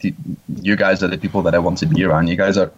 you 0.62 0.76
guys 0.76 1.03
are 1.03 1.09
the 1.09 1.18
people 1.18 1.42
that 1.42 1.55
I 1.55 1.59
want 1.59 1.78
to 1.78 1.86
be 1.86 2.03
around. 2.05 2.26
You 2.26 2.36
guys 2.36 2.57
are 2.57 2.72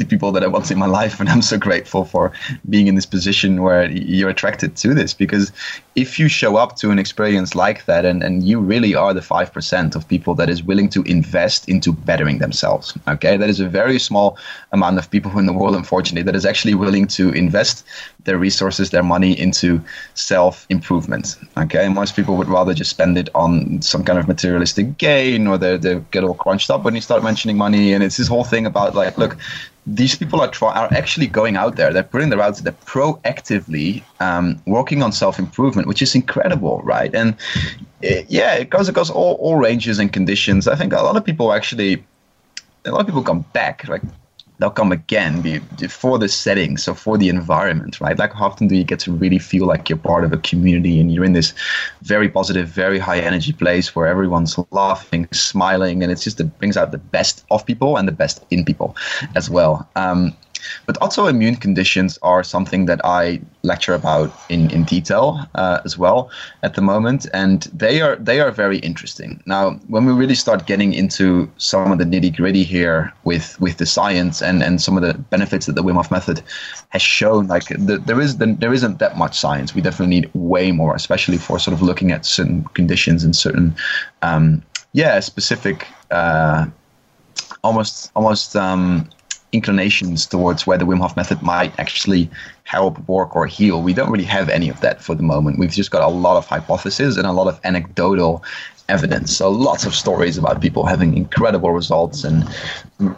the 0.00 0.06
people 0.06 0.32
that 0.32 0.42
I 0.42 0.48
want 0.48 0.70
in 0.70 0.78
my 0.78 0.86
life, 0.86 1.20
and 1.20 1.28
I'm 1.28 1.42
so 1.42 1.58
grateful 1.58 2.04
for 2.04 2.32
being 2.68 2.88
in 2.88 2.94
this 2.96 3.06
position 3.06 3.62
where 3.62 3.88
you're 3.90 4.30
attracted 4.30 4.76
to 4.76 4.94
this. 4.94 5.14
Because 5.14 5.52
if 5.94 6.18
you 6.18 6.28
show 6.28 6.56
up 6.56 6.76
to 6.76 6.90
an 6.90 6.98
experience 6.98 7.54
like 7.54 7.84
that, 7.84 8.04
and, 8.04 8.22
and 8.22 8.42
you 8.42 8.58
really 8.58 8.94
are 8.94 9.14
the 9.14 9.22
five 9.22 9.52
percent 9.52 9.94
of 9.94 10.08
people 10.08 10.34
that 10.34 10.48
is 10.48 10.62
willing 10.62 10.88
to 10.90 11.02
invest 11.02 11.68
into 11.68 11.92
bettering 11.92 12.38
themselves, 12.38 12.96
okay, 13.06 13.36
that 13.36 13.48
is 13.48 13.60
a 13.60 13.68
very 13.68 13.98
small 13.98 14.36
amount 14.72 14.98
of 14.98 15.10
people 15.10 15.38
in 15.38 15.46
the 15.46 15.52
world, 15.52 15.76
unfortunately, 15.76 16.22
that 16.22 16.34
is 16.34 16.46
actually 16.46 16.74
willing 16.74 17.06
to 17.06 17.30
invest 17.30 17.84
their 18.24 18.38
resources, 18.38 18.90
their 18.90 19.02
money 19.02 19.38
into 19.38 19.82
self 20.14 20.66
improvement. 20.70 21.36
Okay, 21.56 21.88
most 21.88 22.16
people 22.16 22.36
would 22.36 22.48
rather 22.48 22.74
just 22.74 22.90
spend 22.90 23.16
it 23.18 23.28
on 23.34 23.80
some 23.82 24.02
kind 24.04 24.18
of 24.18 24.26
materialistic 24.26 24.98
gain, 24.98 25.46
or 25.46 25.58
they 25.58 25.76
they 25.76 26.00
get 26.10 26.24
all 26.24 26.34
crunched 26.34 26.70
up 26.70 26.84
when 26.84 26.94
you 26.94 27.00
start 27.00 27.22
mentioning 27.22 27.56
money, 27.56 27.92
and 27.92 28.02
it's 28.02 28.16
this 28.16 28.28
whole 28.28 28.44
thing 28.44 28.66
about 28.66 28.94
like, 28.94 29.18
look 29.18 29.36
these 29.94 30.14
people 30.14 30.40
are 30.40 30.48
try- 30.48 30.72
are 30.72 30.92
actually 30.92 31.26
going 31.26 31.56
out 31.56 31.76
there. 31.76 31.92
They're 31.92 32.02
putting 32.02 32.30
their 32.30 32.40
out. 32.40 32.56
They're 32.58 32.72
proactively 32.72 34.02
um, 34.20 34.62
working 34.66 35.02
on 35.02 35.12
self 35.12 35.38
improvement, 35.38 35.88
which 35.88 36.00
is 36.00 36.14
incredible, 36.14 36.80
right? 36.82 37.12
And 37.14 37.34
it, 38.00 38.26
yeah, 38.28 38.54
it 38.54 38.70
goes 38.70 38.88
across 38.88 39.10
all, 39.10 39.34
all 39.34 39.56
ranges 39.56 39.98
and 39.98 40.12
conditions. 40.12 40.68
I 40.68 40.76
think 40.76 40.92
a 40.92 41.02
lot 41.02 41.16
of 41.16 41.24
people 41.24 41.52
actually, 41.52 42.04
a 42.84 42.92
lot 42.92 43.00
of 43.00 43.06
people 43.06 43.22
come 43.22 43.44
back. 43.52 43.88
Like 43.88 44.02
they'll 44.60 44.70
come 44.70 44.92
again 44.92 45.42
for 45.88 46.18
the 46.18 46.28
setting, 46.28 46.76
so 46.76 46.94
for 46.94 47.16
the 47.16 47.28
environment, 47.28 48.00
right? 48.00 48.18
Like 48.18 48.34
how 48.34 48.46
often 48.46 48.68
do 48.68 48.76
you 48.76 48.84
get 48.84 49.00
to 49.00 49.12
really 49.12 49.38
feel 49.38 49.66
like 49.66 49.88
you're 49.88 49.98
part 49.98 50.22
of 50.22 50.32
a 50.32 50.36
community 50.36 51.00
and 51.00 51.12
you're 51.12 51.24
in 51.24 51.32
this 51.32 51.54
very 52.02 52.28
positive, 52.28 52.68
very 52.68 52.98
high 52.98 53.18
energy 53.18 53.52
place 53.52 53.96
where 53.96 54.06
everyone's 54.06 54.56
laughing, 54.70 55.26
smiling, 55.32 56.02
and 56.02 56.12
it's 56.12 56.22
just 56.22 56.38
it 56.40 56.58
brings 56.58 56.76
out 56.76 56.90
the 56.90 56.98
best 56.98 57.44
of 57.50 57.64
people 57.64 57.96
and 57.96 58.06
the 58.06 58.12
best 58.12 58.44
in 58.50 58.64
people 58.64 58.94
as 59.34 59.48
well. 59.48 59.88
Um, 59.96 60.36
but 60.86 60.98
autoimmune 61.00 61.60
conditions 61.60 62.18
are 62.22 62.42
something 62.42 62.86
that 62.86 63.00
I 63.04 63.40
lecture 63.62 63.94
about 63.94 64.32
in, 64.48 64.70
in 64.70 64.84
detail 64.84 65.46
uh, 65.54 65.80
as 65.84 65.98
well 65.98 66.30
at 66.62 66.74
the 66.74 66.82
moment, 66.82 67.26
and 67.32 67.62
they 67.72 68.00
are 68.00 68.16
they 68.16 68.40
are 68.40 68.50
very 68.50 68.78
interesting. 68.78 69.42
Now, 69.46 69.72
when 69.88 70.04
we 70.06 70.12
really 70.12 70.34
start 70.34 70.66
getting 70.66 70.92
into 70.92 71.50
some 71.56 71.92
of 71.92 71.98
the 71.98 72.04
nitty 72.04 72.36
gritty 72.36 72.64
here 72.64 73.12
with 73.24 73.60
with 73.60 73.78
the 73.78 73.86
science 73.86 74.42
and, 74.42 74.62
and 74.62 74.80
some 74.80 74.96
of 74.96 75.02
the 75.02 75.14
benefits 75.14 75.66
that 75.66 75.74
the 75.74 75.82
Wim 75.82 75.94
Hof 75.94 76.10
method 76.10 76.42
has 76.90 77.02
shown, 77.02 77.46
like 77.46 77.68
the, 77.68 77.98
there 78.06 78.20
is 78.20 78.38
the, 78.38 78.46
there 78.58 78.72
isn't 78.72 78.98
that 78.98 79.16
much 79.16 79.38
science. 79.38 79.74
We 79.74 79.82
definitely 79.82 80.14
need 80.20 80.30
way 80.34 80.72
more, 80.72 80.94
especially 80.94 81.38
for 81.38 81.58
sort 81.58 81.74
of 81.74 81.82
looking 81.82 82.12
at 82.12 82.24
certain 82.24 82.64
conditions 82.74 83.24
and 83.24 83.34
certain 83.34 83.74
um, 84.22 84.62
yeah 84.92 85.20
specific. 85.20 85.86
Uh, 86.10 86.66
almost 87.62 88.10
almost 88.16 88.56
um, 88.56 89.08
inclinations 89.52 90.26
towards 90.26 90.66
where 90.66 90.78
the 90.78 90.84
Wim 90.84 91.00
Hof 91.00 91.16
method 91.16 91.42
might 91.42 91.78
actually 91.78 92.30
help 92.64 92.98
work 93.08 93.34
or 93.34 93.46
heal. 93.46 93.82
We 93.82 93.92
don't 93.92 94.10
really 94.10 94.24
have 94.24 94.48
any 94.48 94.68
of 94.68 94.80
that 94.80 95.02
for 95.02 95.14
the 95.14 95.22
moment. 95.22 95.58
We've 95.58 95.70
just 95.70 95.90
got 95.90 96.02
a 96.02 96.08
lot 96.08 96.36
of 96.36 96.46
hypotheses 96.46 97.16
and 97.16 97.26
a 97.26 97.32
lot 97.32 97.48
of 97.48 97.60
anecdotal 97.64 98.44
evidence. 98.90 99.34
So 99.34 99.50
lots 99.50 99.86
of 99.86 99.94
stories 99.94 100.36
about 100.36 100.60
people 100.60 100.84
having 100.84 101.16
incredible 101.16 101.72
results 101.72 102.24
and 102.24 102.44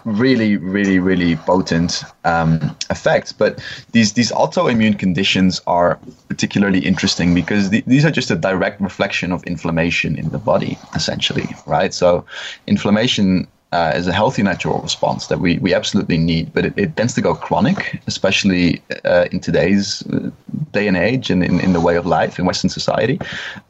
really, 0.05 0.57
really, 0.57 0.99
really 0.99 1.37
potent 1.37 2.05
um, 2.25 2.77
effects. 2.91 3.33
But 3.33 3.59
these 3.93 4.13
these 4.13 4.31
autoimmune 4.33 4.99
conditions 4.99 5.61
are 5.67 5.99
particularly 6.29 6.81
interesting 6.81 7.35
because 7.35 7.71
th- 7.71 7.85
these 7.87 8.05
are 8.05 8.11
just 8.11 8.31
a 8.31 8.37
direct 8.37 8.81
reflection 8.81 9.33
of 9.33 9.43
inflammation 9.45 10.19
in 10.19 10.29
the 10.31 10.39
body, 10.39 10.79
essentially, 10.95 11.49
right? 11.67 11.93
So 11.93 12.25
inflammation 12.67 13.49
uh, 13.73 13.93
is 13.95 14.07
a 14.07 14.13
healthy 14.13 14.43
natural 14.43 14.81
response 14.81 15.27
that 15.29 15.41
we, 15.41 15.59
we 15.59 15.75
absolutely 15.75 16.19
need, 16.19 16.53
but 16.53 16.67
it, 16.67 16.75
it 16.77 16.97
tends 16.97 17.15
to 17.15 17.21
go 17.21 17.35
chronic, 17.35 18.01
especially 18.07 18.83
uh, 19.05 19.27
in 19.33 19.41
today's 19.41 20.03
uh, 20.13 20.31
day 20.73 20.87
and 20.87 20.97
age 20.97 21.31
and 21.31 21.43
in, 21.43 21.59
in 21.61 21.73
the 21.73 21.81
way 21.81 21.97
of 21.97 22.07
life 22.07 22.39
in 22.39 22.45
Western 22.45 22.71
society. 22.71 23.19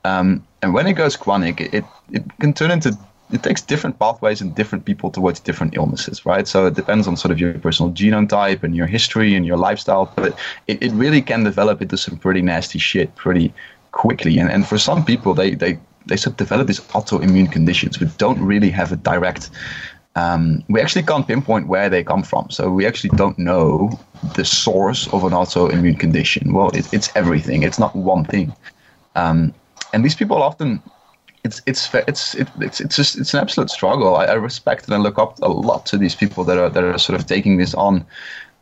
Um, 0.04 0.44
and 0.60 0.74
when 0.74 0.86
it 0.86 0.94
goes 0.94 1.16
chronic, 1.16 1.60
it, 1.60 1.84
it 2.10 2.24
can 2.40 2.52
turn 2.52 2.70
into 2.70 2.96
it 3.32 3.42
takes 3.42 3.62
different 3.62 3.98
pathways 3.98 4.42
and 4.42 4.54
different 4.54 4.84
people 4.84 5.10
towards 5.10 5.40
different 5.40 5.74
illnesses, 5.74 6.26
right? 6.26 6.46
So 6.46 6.66
it 6.66 6.74
depends 6.74 7.08
on 7.08 7.16
sort 7.16 7.32
of 7.32 7.40
your 7.40 7.54
personal 7.54 7.90
genome 7.92 8.28
type 8.28 8.62
and 8.62 8.76
your 8.76 8.86
history 8.86 9.34
and 9.34 9.46
your 9.46 9.56
lifestyle, 9.56 10.12
but 10.16 10.38
it, 10.66 10.82
it 10.82 10.92
really 10.92 11.22
can 11.22 11.42
develop 11.42 11.80
into 11.80 11.96
some 11.96 12.18
pretty 12.18 12.42
nasty 12.42 12.78
shit 12.78 13.14
pretty 13.16 13.54
quickly. 13.92 14.38
And, 14.38 14.50
and 14.50 14.66
for 14.66 14.76
some 14.76 15.02
people, 15.02 15.32
they, 15.32 15.54
they, 15.54 15.78
they 16.06 16.16
sort 16.16 16.32
of 16.32 16.36
develop 16.36 16.66
these 16.66 16.80
autoimmune 16.80 17.50
conditions 17.50 17.98
which 17.98 18.14
don't 18.18 18.40
really 18.40 18.70
have 18.70 18.92
a 18.92 18.96
direct 18.96 19.50
um, 20.14 20.62
we 20.68 20.80
actually 20.80 21.02
can't 21.02 21.26
pinpoint 21.26 21.68
where 21.68 21.88
they 21.88 22.04
come 22.04 22.22
from. 22.22 22.50
So 22.50 22.70
we 22.70 22.86
actually 22.86 23.10
don't 23.16 23.38
know 23.38 23.98
the 24.36 24.44
source 24.44 25.06
of 25.12 25.24
an 25.24 25.32
autoimmune 25.32 25.98
condition. 25.98 26.52
Well, 26.52 26.68
it, 26.70 26.92
it's 26.92 27.10
everything. 27.16 27.62
It's 27.62 27.78
not 27.78 27.94
one 27.96 28.24
thing. 28.24 28.52
Um, 29.14 29.54
and 29.92 30.04
these 30.04 30.14
people 30.14 30.42
often, 30.42 30.82
it's 31.44 31.60
it's 31.66 31.92
it's 31.94 32.34
it's 32.34 32.80
it's 32.80 32.96
just 32.96 33.18
it's 33.18 33.34
an 33.34 33.40
absolute 33.40 33.70
struggle. 33.70 34.16
I, 34.16 34.26
I, 34.26 34.34
respect 34.34 34.84
and 34.84 34.94
I 34.94 34.98
look 34.98 35.18
up 35.18 35.38
a 35.42 35.48
lot 35.48 35.86
to 35.86 35.98
these 35.98 36.14
people 36.14 36.44
that 36.44 36.56
are 36.56 36.70
that 36.70 36.84
are 36.84 36.98
sort 36.98 37.18
of 37.18 37.26
taking 37.26 37.56
this 37.56 37.74
on. 37.74 38.06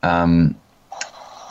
Um, 0.03 0.57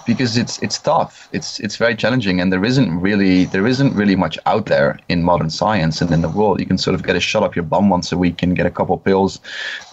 because 0.09 0.37
it's 0.37 0.57
it's 0.65 0.79
tough. 0.79 1.29
It's 1.31 1.59
it's 1.59 1.77
very 1.77 1.95
challenging, 1.95 2.41
and 2.41 2.51
there 2.51 2.65
isn't 2.65 2.99
really 2.99 3.45
there 3.45 3.67
isn't 3.67 3.93
really 3.93 4.15
much 4.15 4.37
out 4.47 4.65
there 4.65 4.99
in 5.07 5.23
modern 5.23 5.51
science 5.51 6.01
and 6.01 6.11
in 6.11 6.21
the 6.21 6.29
world. 6.29 6.59
You 6.59 6.65
can 6.65 6.79
sort 6.79 6.95
of 6.95 7.03
get 7.03 7.15
a 7.15 7.19
shot 7.19 7.43
up 7.43 7.55
your 7.55 7.67
bum 7.73 7.89
once 7.89 8.11
a 8.11 8.17
week 8.17 8.41
and 8.43 8.55
get 8.55 8.65
a 8.65 8.71
couple 8.71 8.97
pills 8.97 9.39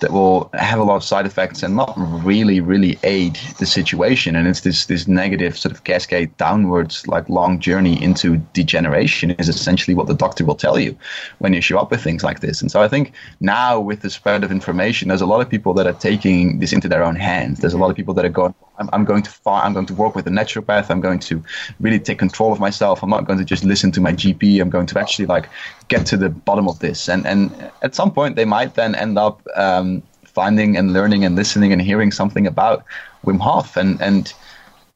that 0.01 0.12
will 0.12 0.51
have 0.55 0.79
a 0.79 0.85
lot 0.85 0.97
of 0.97 1.05
side 1.05 1.27
effects 1.27 1.62
and 1.62 1.77
not 1.77 1.93
really 2.25 2.61
really 2.61 2.99
aid 3.03 3.39
the 3.59 3.67
situation. 3.67 4.35
And 4.37 4.49
it's 4.49 4.62
this 4.62 4.87
this 4.87 5.07
negative 5.07 5.59
sort 5.59 5.73
of 5.75 5.85
cascade 5.85 6.35
downwards, 6.39 7.07
like 7.07 7.29
long 7.29 7.61
journey 7.61 8.03
into 8.03 8.39
degeneration 8.55 9.33
is 9.33 9.49
essentially 9.49 9.95
what 9.95 10.07
the 10.07 10.14
doctor 10.14 10.45
will 10.47 10.61
tell 10.67 10.79
you 10.79 10.97
when 11.39 11.53
you 11.53 11.61
show 11.61 11.79
up 11.79 11.91
with 11.91 12.03
things 12.03 12.25
like 12.25 12.41
this. 12.41 12.62
And 12.62 12.71
so 12.71 12.81
I 12.81 12.89
think 12.89 13.12
now 13.41 13.79
with 13.79 14.01
the 14.01 14.11
spread 14.11 14.45
of 14.45 14.51
information, 14.51 15.09
there's 15.09 15.27
a 15.29 15.33
lot 15.35 15.43
of 15.43 15.49
people 15.49 15.75
that 15.75 15.87
are 15.87 15.99
taking 16.11 16.59
this 16.61 16.73
into 16.73 16.89
their 16.89 17.05
own 17.05 17.17
hands. 17.17 17.61
There's 17.61 17.75
a 17.75 17.79
lot 17.79 17.91
of 17.91 17.97
people 17.97 18.14
that 18.14 18.25
are 18.25 18.37
going 18.41 18.55
I'm, 18.79 18.91
I'm 18.93 19.05
going 19.05 19.23
to 19.23 19.31
find, 19.31 19.64
I'm 19.64 19.73
going 19.73 19.87
to 19.87 19.95
work 19.95 20.05
with 20.14 20.26
a 20.26 20.30
naturopath. 20.30 20.90
I'm 20.90 21.00
going 21.00 21.18
to 21.20 21.42
really 21.80 21.98
take 21.98 22.18
control 22.18 22.52
of 22.52 22.61
myself. 22.61 23.02
I'm 23.02 23.11
not 23.11 23.26
going 23.26 23.38
to 23.38 23.44
just 23.44 23.64
listen 23.64 23.92
to 23.92 24.00
my 24.00 24.12
GP. 24.12 24.61
I'm 24.61 24.70
going 24.70 24.86
to 24.86 24.98
actually 24.98 25.26
like 25.26 25.48
get 25.88 26.07
to 26.07 26.16
the 26.16 26.28
bottom 26.28 26.68
of 26.68 26.78
this. 26.78 27.09
And 27.09 27.26
and 27.26 27.70
at 27.82 27.94
some 27.94 28.12
point 28.12 28.36
they 28.36 28.44
might 28.44 28.74
then 28.74 28.94
end 28.94 29.18
up 29.18 29.46
um, 29.54 30.02
finding 30.24 30.76
and 30.76 30.92
learning 30.92 31.24
and 31.24 31.34
listening 31.34 31.72
and 31.72 31.80
hearing 31.80 32.12
something 32.12 32.46
about 32.46 32.84
Wim 33.24 33.40
Hof 33.40 33.76
and 33.76 34.00
and 34.00 34.32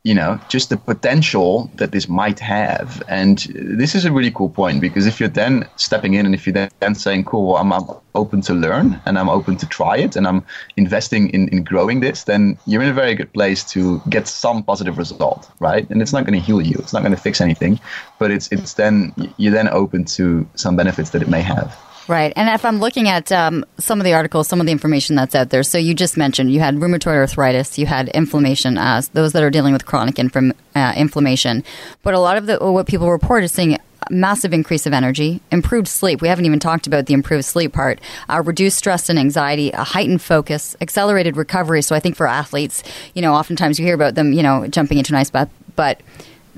you 0.02 0.14
know, 0.14 0.40
just 0.48 0.70
the 0.70 0.78
potential 0.78 1.70
that 1.74 1.92
this 1.92 2.08
might 2.08 2.38
have. 2.38 3.02
And 3.06 3.38
this 3.54 3.94
is 3.94 4.06
a 4.06 4.12
really 4.12 4.30
cool 4.30 4.48
point 4.48 4.80
because 4.80 5.06
if 5.06 5.20
you're 5.20 5.28
then 5.28 5.68
stepping 5.76 6.14
in 6.14 6.24
and 6.24 6.34
if 6.34 6.46
you're 6.46 6.68
then 6.80 6.94
saying, 6.94 7.24
cool, 7.24 7.48
well, 7.48 7.56
I'm, 7.56 7.72
I'm, 7.72 7.84
open 8.16 8.40
to 8.40 8.52
learn 8.52 9.00
and 9.06 9.16
I'm 9.16 9.28
open 9.28 9.56
to 9.58 9.66
try 9.66 9.96
it 9.96 10.16
and 10.16 10.26
I'm 10.26 10.44
investing 10.76 11.28
in, 11.30 11.46
in 11.50 11.62
growing 11.62 12.00
this, 12.00 12.24
then 12.24 12.58
you're 12.66 12.82
in 12.82 12.88
a 12.88 12.92
very 12.92 13.14
good 13.14 13.32
place 13.32 13.62
to 13.66 14.02
get 14.08 14.26
some 14.26 14.64
positive 14.64 14.98
result, 14.98 15.48
right? 15.60 15.88
And 15.90 16.02
it's 16.02 16.12
not 16.12 16.24
going 16.24 16.38
to 16.38 16.44
heal 16.44 16.60
you, 16.60 16.74
it's 16.80 16.92
not 16.92 17.00
going 17.02 17.14
to 17.14 17.20
fix 17.20 17.40
anything, 17.40 17.78
but 18.18 18.32
it's, 18.32 18.50
it's 18.50 18.74
then, 18.74 19.14
you're 19.36 19.52
then 19.52 19.68
open 19.68 20.04
to 20.06 20.48
some 20.56 20.74
benefits 20.74 21.10
that 21.10 21.22
it 21.22 21.28
may 21.28 21.40
have. 21.40 21.78
Right. 22.08 22.32
And 22.34 22.48
if 22.48 22.64
I'm 22.64 22.80
looking 22.80 23.08
at 23.08 23.30
um, 23.30 23.64
some 23.78 24.00
of 24.00 24.04
the 24.04 24.14
articles, 24.14 24.48
some 24.48 24.58
of 24.58 24.66
the 24.66 24.72
information 24.72 25.14
that's 25.14 25.34
out 25.34 25.50
there, 25.50 25.62
so 25.62 25.78
you 25.78 25.94
just 25.94 26.16
mentioned 26.16 26.52
you 26.52 26.60
had 26.60 26.76
rheumatoid 26.76 27.14
arthritis, 27.14 27.78
you 27.78 27.86
had 27.86 28.08
inflammation, 28.08 28.78
as 28.78 29.08
those 29.08 29.32
that 29.32 29.42
are 29.42 29.50
dealing 29.50 29.72
with 29.72 29.86
chronic 29.86 30.18
uh, 30.18 30.92
inflammation. 30.96 31.62
But 32.02 32.14
a 32.14 32.18
lot 32.18 32.36
of 32.36 32.46
the, 32.46 32.58
what 32.58 32.86
people 32.86 33.10
report 33.10 33.44
is 33.44 33.52
seeing 33.52 33.78
massive 34.10 34.52
increase 34.52 34.86
of 34.86 34.92
energy, 34.92 35.40
improved 35.52 35.86
sleep. 35.86 36.20
We 36.20 36.28
haven't 36.28 36.46
even 36.46 36.58
talked 36.58 36.86
about 36.86 37.06
the 37.06 37.14
improved 37.14 37.44
sleep 37.44 37.72
part, 37.72 38.00
uh, 38.28 38.42
reduced 38.44 38.78
stress 38.78 39.08
and 39.08 39.18
anxiety, 39.18 39.70
a 39.70 39.84
heightened 39.84 40.22
focus, 40.22 40.74
accelerated 40.80 41.36
recovery. 41.36 41.82
So 41.82 41.94
I 41.94 42.00
think 42.00 42.16
for 42.16 42.26
athletes, 42.26 42.82
you 43.14 43.22
know, 43.22 43.34
oftentimes 43.34 43.78
you 43.78 43.84
hear 43.84 43.94
about 43.94 44.14
them, 44.14 44.32
you 44.32 44.42
know, 44.42 44.66
jumping 44.66 44.98
into 44.98 45.12
an 45.12 45.18
ice 45.18 45.30
bath, 45.30 45.50
but 45.76 46.00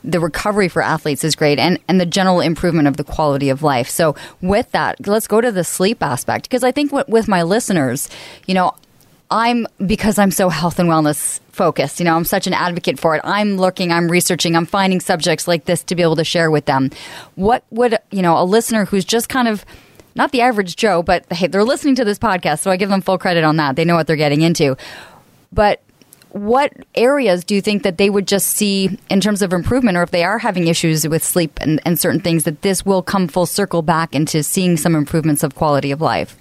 the 0.05 0.21
recovery 0.21 0.69
for 0.69 0.83
athletes 0.83 1.25
is 1.25 1.37
great 1.37 1.59
and, 1.59 1.79
and 1.89 2.01
the 2.01 2.07
general 2.07 2.41
improvement 2.41 2.89
of 2.89 2.97
the 2.97 3.05
quality 3.05 3.49
of 3.49 3.63
life. 3.63 3.89
So, 3.89 4.15
with 4.41 4.71
that, 4.73 5.07
let's 5.07 5.27
go 5.27 5.41
to 5.41 5.53
the 5.53 5.65
sleep 5.65 6.03
aspect 6.03 6.45
because 6.45 6.65
I 6.65 6.73
think 6.73 6.91
w- 6.91 7.05
with 7.09 7.29
my 7.29 7.43
listeners, 7.43 8.09
you 8.47 8.55
know, 8.55 8.75
I'm 9.31 9.67
because 9.85 10.19
I'm 10.19 10.31
so 10.31 10.51
health 10.51 10.79
and 10.79 10.89
wellness 10.89 11.41
focused, 11.53 12.01
you 12.01 12.05
know, 12.05 12.15
I'm 12.15 12.25
such 12.25 12.47
an 12.47 12.53
advocate 12.53 12.99
for 12.99 13.15
it. 13.15 13.23
I'm 13.25 13.57
looking, 13.57 13.91
I'm 13.91 14.11
researching, 14.11 14.55
I'm 14.57 14.67
finding 14.67 15.01
subjects 15.01 15.49
like 15.49 15.65
this 15.65 15.83
to 15.85 15.95
be 15.95 16.03
able 16.03 16.17
to 16.17 16.25
share 16.25 16.51
with 16.51 16.67
them. 16.67 16.91
What 17.35 17.65
would, 17.71 17.99
you 18.11 18.21
know, 18.21 18.37
a 18.39 18.45
listener 18.45 18.85
who's 18.85 19.05
just 19.05 19.29
kind 19.29 19.49
of 19.49 19.65
not 20.15 20.33
the 20.33 20.43
average 20.43 20.77
Joe, 20.77 21.03
but 21.03 21.31
hey, 21.33 21.47
they're 21.47 21.65
listening 21.65 21.95
to 21.97 22.05
this 22.05 22.19
podcast, 22.19 22.59
so 22.61 22.71
I 22.71 22.77
give 22.77 22.91
them 22.91 23.01
full 23.01 23.19
credit 23.19 23.45
on 23.45 23.57
that. 23.57 23.77
They 23.77 23.85
know 23.85 23.95
what 23.95 24.07
they're 24.07 24.17
getting 24.17 24.43
into. 24.43 24.77
But 25.51 25.81
what 26.33 26.73
areas 26.95 27.45
do 27.45 27.55
you 27.55 27.61
think 27.61 27.83
that 27.83 27.99
they 27.99 28.09
would 28.09 28.27
just 28.27 28.49
see 28.49 28.99
in 29.11 29.21
terms 29.21 29.43
of 29.43 29.53
improvement, 29.53 29.97
or 29.97 30.03
if 30.03 30.11
they 30.11 30.25
are 30.25 30.39
having 30.39 30.67
issues 30.67 31.07
with 31.07 31.23
sleep 31.23 31.59
and, 31.61 31.81
and 31.85 31.99
certain 31.99 32.21
things, 32.21 32.45
that 32.45 32.63
this 32.63 32.85
will 32.87 33.03
come 33.03 33.29
full 33.29 33.47
circle 33.47 33.83
back 33.83 34.15
into 34.15 34.43
seeing 34.43 34.77
some 34.77 34.95
improvements 34.95 35.43
of 35.43 35.55
quality 35.55 35.91
of 35.91 36.01
life? 36.01 36.37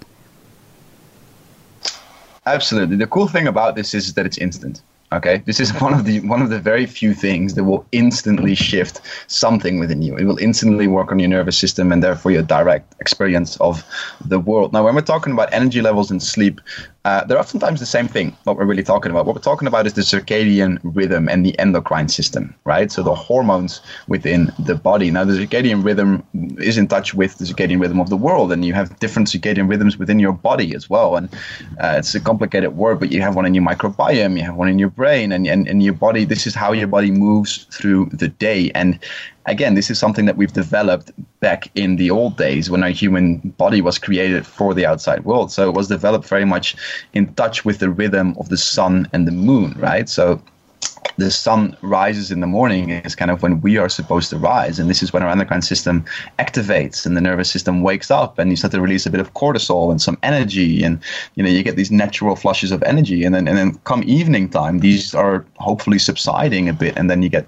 Absolutely. 2.46 2.96
The 2.96 3.06
cool 3.06 3.28
thing 3.28 3.46
about 3.46 3.76
this 3.76 3.94
is 3.94 4.14
that 4.14 4.26
it's 4.26 4.38
instant. 4.38 4.82
Okay, 5.12 5.42
this 5.44 5.60
is 5.60 5.78
one 5.78 5.92
of 5.92 6.06
the 6.06 6.20
one 6.20 6.40
of 6.40 6.48
the 6.48 6.58
very 6.58 6.86
few 6.86 7.12
things 7.12 7.54
that 7.54 7.64
will 7.64 7.84
instantly 7.92 8.54
shift 8.54 9.02
something 9.26 9.78
within 9.78 10.00
you. 10.00 10.16
It 10.16 10.24
will 10.24 10.38
instantly 10.38 10.86
work 10.86 11.12
on 11.12 11.18
your 11.18 11.28
nervous 11.28 11.58
system 11.58 11.92
and 11.92 12.02
therefore 12.02 12.32
your 12.32 12.42
direct 12.42 12.94
experience 12.98 13.58
of 13.60 13.84
the 14.24 14.40
world. 14.40 14.72
Now, 14.72 14.84
when 14.84 14.94
we're 14.94 15.02
talking 15.02 15.34
about 15.34 15.52
energy 15.52 15.82
levels 15.82 16.10
and 16.10 16.22
sleep, 16.22 16.62
uh, 17.04 17.24
they're 17.24 17.38
oftentimes 17.38 17.80
the 17.80 17.86
same 17.86 18.06
thing, 18.06 18.36
what 18.44 18.56
we're 18.56 18.64
really 18.64 18.82
talking 18.84 19.10
about. 19.10 19.26
What 19.26 19.34
we're 19.34 19.42
talking 19.42 19.66
about 19.66 19.86
is 19.86 19.94
the 19.94 20.02
circadian 20.02 20.78
rhythm 20.84 21.28
and 21.28 21.44
the 21.44 21.58
endocrine 21.58 22.08
system, 22.08 22.54
right? 22.64 22.92
So 22.92 23.02
the 23.02 23.14
hormones 23.14 23.80
within 24.06 24.52
the 24.60 24.76
body. 24.76 25.10
Now, 25.10 25.24
the 25.24 25.32
circadian 25.32 25.84
rhythm 25.84 26.24
is 26.58 26.78
in 26.78 26.86
touch 26.86 27.12
with 27.12 27.38
the 27.38 27.44
circadian 27.44 27.80
rhythm 27.80 28.00
of 28.00 28.08
the 28.08 28.16
world, 28.16 28.52
and 28.52 28.64
you 28.64 28.72
have 28.74 28.96
different 29.00 29.28
circadian 29.28 29.68
rhythms 29.68 29.98
within 29.98 30.20
your 30.20 30.32
body 30.32 30.76
as 30.76 30.88
well. 30.88 31.16
And 31.16 31.32
uh, 31.80 31.94
it's 31.98 32.14
a 32.14 32.20
complicated 32.20 32.76
word, 32.76 33.00
but 33.00 33.10
you 33.10 33.20
have 33.20 33.34
one 33.34 33.46
in 33.46 33.54
your 33.54 33.64
microbiome, 33.64 34.36
you 34.38 34.44
have 34.44 34.54
one 34.54 34.68
in 34.68 34.78
your 34.78 34.90
brain, 34.90 35.32
and, 35.32 35.46
and, 35.46 35.66
and 35.66 35.82
your 35.82 35.94
body. 35.94 36.24
This 36.24 36.46
is 36.46 36.54
how 36.54 36.70
your 36.72 36.86
body 36.86 37.10
moves 37.10 37.64
through 37.72 38.10
the 38.12 38.28
day. 38.28 38.70
And 38.76 39.00
again, 39.46 39.74
this 39.74 39.90
is 39.90 39.98
something 39.98 40.26
that 40.26 40.36
we've 40.36 40.52
developed 40.52 41.10
back 41.40 41.70
in 41.74 41.96
the 41.96 42.10
old 42.10 42.36
days 42.36 42.70
when 42.70 42.82
our 42.82 42.90
human 42.90 43.38
body 43.58 43.80
was 43.80 43.98
created 43.98 44.46
for 44.46 44.74
the 44.74 44.86
outside 44.86 45.24
world. 45.24 45.50
So 45.50 45.68
it 45.68 45.74
was 45.74 45.88
developed 45.88 46.26
very 46.26 46.44
much 46.44 46.76
in 47.12 47.32
touch 47.34 47.64
with 47.64 47.78
the 47.78 47.90
rhythm 47.90 48.36
of 48.38 48.48
the 48.48 48.56
sun 48.56 49.08
and 49.12 49.26
the 49.26 49.32
moon, 49.32 49.74
right? 49.78 50.08
So 50.08 50.40
the 51.16 51.30
sun 51.30 51.76
rises 51.82 52.30
in 52.30 52.40
the 52.40 52.46
morning 52.46 52.90
is 52.90 53.14
kind 53.14 53.30
of 53.30 53.42
when 53.42 53.60
we 53.60 53.76
are 53.76 53.88
supposed 53.88 54.30
to 54.30 54.38
rise. 54.38 54.78
And 54.78 54.88
this 54.88 55.02
is 55.02 55.12
when 55.12 55.22
our 55.22 55.28
endocrine 55.28 55.62
system 55.62 56.04
activates 56.38 57.04
and 57.04 57.16
the 57.16 57.20
nervous 57.20 57.50
system 57.50 57.82
wakes 57.82 58.10
up 58.10 58.38
and 58.38 58.50
you 58.50 58.56
start 58.56 58.72
to 58.72 58.80
release 58.80 59.04
a 59.04 59.10
bit 59.10 59.20
of 59.20 59.34
cortisol 59.34 59.90
and 59.90 60.00
some 60.00 60.18
energy. 60.22 60.82
And, 60.82 61.02
you 61.34 61.42
know, 61.42 61.50
you 61.50 61.62
get 61.62 61.76
these 61.76 61.90
natural 61.90 62.36
flushes 62.36 62.72
of 62.72 62.82
energy. 62.84 63.24
And 63.24 63.34
then, 63.34 63.46
and 63.46 63.58
then 63.58 63.74
come 63.84 64.02
evening 64.04 64.48
time, 64.48 64.78
these 64.78 65.14
are 65.14 65.44
hopefully 65.58 65.98
subsiding 65.98 66.68
a 66.68 66.72
bit. 66.72 66.96
And 66.96 67.10
then 67.10 67.22
you 67.22 67.28
get 67.28 67.46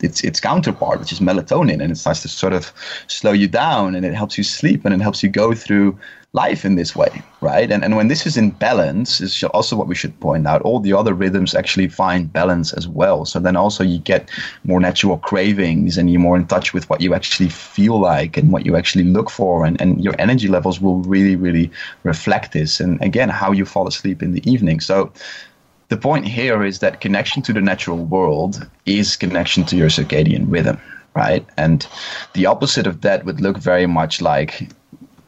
its 0.00 0.22
its 0.24 0.40
counterpart, 0.40 1.00
which 1.00 1.12
is 1.12 1.20
melatonin, 1.20 1.82
and 1.82 1.92
it 1.92 1.96
starts 1.96 2.22
to 2.22 2.28
sort 2.28 2.52
of 2.52 2.72
slow 3.06 3.32
you 3.32 3.48
down, 3.48 3.94
and 3.94 4.04
it 4.04 4.14
helps 4.14 4.38
you 4.38 4.44
sleep, 4.44 4.84
and 4.84 4.94
it 4.94 5.00
helps 5.00 5.22
you 5.22 5.28
go 5.28 5.54
through 5.54 5.98
life 6.32 6.64
in 6.64 6.74
this 6.74 6.96
way, 6.96 7.22
right? 7.40 7.70
And 7.70 7.84
and 7.84 7.96
when 7.96 8.08
this 8.08 8.26
is 8.26 8.36
in 8.36 8.50
balance, 8.50 9.20
is 9.20 9.44
also 9.44 9.76
what 9.76 9.86
we 9.86 9.94
should 9.94 10.18
point 10.20 10.46
out. 10.46 10.62
All 10.62 10.80
the 10.80 10.92
other 10.92 11.14
rhythms 11.14 11.54
actually 11.54 11.88
find 11.88 12.32
balance 12.32 12.72
as 12.72 12.88
well. 12.88 13.24
So 13.24 13.38
then 13.38 13.56
also 13.56 13.84
you 13.84 13.98
get 13.98 14.30
more 14.64 14.80
natural 14.80 15.18
cravings, 15.18 15.96
and 15.96 16.10
you're 16.10 16.20
more 16.20 16.36
in 16.36 16.46
touch 16.46 16.74
with 16.74 16.90
what 16.90 17.00
you 17.00 17.14
actually 17.14 17.50
feel 17.50 17.98
like 18.00 18.36
and 18.36 18.52
what 18.52 18.66
you 18.66 18.76
actually 18.76 19.04
look 19.04 19.30
for, 19.30 19.64
and 19.64 19.80
and 19.80 20.02
your 20.02 20.14
energy 20.18 20.48
levels 20.48 20.80
will 20.80 20.98
really 21.02 21.36
really 21.36 21.70
reflect 22.02 22.52
this. 22.52 22.80
And 22.80 23.00
again, 23.00 23.28
how 23.28 23.52
you 23.52 23.64
fall 23.64 23.86
asleep 23.86 24.22
in 24.22 24.32
the 24.32 24.42
evening. 24.50 24.80
So 24.80 25.12
the 25.94 26.00
point 26.00 26.26
here 26.26 26.64
is 26.64 26.80
that 26.80 27.00
connection 27.00 27.40
to 27.40 27.52
the 27.52 27.60
natural 27.60 27.98
world 27.98 28.68
is 28.84 29.14
connection 29.14 29.64
to 29.64 29.76
your 29.76 29.88
circadian 29.88 30.44
rhythm, 30.48 30.76
right? 31.14 31.46
And 31.56 31.86
the 32.32 32.46
opposite 32.46 32.88
of 32.88 33.02
that 33.02 33.24
would 33.24 33.40
look 33.40 33.58
very 33.58 33.86
much 33.86 34.20
like 34.20 34.68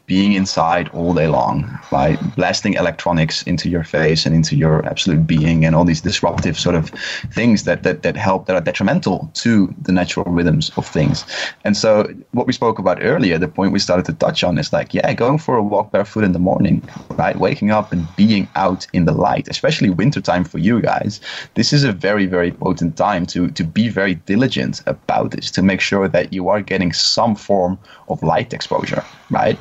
being 0.07 0.31
inside 0.33 0.87
all 0.89 1.13
day 1.13 1.27
long 1.27 1.77
by 1.91 2.15
blasting 2.21 2.73
electronics 2.73 3.43
into 3.43 3.69
your 3.69 3.83
face 3.83 4.25
and 4.25 4.33
into 4.33 4.55
your 4.55 4.85
absolute 4.85 5.27
being 5.27 5.65
and 5.65 5.75
all 5.75 5.83
these 5.83 6.01
disruptive 6.01 6.57
sort 6.57 6.75
of 6.75 6.89
things 7.31 7.65
that, 7.65 7.83
that, 7.83 8.03
that 8.03 8.15
help 8.15 8.45
that 8.45 8.55
are 8.55 8.61
detrimental 8.61 9.29
to 9.33 9.73
the 9.81 9.91
natural 9.91 10.25
rhythms 10.31 10.71
of 10.77 10.87
things. 10.87 11.25
And 11.65 11.75
so 11.75 12.07
what 12.31 12.47
we 12.47 12.53
spoke 12.53 12.79
about 12.79 13.03
earlier, 13.03 13.37
the 13.37 13.49
point 13.49 13.73
we 13.73 13.79
started 13.79 14.05
to 14.05 14.13
touch 14.13 14.45
on 14.45 14.57
is 14.57 14.71
like, 14.71 14.93
yeah, 14.93 15.13
going 15.13 15.37
for 15.39 15.57
a 15.57 15.63
walk 15.63 15.91
barefoot 15.91 16.23
in 16.23 16.31
the 16.31 16.39
morning, 16.39 16.87
right? 17.17 17.37
Waking 17.37 17.71
up 17.71 17.91
and 17.91 18.15
being 18.15 18.49
out 18.55 18.87
in 18.93 19.03
the 19.03 19.11
light, 19.11 19.49
especially 19.49 19.89
wintertime 19.89 20.45
for 20.45 20.57
you 20.57 20.81
guys. 20.81 21.19
This 21.55 21.73
is 21.73 21.83
a 21.83 21.91
very, 21.91 22.27
very 22.27 22.51
potent 22.51 22.95
time 22.95 23.25
to 23.27 23.49
to 23.51 23.63
be 23.65 23.89
very 23.89 24.15
diligent 24.15 24.81
about 24.85 25.31
this, 25.31 25.51
to 25.51 25.61
make 25.61 25.81
sure 25.81 26.07
that 26.07 26.31
you 26.31 26.47
are 26.47 26.61
getting 26.61 26.93
some 26.93 27.35
form 27.35 27.77
of 28.07 28.23
light 28.23 28.53
exposure, 28.53 29.05
right? 29.29 29.59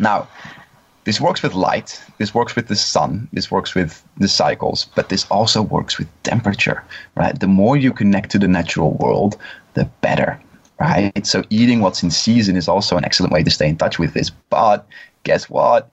Now, 0.00 0.28
this 1.04 1.20
works 1.20 1.42
with 1.42 1.54
light, 1.54 2.02
this 2.18 2.34
works 2.34 2.54
with 2.54 2.68
the 2.68 2.76
sun, 2.76 3.28
this 3.32 3.50
works 3.50 3.74
with 3.74 4.04
the 4.18 4.28
cycles, 4.28 4.88
but 4.94 5.08
this 5.08 5.26
also 5.30 5.62
works 5.62 5.98
with 5.98 6.08
temperature, 6.22 6.84
right? 7.16 7.38
The 7.38 7.46
more 7.46 7.76
you 7.76 7.92
connect 7.92 8.30
to 8.32 8.38
the 8.38 8.48
natural 8.48 8.92
world, 8.92 9.38
the 9.74 9.86
better, 10.02 10.38
right? 10.78 11.26
So 11.26 11.44
eating 11.50 11.80
what's 11.80 12.02
in 12.02 12.10
season 12.10 12.56
is 12.56 12.68
also 12.68 12.96
an 12.96 13.04
excellent 13.04 13.32
way 13.32 13.42
to 13.42 13.50
stay 13.50 13.68
in 13.68 13.76
touch 13.76 13.98
with 13.98 14.12
this. 14.12 14.30
But 14.50 14.86
guess 15.24 15.48
what? 15.48 15.90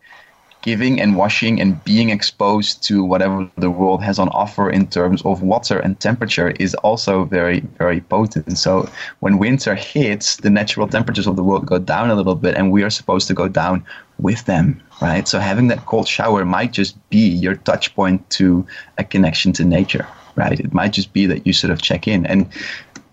Giving 0.65 0.99
and 0.99 1.15
washing 1.15 1.61
and 1.61 1.71
being 1.83 2.09
exposed 2.09 2.81
to 2.81 3.03
whatever 3.03 3.47
the 3.55 3.69
world 3.69 4.01
has 4.01 4.17
on 4.17 4.29
offer 4.29 4.67
in 4.67 4.87
terms 4.87 5.21
of 5.23 5.43
water 5.43 5.77
and 5.77 5.99
temperature 5.99 6.49
is 6.59 6.73
also 6.87 7.23
very, 7.25 7.59
very 7.77 8.01
potent. 8.01 8.47
And 8.47 8.57
So 8.57 8.89
when 9.19 9.37
winter 9.37 9.75
hits, 9.75 10.37
the 10.37 10.49
natural 10.49 10.87
temperatures 10.87 11.27
of 11.27 11.35
the 11.35 11.43
world 11.43 11.67
go 11.67 11.77
down 11.77 12.09
a 12.09 12.15
little 12.15 12.33
bit, 12.33 12.55
and 12.55 12.71
we 12.71 12.81
are 12.81 12.89
supposed 12.89 13.27
to 13.27 13.35
go 13.35 13.47
down 13.47 13.85
with 14.17 14.43
them, 14.45 14.81
right? 15.03 15.27
So 15.27 15.37
having 15.37 15.67
that 15.67 15.85
cold 15.85 16.07
shower 16.07 16.43
might 16.45 16.71
just 16.73 16.97
be 17.11 17.27
your 17.29 17.55
touch 17.69 17.93
point 17.93 18.27
to 18.31 18.65
a 18.97 19.03
connection 19.03 19.53
to 19.53 19.63
nature. 19.63 20.07
right? 20.35 20.59
It 20.59 20.73
might 20.73 20.93
just 20.93 21.13
be 21.13 21.25
that 21.25 21.45
you 21.45 21.53
sort 21.53 21.71
of 21.71 21.81
check 21.81 22.07
in. 22.07 22.25
And 22.25 22.47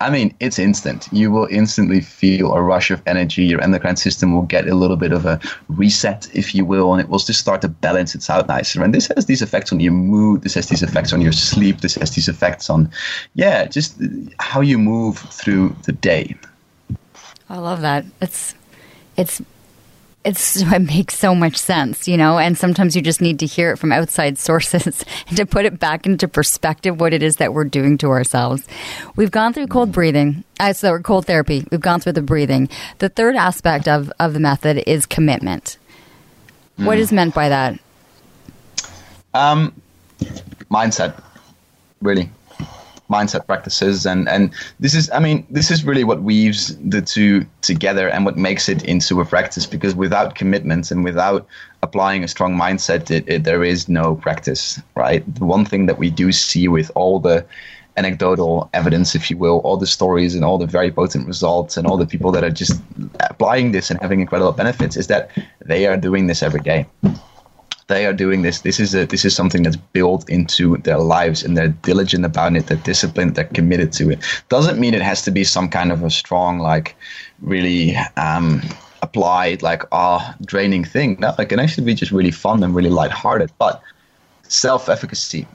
I 0.02 0.10
mean, 0.10 0.34
it's 0.40 0.58
instant. 0.58 1.08
You 1.12 1.30
will 1.30 1.46
instantly 1.50 2.00
feel 2.00 2.52
a 2.52 2.60
rush 2.60 2.90
of 2.90 3.00
energy. 3.06 3.44
Your 3.44 3.62
endocrine 3.62 3.96
system 3.96 4.34
will 4.34 4.42
get 4.42 4.68
a 4.68 4.74
little 4.74 4.96
bit 4.96 5.12
of 5.12 5.24
a 5.26 5.40
reset, 5.68 6.28
if 6.34 6.54
you 6.54 6.64
will, 6.64 6.92
and 6.92 7.00
it 7.00 7.08
will 7.08 7.20
just 7.20 7.40
start 7.40 7.60
to 7.62 7.68
balance 7.68 8.14
itself 8.14 8.32
out 8.32 8.48
nicer. 8.48 8.82
And 8.82 8.94
this 8.94 9.06
has 9.14 9.26
these 9.26 9.42
effects 9.42 9.72
on 9.72 9.80
your 9.80 9.92
mood. 9.92 10.42
This 10.42 10.54
has 10.54 10.68
these 10.68 10.82
effects 10.82 11.12
on 11.12 11.20
your 11.20 11.32
sleep. 11.32 11.80
This 11.80 11.94
has 11.96 12.10
these 12.12 12.28
effects 12.28 12.70
on, 12.70 12.90
yeah, 13.34 13.66
just 13.66 14.00
how 14.38 14.60
you 14.60 14.78
move 14.78 15.18
through 15.18 15.74
the 15.84 15.92
day. 15.92 16.36
I 17.48 17.58
love 17.58 17.80
that. 17.82 18.04
It's 18.20 18.54
it's 19.16 19.42
it's 20.24 20.56
it 20.62 20.78
makes 20.80 21.18
so 21.18 21.34
much 21.34 21.56
sense, 21.56 22.06
you 22.06 22.16
know, 22.16 22.38
and 22.38 22.56
sometimes 22.56 22.94
you 22.94 23.02
just 23.02 23.20
need 23.20 23.38
to 23.40 23.46
hear 23.46 23.72
it 23.72 23.78
from 23.78 23.92
outside 23.92 24.38
sources 24.48 25.04
to 25.34 25.46
put 25.46 25.64
it 25.64 25.78
back 25.78 26.06
into 26.06 26.28
perspective 26.28 27.00
what 27.00 27.12
it 27.12 27.22
is 27.22 27.36
that 27.36 27.52
we're 27.52 27.64
doing 27.64 27.98
to 27.98 28.08
ourselves. 28.08 28.66
We've 29.16 29.30
gone 29.30 29.52
through 29.52 29.68
cold 29.68 29.92
breathing, 29.92 30.44
uh, 30.60 30.72
so 30.72 30.98
cold 30.98 31.26
therapy. 31.26 31.66
We've 31.70 31.80
gone 31.80 32.00
through 32.00 32.12
the 32.12 32.22
breathing. 32.22 32.68
The 32.98 33.08
third 33.08 33.36
aspect 33.36 33.88
of, 33.88 34.12
of 34.18 34.34
the 34.34 34.40
method 34.40 34.82
is 34.86 35.06
commitment. 35.06 35.78
Mm. 36.78 36.86
What 36.86 36.98
is 36.98 37.12
meant 37.12 37.34
by 37.34 37.48
that? 37.48 37.78
Um, 39.34 39.72
mindset, 40.70 41.22
really 42.00 42.30
mindset 43.12 43.46
practices. 43.46 44.06
And 44.06 44.28
and 44.28 44.52
this 44.80 44.94
is 44.94 45.10
i 45.10 45.18
mean 45.18 45.46
this 45.50 45.70
is 45.70 45.84
really 45.84 46.04
what 46.04 46.22
weaves 46.22 46.76
the 46.78 47.02
two 47.02 47.46
together 47.60 48.08
and 48.08 48.24
what 48.24 48.36
makes 48.36 48.68
it 48.68 48.82
into 48.84 49.20
a 49.20 49.24
practice 49.24 49.66
because 49.66 49.94
without 49.94 50.34
commitment 50.34 50.90
and 50.90 51.04
without 51.04 51.46
applying 51.82 52.24
a 52.24 52.28
strong 52.28 52.56
mindset 52.56 53.10
it, 53.10 53.24
it, 53.28 53.44
there 53.44 53.64
is 53.64 53.88
no 53.88 54.16
practice 54.16 54.80
right? 54.94 55.22
The 55.34 55.44
one 55.44 55.64
thing 55.64 55.86
that 55.86 55.98
we 55.98 56.10
do 56.10 56.32
see 56.32 56.68
with 56.68 56.90
all 56.94 57.20
the 57.20 57.44
anecdotal 57.98 58.70
evidence 58.72 59.14
if 59.14 59.30
you 59.30 59.36
will 59.36 59.58
all 59.58 59.76
the 59.76 59.86
stories 59.86 60.34
and 60.34 60.44
all 60.44 60.56
the 60.56 60.66
very 60.66 60.90
potent 60.90 61.26
results 61.26 61.76
and 61.76 61.86
all 61.86 61.98
the 61.98 62.06
people 62.06 62.32
that 62.32 62.42
are 62.42 62.50
just 62.50 62.80
applying 63.20 63.72
this 63.72 63.90
and 63.90 64.00
having 64.00 64.20
incredible 64.20 64.52
benefits 64.52 64.96
is 64.96 65.08
that 65.08 65.30
they 65.66 65.86
are 65.86 65.98
doing 65.98 66.26
this 66.26 66.42
every 66.42 66.60
day 66.60 66.86
they 67.88 68.06
are 68.06 68.12
doing 68.12 68.42
this. 68.42 68.60
This 68.60 68.80
is 68.80 68.94
a 68.94 69.06
this 69.06 69.24
is 69.24 69.34
something 69.34 69.62
that's 69.62 69.76
built 69.76 70.28
into 70.28 70.76
their 70.78 70.98
lives 70.98 71.42
and 71.42 71.56
they're 71.56 71.68
diligent 71.68 72.24
about 72.24 72.54
it. 72.56 72.66
They're 72.66 72.76
disciplined. 72.76 73.34
They're 73.34 73.44
committed 73.44 73.92
to 73.94 74.10
it. 74.10 74.20
Doesn't 74.48 74.78
mean 74.78 74.94
it 74.94 75.02
has 75.02 75.22
to 75.22 75.30
be 75.30 75.44
some 75.44 75.68
kind 75.68 75.92
of 75.92 76.02
a 76.02 76.10
strong, 76.10 76.58
like, 76.58 76.96
really 77.40 77.96
um, 78.16 78.62
applied, 79.02 79.62
like, 79.62 79.82
ah, 79.92 80.34
draining 80.44 80.84
thing. 80.84 81.16
No, 81.18 81.34
it 81.38 81.46
can 81.46 81.58
actually 81.58 81.84
be 81.84 81.94
just 81.94 82.12
really 82.12 82.30
fun 82.30 82.62
and 82.62 82.74
really 82.74 82.90
lighthearted. 82.90 83.50
But 83.58 83.82
self-efficacy 84.48 85.46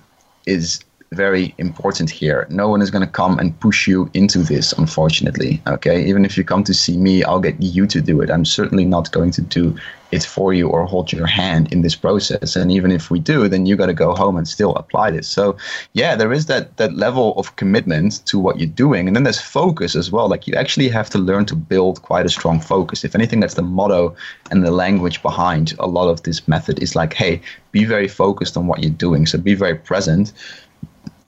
is 0.46 0.84
very 1.12 1.56
important 1.58 2.10
here. 2.10 2.48
No 2.50 2.68
one 2.68 2.82
is 2.82 2.92
going 2.92 3.06
to 3.06 3.12
come 3.12 3.40
and 3.40 3.58
push 3.60 3.88
you 3.88 4.10
into 4.14 4.40
this, 4.40 4.74
unfortunately. 4.74 5.62
Okay, 5.68 6.06
even 6.06 6.26
if 6.26 6.38
you 6.38 6.44
come 6.44 6.64
to 6.66 6.74
see 6.74 6.98
me, 6.98 7.24
I'll 7.24 7.40
get 7.40 7.62
you 7.62 7.88
to 7.88 8.02
do 8.02 8.22
it. 8.22 8.30
I'm 8.30 8.46
certainly 8.46 8.86
not 8.86 9.12
going 9.12 9.32
to 9.32 9.42
do 9.42 9.78
it 10.12 10.24
for 10.24 10.54
you 10.54 10.68
or 10.70 10.86
hold 10.86 11.12
your 11.12 11.28
hand 11.28 11.72
in 11.74 11.82
this 11.82 11.96
process. 11.96 12.56
And 12.56 12.72
even 12.72 12.92
if 12.92 13.10
we 13.12 13.20
do, 13.20 13.48
then 13.48 13.66
you 13.66 13.76
got 13.76 13.88
to 13.88 13.94
go 13.94 14.16
home 14.16 14.38
and 14.38 14.48
still 14.48 14.74
apply 14.76 15.12
this. 15.12 15.28
So, 15.28 15.58
yeah, 15.94 16.16
there 16.16 16.32
is 16.34 16.46
that 16.46 16.78
that 16.78 16.94
level 16.94 17.34
of 17.38 17.56
commitment 17.56 18.26
to 18.26 18.40
what 18.40 18.60
you're 18.60 18.68
doing, 18.68 19.08
and 19.08 19.16
then 19.16 19.24
there's 19.24 19.42
focus 19.42 19.96
as 19.96 20.12
well. 20.12 20.28
Like 20.30 20.48
you 20.48 20.56
actually 20.56 20.90
have 20.90 21.10
to 21.12 21.18
learn 21.18 21.46
to 21.48 21.56
build 21.56 22.02
quite 22.02 22.26
a 22.26 22.30
strong 22.30 22.60
focus. 22.60 23.04
If 23.04 23.16
anything, 23.16 23.40
that's 23.40 23.56
the 23.56 23.62
motto 23.62 24.16
and 24.52 24.64
the 24.64 24.72
language 24.72 25.22
behind 25.22 25.74
a 25.80 25.88
lot 25.88 26.10
of 26.10 26.24
this 26.24 26.48
method 26.48 26.82
is 26.82 26.96
like, 26.96 27.14
hey, 27.14 27.42
be 27.72 27.86
very 27.86 28.08
focused 28.08 28.58
on 28.58 28.68
what 28.68 28.82
you're 28.82 28.92
doing. 28.92 29.26
So 29.26 29.38
be 29.38 29.56
very 29.56 29.76
present 29.76 30.34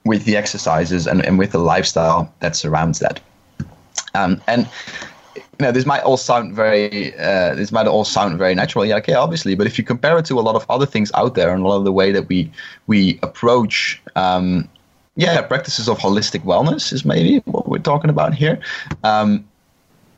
with 0.05 0.25
the 0.25 0.37
exercises 0.37 1.07
and, 1.07 1.25
and 1.25 1.37
with 1.37 1.51
the 1.51 1.59
lifestyle 1.59 2.33
that 2.39 2.55
surrounds 2.55 2.99
that. 2.99 3.19
Um, 4.15 4.41
and 4.47 4.67
you 5.35 5.65
know, 5.65 5.71
this 5.71 5.85
might 5.85 6.03
all 6.03 6.17
sound 6.17 6.55
very, 6.55 7.13
uh, 7.17 7.53
this 7.55 7.71
might 7.71 7.85
all 7.85 8.05
sound 8.05 8.37
very 8.37 8.55
natural. 8.55 8.85
Yeah, 8.85 8.95
okay, 8.97 9.13
obviously. 9.13 9.55
But 9.55 9.67
if 9.67 9.77
you 9.77 9.83
compare 9.83 10.17
it 10.17 10.25
to 10.27 10.39
a 10.39 10.41
lot 10.41 10.55
of 10.55 10.65
other 10.69 10.85
things 10.85 11.11
out 11.15 11.35
there 11.35 11.53
and 11.53 11.63
a 11.63 11.67
lot 11.67 11.77
of 11.77 11.83
the 11.83 11.91
way 11.91 12.11
that 12.11 12.29
we 12.29 12.49
we 12.87 13.19
approach, 13.23 14.01
um, 14.15 14.69
yeah, 15.15 15.41
practices 15.41 15.89
of 15.89 15.97
holistic 15.97 16.43
wellness 16.43 16.93
is 16.93 17.03
maybe 17.03 17.39
what 17.45 17.67
we're 17.67 17.79
talking 17.79 18.09
about 18.09 18.33
here. 18.33 18.59
Um, 19.03 19.48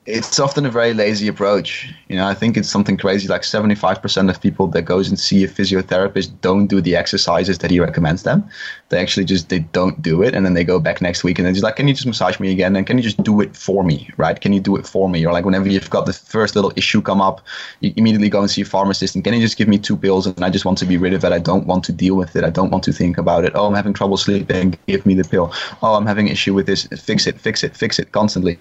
it's 0.08 0.40
often 0.40 0.66
a 0.66 0.72
very 0.72 0.96
lazy 0.96 1.28
approach. 1.28 1.94
You 2.08 2.16
know, 2.16 2.28
I 2.28 2.34
think 2.34 2.58
it's 2.58 2.68
something 2.68 2.98
crazy 2.98 3.28
like 3.28 3.44
75% 3.44 4.32
of 4.32 4.42
people 4.42 4.66
that 4.68 4.82
goes 4.82 5.08
and 5.10 5.20
see 5.20 5.44
a 5.44 5.48
physiotherapist 5.48 6.32
don't 6.42 6.66
do 6.66 6.82
the 6.82 6.96
exercises 6.96 7.60
that 7.60 7.70
he 7.70 7.80
recommends 7.80 8.24
them. 8.24 8.50
They 8.90 9.00
actually 9.00 9.26
just 9.26 9.50
they 9.50 9.60
don't 9.60 10.02
do 10.02 10.24
it 10.24 10.34
and 10.34 10.44
then 10.44 10.56
they 10.56 10.64
go 10.64 10.80
back 10.80 11.02
next 11.02 11.24
week 11.24 11.38
and 11.38 11.46
they're 11.46 11.54
just 11.54 11.64
like, 11.64 11.76
"Can 11.76 11.88
you 11.88 11.94
just 11.94 12.08
massage 12.08 12.40
me 12.40 12.52
again 12.52 12.76
and 12.76 12.88
can 12.88 12.98
you 12.98 13.04
just 13.04 13.22
do 13.22 13.42
it 13.42 13.56
for 13.56 13.84
me?" 13.84 14.10
Right? 14.18 14.42
Can 14.42 14.54
you 14.54 14.60
do 14.60 14.76
it 14.76 14.88
for 14.88 15.08
me? 15.08 15.24
Or 15.24 15.34
like 15.34 15.46
whenever 15.46 15.70
you've 15.70 15.90
got 15.92 16.08
the 16.08 16.14
first 16.14 16.56
little 16.56 16.74
issue 16.76 17.02
come 17.02 17.22
up, 17.22 17.42
you 17.82 17.94
immediately 17.96 18.30
go 18.30 18.42
and 18.42 18.50
see 18.50 18.62
a 18.62 18.66
pharmacist 18.66 19.14
and 19.14 19.24
can 19.24 19.36
you 19.36 19.40
just 19.40 19.58
give 19.58 19.68
me 19.68 19.78
two 19.78 19.96
pills 19.96 20.26
and 20.26 20.44
I 20.44 20.50
just 20.50 20.66
want 20.66 20.80
to 20.80 20.86
be 20.86 20.98
rid 20.98 21.14
of 21.14 21.24
it. 21.24 21.32
I 21.32 21.40
don't 21.40 21.68
want 21.68 21.84
to 21.86 21.92
deal 21.92 22.16
with 22.16 22.36
it. 22.36 22.44
I 22.44 22.50
don't 22.50 22.72
want 22.72 22.84
to 22.86 22.92
think 22.92 23.20
about 23.20 23.46
it. 23.46 23.52
Oh, 23.54 23.68
I'm 23.68 23.76
having 23.76 23.94
trouble 23.94 24.18
sleeping. 24.18 24.80
Give 24.88 25.06
me 25.06 25.14
the 25.14 25.24
pill. 25.24 25.54
Oh, 25.84 25.94
I'm 25.94 26.08
having 26.08 26.28
issue 26.28 26.56
with 26.56 26.66
this. 26.66 26.88
Fix 26.88 27.28
it, 27.28 27.40
fix 27.40 27.64
it, 27.64 27.78
fix 27.78 28.00
it 28.00 28.12
constantly. 28.12 28.58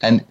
And 0.00 0.24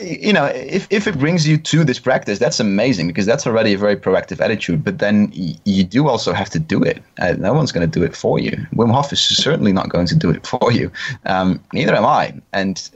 you 0.00 0.32
know, 0.32 0.46
if, 0.46 0.86
if 0.90 1.06
it 1.06 1.18
brings 1.18 1.46
you 1.46 1.56
to 1.58 1.84
this 1.84 1.98
practice, 1.98 2.38
that's 2.38 2.60
amazing 2.60 3.06
because 3.08 3.26
that's 3.26 3.46
already 3.46 3.74
a 3.74 3.78
very 3.78 3.96
proactive 3.96 4.40
attitude. 4.40 4.84
But 4.84 4.98
then 4.98 5.32
y- 5.36 5.54
you 5.64 5.84
do 5.84 6.08
also 6.08 6.32
have 6.32 6.50
to 6.50 6.58
do 6.58 6.82
it. 6.82 7.02
Uh, 7.20 7.34
no 7.38 7.52
one's 7.52 7.72
going 7.72 7.88
to 7.88 8.00
do 8.00 8.04
it 8.04 8.16
for 8.16 8.38
you. 8.38 8.52
Wim 8.74 8.92
Hof 8.92 9.12
is 9.12 9.20
certainly 9.20 9.72
not 9.72 9.88
going 9.88 10.06
to 10.06 10.16
do 10.16 10.30
it 10.30 10.46
for 10.46 10.72
you. 10.72 10.90
Um, 11.24 11.62
neither 11.72 11.94
am 11.94 12.04
I. 12.04 12.34
And 12.52 12.88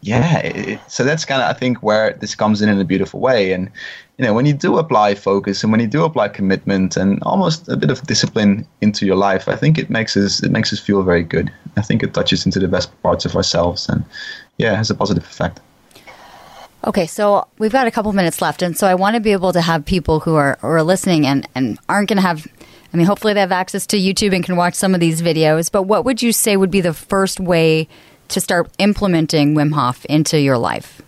yeah, 0.00 0.38
it, 0.38 0.80
so 0.88 1.04
that's 1.04 1.24
kind 1.24 1.42
of 1.42 1.48
I 1.48 1.58
think 1.58 1.82
where 1.82 2.14
this 2.14 2.34
comes 2.34 2.62
in 2.62 2.68
in 2.68 2.80
a 2.80 2.84
beautiful 2.84 3.20
way. 3.20 3.52
And 3.52 3.70
you 4.16 4.24
know, 4.24 4.34
when 4.34 4.46
you 4.46 4.52
do 4.52 4.78
apply 4.78 5.14
focus 5.14 5.62
and 5.62 5.72
when 5.72 5.80
you 5.80 5.86
do 5.86 6.04
apply 6.04 6.28
commitment 6.28 6.96
and 6.96 7.22
almost 7.22 7.68
a 7.68 7.76
bit 7.76 7.90
of 7.90 8.02
discipline 8.02 8.66
into 8.80 9.06
your 9.06 9.16
life, 9.16 9.48
I 9.48 9.56
think 9.56 9.78
it 9.78 9.90
makes 9.90 10.16
us 10.16 10.42
it 10.42 10.50
makes 10.50 10.72
us 10.72 10.78
feel 10.78 11.02
very 11.02 11.22
good. 11.22 11.52
I 11.76 11.82
think 11.82 12.02
it 12.02 12.14
touches 12.14 12.46
into 12.46 12.58
the 12.58 12.68
best 12.68 12.90
parts 13.02 13.24
of 13.24 13.34
ourselves 13.36 13.88
and 13.88 14.04
yeah, 14.58 14.74
has 14.76 14.90
a 14.90 14.94
positive 14.94 15.24
effect. 15.24 15.60
Okay, 16.84 17.06
so 17.06 17.48
we've 17.58 17.72
got 17.72 17.86
a 17.88 17.90
couple 17.90 18.12
minutes 18.12 18.40
left, 18.40 18.62
and 18.62 18.76
so 18.76 18.86
I 18.86 18.94
want 18.94 19.14
to 19.14 19.20
be 19.20 19.32
able 19.32 19.52
to 19.52 19.60
have 19.60 19.84
people 19.84 20.20
who 20.20 20.36
are, 20.36 20.58
are 20.62 20.82
listening 20.82 21.26
and, 21.26 21.46
and 21.54 21.78
aren't 21.88 22.08
going 22.08 22.18
to 22.18 22.22
have, 22.22 22.46
I 22.92 22.96
mean, 22.96 23.06
hopefully 23.06 23.34
they 23.34 23.40
have 23.40 23.50
access 23.50 23.84
to 23.88 23.96
YouTube 23.96 24.32
and 24.32 24.44
can 24.44 24.54
watch 24.54 24.74
some 24.74 24.94
of 24.94 25.00
these 25.00 25.20
videos, 25.20 25.72
but 25.72 25.82
what 25.82 26.04
would 26.04 26.22
you 26.22 26.32
say 26.32 26.56
would 26.56 26.70
be 26.70 26.80
the 26.80 26.94
first 26.94 27.40
way 27.40 27.88
to 28.28 28.40
start 28.40 28.70
implementing 28.78 29.54
Wim 29.54 29.72
Hof 29.72 30.04
into 30.04 30.38
your 30.40 30.56
life? 30.56 31.02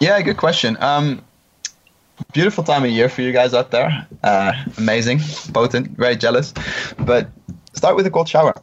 Yeah, 0.00 0.20
good 0.22 0.36
question. 0.36 0.76
Um, 0.80 1.24
beautiful 2.32 2.62
time 2.62 2.84
of 2.84 2.90
year 2.90 3.08
for 3.08 3.22
you 3.22 3.32
guys 3.32 3.54
out 3.54 3.72
there. 3.72 4.06
Uh, 4.22 4.52
amazing, 4.78 5.20
potent, 5.52 5.90
very 5.96 6.16
jealous. 6.16 6.54
But 6.98 7.28
start 7.72 7.96
with 7.96 8.06
a 8.06 8.10
cold 8.10 8.28
shower. 8.28 8.54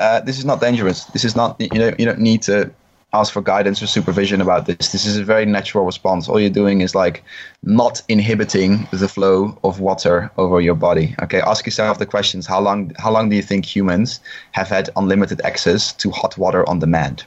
Uh, 0.00 0.20
this 0.20 0.38
is 0.38 0.44
not 0.44 0.60
dangerous. 0.60 1.04
This 1.06 1.24
is 1.24 1.34
not 1.34 1.60
you 1.60 1.78
know 1.78 1.92
you 1.98 2.04
don't 2.04 2.20
need 2.20 2.42
to 2.42 2.70
ask 3.12 3.32
for 3.32 3.40
guidance 3.40 3.82
or 3.82 3.86
supervision 3.86 4.40
about 4.40 4.66
this. 4.66 4.92
This 4.92 5.06
is 5.06 5.16
a 5.16 5.24
very 5.24 5.46
natural 5.46 5.84
response. 5.84 6.28
All 6.28 6.38
you're 6.38 6.50
doing 6.50 6.82
is 6.82 6.94
like 6.94 7.24
not 7.62 8.02
inhibiting 8.08 8.86
the 8.92 9.08
flow 9.08 9.58
of 9.64 9.80
water 9.80 10.30
over 10.36 10.60
your 10.60 10.74
body. 10.74 11.14
Okay, 11.22 11.40
ask 11.40 11.64
yourself 11.66 11.98
the 11.98 12.06
questions: 12.06 12.46
How 12.46 12.60
long? 12.60 12.92
How 12.98 13.10
long 13.10 13.28
do 13.30 13.36
you 13.36 13.42
think 13.42 13.64
humans 13.64 14.20
have 14.52 14.68
had 14.68 14.90
unlimited 14.96 15.40
access 15.42 15.92
to 15.94 16.10
hot 16.10 16.36
water 16.36 16.68
on 16.68 16.78
demand? 16.80 17.24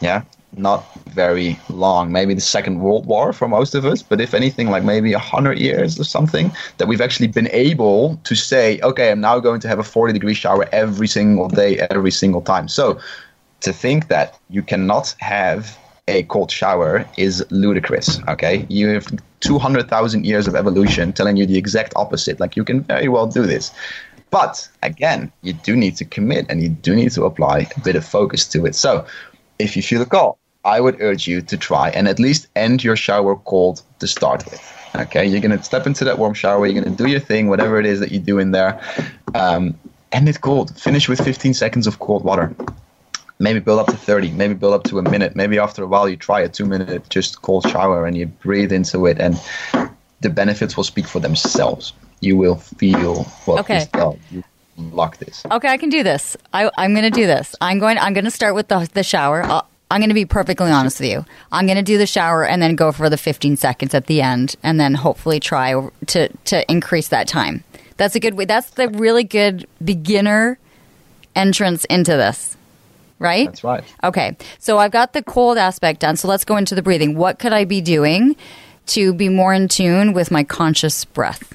Yeah, 0.00 0.22
not 0.56 0.84
very 1.06 1.58
long. 1.68 2.12
Maybe 2.12 2.32
the 2.32 2.40
Second 2.40 2.80
World 2.80 3.06
War 3.06 3.32
for 3.32 3.48
most 3.48 3.74
of 3.74 3.84
us, 3.84 4.00
but 4.02 4.20
if 4.20 4.32
anything, 4.32 4.70
like 4.70 4.84
maybe 4.84 5.12
a 5.12 5.18
hundred 5.18 5.58
years 5.58 5.98
or 5.98 6.04
something, 6.04 6.52
that 6.78 6.86
we've 6.86 7.00
actually 7.00 7.26
been 7.26 7.48
able 7.50 8.16
to 8.22 8.34
say, 8.36 8.78
okay, 8.82 9.10
I'm 9.10 9.20
now 9.20 9.40
going 9.40 9.60
to 9.60 9.68
have 9.68 9.80
a 9.80 9.84
40 9.84 10.12
degree 10.12 10.34
shower 10.34 10.68
every 10.70 11.08
single 11.08 11.48
day, 11.48 11.78
every 11.90 12.12
single 12.12 12.40
time. 12.40 12.68
So 12.68 13.00
to 13.60 13.72
think 13.72 14.08
that 14.08 14.38
you 14.48 14.62
cannot 14.62 15.14
have 15.18 15.76
a 16.08 16.22
cold 16.24 16.50
shower 16.50 17.06
is 17.16 17.44
ludicrous. 17.50 18.20
Okay, 18.28 18.66
you 18.68 18.88
have 18.88 19.06
200,000 19.40 20.24
years 20.24 20.48
of 20.48 20.56
evolution 20.56 21.12
telling 21.12 21.36
you 21.36 21.46
the 21.46 21.58
exact 21.58 21.92
opposite. 21.96 22.40
Like 22.40 22.56
you 22.56 22.64
can 22.64 22.82
very 22.82 23.08
well 23.08 23.26
do 23.26 23.46
this. 23.46 23.70
But 24.30 24.68
again, 24.82 25.32
you 25.42 25.52
do 25.52 25.76
need 25.76 25.96
to 25.96 26.04
commit 26.04 26.46
and 26.48 26.62
you 26.62 26.68
do 26.68 26.94
need 26.94 27.12
to 27.12 27.24
apply 27.24 27.66
a 27.76 27.80
bit 27.80 27.96
of 27.96 28.04
focus 28.04 28.46
to 28.48 28.66
it. 28.66 28.74
So 28.74 29.06
if 29.58 29.76
you 29.76 29.82
feel 29.82 30.00
the 30.00 30.06
call, 30.06 30.38
I 30.64 30.80
would 30.80 31.00
urge 31.00 31.26
you 31.26 31.40
to 31.42 31.56
try 31.56 31.90
and 31.90 32.08
at 32.08 32.18
least 32.18 32.48
end 32.56 32.84
your 32.84 32.96
shower 32.96 33.36
cold 33.36 33.82
to 34.00 34.06
start 34.06 34.44
with. 34.50 34.60
Okay, 34.96 35.24
you're 35.24 35.40
going 35.40 35.56
to 35.56 35.62
step 35.62 35.86
into 35.86 36.04
that 36.04 36.18
warm 36.18 36.34
shower, 36.34 36.66
you're 36.66 36.82
going 36.82 36.96
to 36.96 37.04
do 37.04 37.08
your 37.08 37.20
thing, 37.20 37.48
whatever 37.48 37.78
it 37.78 37.86
is 37.86 38.00
that 38.00 38.10
you 38.10 38.18
do 38.18 38.38
in 38.38 38.50
there. 38.50 38.80
Um, 39.34 39.78
end 40.12 40.28
it 40.28 40.40
cold. 40.40 40.78
Finish 40.78 41.08
with 41.08 41.20
15 41.20 41.54
seconds 41.54 41.86
of 41.86 41.98
cold 41.98 42.24
water 42.24 42.54
maybe 43.38 43.60
build 43.60 43.78
up 43.78 43.86
to 43.86 43.96
30 43.96 44.32
maybe 44.32 44.54
build 44.54 44.74
up 44.74 44.84
to 44.84 44.98
a 44.98 45.02
minute 45.02 45.36
maybe 45.36 45.58
after 45.58 45.82
a 45.82 45.86
while 45.86 46.08
you 46.08 46.16
try 46.16 46.40
a 46.40 46.48
two 46.48 46.66
minute 46.66 47.08
just 47.08 47.42
cold 47.42 47.68
shower 47.68 48.06
and 48.06 48.16
you 48.16 48.26
breathe 48.26 48.72
into 48.72 49.06
it 49.06 49.18
and 49.20 49.40
the 50.20 50.30
benefits 50.30 50.76
will 50.76 50.84
speak 50.84 51.06
for 51.06 51.20
themselves 51.20 51.92
you 52.20 52.36
will 52.36 52.56
feel 52.56 53.24
what 53.44 53.60
okay. 53.60 53.86
unlock 54.76 55.18
this. 55.18 55.44
Okay, 55.50 55.68
I 55.68 55.76
can 55.76 55.88
do 55.88 56.02
this. 56.02 56.36
I, 56.52 56.70
I'm 56.76 56.92
going 56.94 57.04
to 57.04 57.10
do 57.10 57.26
this. 57.26 57.54
I'm 57.60 57.78
going. 57.78 57.98
I'm 57.98 58.12
going 58.12 58.24
to 58.24 58.30
start 58.30 58.54
with 58.54 58.68
the 58.68 58.88
the 58.92 59.02
shower. 59.02 59.42
i 59.42 59.62
I'm 59.90 60.00
going 60.00 60.10
to 60.10 60.14
be 60.14 60.26
perfectly 60.26 60.70
honest 60.70 61.00
with 61.00 61.08
you. 61.08 61.24
I'm 61.50 61.64
going 61.64 61.78
to 61.78 61.82
do 61.82 61.96
the 61.96 62.06
shower 62.06 62.44
and 62.44 62.60
then 62.60 62.76
go 62.76 62.92
for 62.92 63.08
the 63.08 63.16
15 63.16 63.56
seconds 63.56 63.94
at 63.94 64.06
the 64.06 64.20
end, 64.20 64.54
and 64.62 64.78
then 64.78 64.94
hopefully 64.94 65.40
try 65.40 65.88
to 66.08 66.28
to 66.28 66.70
increase 66.70 67.08
that 67.08 67.28
time. 67.28 67.64
That's 67.96 68.14
a 68.14 68.20
good 68.20 68.34
way. 68.34 68.44
That's 68.44 68.70
the 68.70 68.88
really 68.88 69.24
good 69.24 69.66
beginner 69.82 70.58
entrance 71.34 71.84
into 71.86 72.12
this. 72.12 72.56
Right? 73.18 73.46
That's 73.46 73.64
right. 73.64 73.84
Okay. 74.04 74.36
So 74.58 74.78
I've 74.78 74.92
got 74.92 75.12
the 75.12 75.22
cold 75.22 75.58
aspect 75.58 76.00
done. 76.00 76.16
So 76.16 76.28
let's 76.28 76.44
go 76.44 76.56
into 76.56 76.74
the 76.74 76.82
breathing. 76.82 77.16
What 77.16 77.38
could 77.38 77.52
I 77.52 77.64
be 77.64 77.80
doing 77.80 78.36
to 78.88 79.12
be 79.12 79.28
more 79.28 79.52
in 79.52 79.68
tune 79.68 80.12
with 80.12 80.30
my 80.30 80.44
conscious 80.44 81.04
breath? 81.04 81.54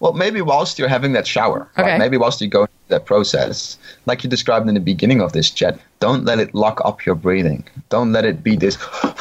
Well, 0.00 0.14
maybe 0.14 0.40
whilst 0.42 0.80
you're 0.80 0.88
having 0.88 1.12
that 1.12 1.28
shower, 1.28 1.68
okay. 1.78 1.92
Right? 1.92 1.98
maybe 1.98 2.16
whilst 2.16 2.40
you 2.40 2.48
go 2.48 2.66
through 2.66 2.88
that 2.88 3.06
process, 3.06 3.78
like 4.06 4.24
you 4.24 4.30
described 4.30 4.68
in 4.68 4.74
the 4.74 4.80
beginning 4.80 5.20
of 5.20 5.32
this 5.32 5.48
chat, 5.48 5.78
don't 6.00 6.24
let 6.24 6.40
it 6.40 6.52
lock 6.56 6.80
up 6.84 7.06
your 7.06 7.14
breathing. 7.14 7.64
Don't 7.88 8.10
let 8.12 8.24
it 8.24 8.42
be 8.42 8.56
this. 8.56 8.76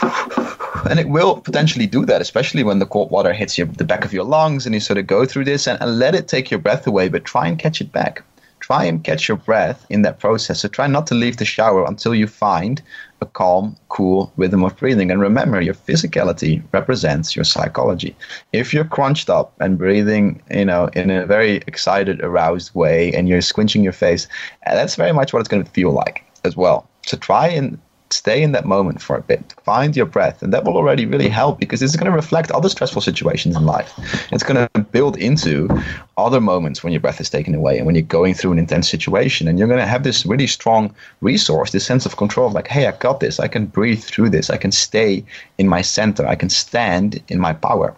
And 0.89 0.99
it 0.99 1.09
will 1.09 1.39
potentially 1.39 1.85
do 1.85 2.07
that, 2.07 2.21
especially 2.21 2.63
when 2.63 2.79
the 2.79 2.87
cold 2.87 3.11
water 3.11 3.33
hits 3.33 3.55
your, 3.55 3.67
the 3.67 3.83
back 3.83 4.03
of 4.03 4.11
your 4.11 4.23
lungs 4.23 4.65
and 4.65 4.73
you 4.73 4.81
sort 4.81 4.97
of 4.97 5.05
go 5.05 5.27
through 5.27 5.45
this 5.45 5.67
and, 5.67 5.79
and 5.79 5.99
let 5.99 6.15
it 6.15 6.27
take 6.27 6.49
your 6.49 6.59
breath 6.59 6.87
away, 6.87 7.07
but 7.07 7.23
try 7.23 7.47
and 7.47 7.59
catch 7.59 7.81
it 7.81 7.91
back 7.91 8.23
try 8.71 8.85
and 8.85 9.03
catch 9.03 9.27
your 9.27 9.35
breath 9.35 9.85
in 9.89 10.01
that 10.03 10.19
process. 10.19 10.61
So 10.61 10.69
try 10.69 10.87
not 10.87 11.05
to 11.07 11.13
leave 11.13 11.35
the 11.35 11.43
shower 11.43 11.83
until 11.83 12.15
you 12.15 12.25
find 12.25 12.81
a 13.19 13.25
calm, 13.25 13.75
cool 13.89 14.31
rhythm 14.37 14.63
of 14.63 14.77
breathing. 14.77 15.11
And 15.11 15.19
remember, 15.19 15.59
your 15.59 15.73
physicality 15.73 16.63
represents 16.71 17.35
your 17.35 17.43
psychology. 17.43 18.15
If 18.53 18.73
you're 18.73 18.85
crunched 18.85 19.29
up 19.29 19.53
and 19.59 19.77
breathing, 19.77 20.41
you 20.49 20.63
know, 20.63 20.85
in 20.93 21.09
a 21.09 21.25
very 21.25 21.57
excited, 21.67 22.21
aroused 22.21 22.73
way, 22.73 23.11
and 23.11 23.27
you're 23.27 23.41
squinching 23.41 23.83
your 23.83 23.91
face, 23.91 24.25
that's 24.65 24.95
very 24.95 25.11
much 25.11 25.33
what 25.33 25.41
it's 25.41 25.49
going 25.49 25.65
to 25.65 25.71
feel 25.71 25.91
like 25.91 26.23
as 26.45 26.55
well. 26.55 26.89
So 27.05 27.17
try 27.17 27.49
and 27.49 27.77
stay 28.13 28.41
in 28.41 28.51
that 28.51 28.65
moment 28.65 29.01
for 29.01 29.15
a 29.15 29.21
bit, 29.21 29.53
find 29.63 29.95
your 29.95 30.05
breath, 30.05 30.41
and 30.41 30.53
that 30.53 30.63
will 30.63 30.77
already 30.77 31.05
really 31.05 31.29
help 31.29 31.59
because 31.59 31.81
it's 31.81 31.95
going 31.95 32.09
to 32.09 32.15
reflect 32.15 32.51
other 32.51 32.69
stressful 32.69 33.01
situations 33.01 33.55
in 33.55 33.65
life. 33.65 33.93
It's 34.31 34.43
going 34.43 34.67
to 34.67 34.81
build 34.81 35.17
into 35.17 35.69
other 36.17 36.41
moments 36.41 36.83
when 36.83 36.93
your 36.93 36.99
breath 36.99 37.21
is 37.21 37.29
taken 37.29 37.55
away 37.55 37.77
and 37.77 37.85
when 37.85 37.95
you're 37.95 38.03
going 38.03 38.33
through 38.33 38.51
an 38.53 38.59
intense 38.59 38.89
situation, 38.89 39.47
and 39.47 39.57
you're 39.57 39.67
going 39.67 39.79
to 39.79 39.85
have 39.85 40.03
this 40.03 40.25
really 40.25 40.47
strong 40.47 40.93
resource, 41.21 41.71
this 41.71 41.85
sense 41.85 42.05
of 42.05 42.17
control, 42.17 42.49
like, 42.51 42.67
hey, 42.67 42.87
I 42.87 42.91
got 42.91 43.19
this, 43.19 43.39
I 43.39 43.47
can 43.47 43.65
breathe 43.65 44.03
through 44.03 44.29
this, 44.29 44.49
I 44.49 44.57
can 44.57 44.71
stay 44.71 45.23
in 45.57 45.67
my 45.67 45.81
center, 45.81 46.25
I 46.27 46.35
can 46.35 46.49
stand 46.49 47.21
in 47.29 47.39
my 47.39 47.53
power. 47.53 47.95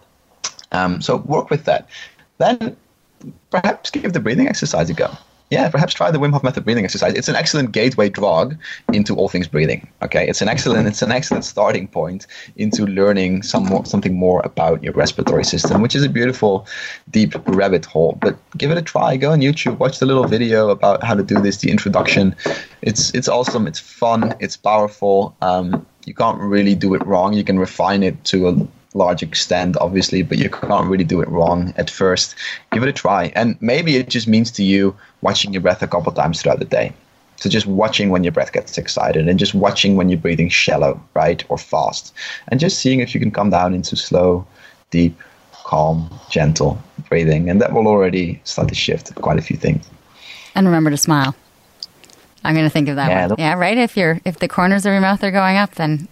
Um, 0.72 1.02
so 1.02 1.18
work 1.18 1.50
with 1.50 1.66
that. 1.66 1.88
Then 2.38 2.76
perhaps 3.52 3.90
give 3.92 4.14
the 4.14 4.20
breathing 4.20 4.48
exercise 4.48 4.90
a 4.90 4.94
go 4.94 5.16
yeah, 5.54 5.70
perhaps 5.70 5.94
try 5.94 6.10
the 6.10 6.18
Wim 6.18 6.32
Hof 6.32 6.44
method 6.44 6.66
breathing 6.66 6.84
exercise. 6.84 7.14
It's 7.14 7.28
an 7.28 7.36
excellent 7.36 7.72
gateway 7.72 8.10
drug 8.10 8.58
into 8.92 9.16
all 9.16 9.30
things 9.30 9.48
breathing. 9.48 9.88
Okay, 10.02 10.28
it's 10.28 10.42
an 10.42 10.50
excellent 10.50 10.88
it's 10.88 11.04
an 11.04 11.12
excellent 11.12 11.46
starting 11.46 11.88
point 11.88 12.26
into 12.56 12.88
learning 12.88 13.44
some 13.44 13.66
more, 13.66 13.86
something 13.86 14.16
more 14.16 14.42
about 14.44 14.84
your 14.84 14.94
respiratory 14.94 15.44
system, 15.44 15.84
which 15.84 15.96
is 15.96 16.04
a 16.04 16.10
beautiful 16.10 16.66
deep 17.12 17.36
rabbit 17.46 17.86
hole. 17.86 18.18
But 18.20 18.36
give 18.58 18.72
it 18.72 18.78
a 18.80 18.82
try. 18.82 19.16
Go 19.16 19.32
on 19.32 19.42
YouTube, 19.42 19.78
watch 19.78 20.00
the 20.00 20.08
little 20.08 20.28
video 20.28 20.70
about 20.70 21.04
how 21.04 21.14
to 21.14 21.24
do 21.24 21.40
this, 21.40 21.58
the 21.58 21.70
introduction. 21.70 22.36
It's 22.82 23.14
it's 23.14 23.28
awesome. 23.28 23.68
It's 23.68 23.80
fun. 23.80 24.34
It's 24.40 24.58
powerful. 24.58 25.36
Um, 25.42 25.86
you 26.06 26.16
can't 26.16 26.40
really 26.40 26.76
do 26.76 26.96
it 26.96 27.06
wrong. 27.06 27.34
You 27.34 27.44
can 27.44 27.60
refine 27.60 28.02
it 28.02 28.24
to 28.32 28.48
a 28.50 28.54
large 28.94 29.24
extent, 29.24 29.78
obviously, 29.78 30.22
but 30.22 30.38
you 30.38 30.50
can't 30.50 30.88
really 30.88 31.04
do 31.04 31.22
it 31.22 31.28
wrong 31.30 31.74
at 31.78 31.90
first. 31.90 32.36
Give 32.72 32.84
it 32.84 32.90
a 32.90 32.94
try. 32.94 33.32
And 33.36 33.58
maybe 33.62 33.98
it 33.98 34.10
just 34.10 34.28
means 34.28 34.52
to 34.52 34.64
you 34.64 34.96
watching 35.22 35.54
your 35.54 35.62
breath 35.62 35.82
a 35.82 35.88
couple 35.88 36.12
times 36.12 36.42
throughout 36.42 36.60
the 36.60 36.66
day. 36.66 36.94
So 37.38 37.50
just 37.50 37.66
watching 37.66 38.10
when 38.10 38.24
your 38.24 38.32
breath 38.32 38.54
gets 38.54 38.78
excited 38.78 39.28
and 39.28 39.40
just 39.40 39.54
watching 39.54 39.96
when 39.96 40.10
you're 40.10 40.20
breathing 40.20 40.50
shallow, 40.50 41.02
right, 41.14 41.44
or 41.50 41.58
fast. 41.58 42.14
And 42.48 42.60
just 42.60 42.80
seeing 42.80 43.00
if 43.00 43.14
you 43.14 43.20
can 43.20 43.32
come 43.32 43.50
down 43.50 43.74
into 43.74 43.96
slow, 43.96 44.46
deep, 44.92 45.20
calm, 45.52 46.10
gentle 46.30 46.82
breathing. 47.10 47.50
And 47.50 47.60
that 47.62 47.74
will 47.74 47.88
already 47.88 48.40
start 48.44 48.70
to 48.70 48.76
shift 48.76 49.14
quite 49.16 49.40
a 49.40 49.42
few 49.42 49.58
things. 49.58 49.90
And 50.56 50.68
remember 50.68 50.92
to 50.92 50.98
smile. 50.98 51.36
I'm 52.44 52.54
going 52.54 52.66
to 52.66 52.70
think 52.70 52.90
of 52.90 52.98
that 52.98 53.10
yeah, 53.10 53.28
one. 53.28 53.36
Yeah, 53.40 53.54
right. 53.56 53.78
If 53.78 53.96
you're 53.98 54.20
if 54.26 54.40
the 54.40 54.48
corners 54.48 54.86
of 54.86 54.92
your 54.92 55.02
mouth 55.02 55.24
are 55.24 55.32
going 55.32 55.58
up, 55.58 55.76
then 55.76 56.08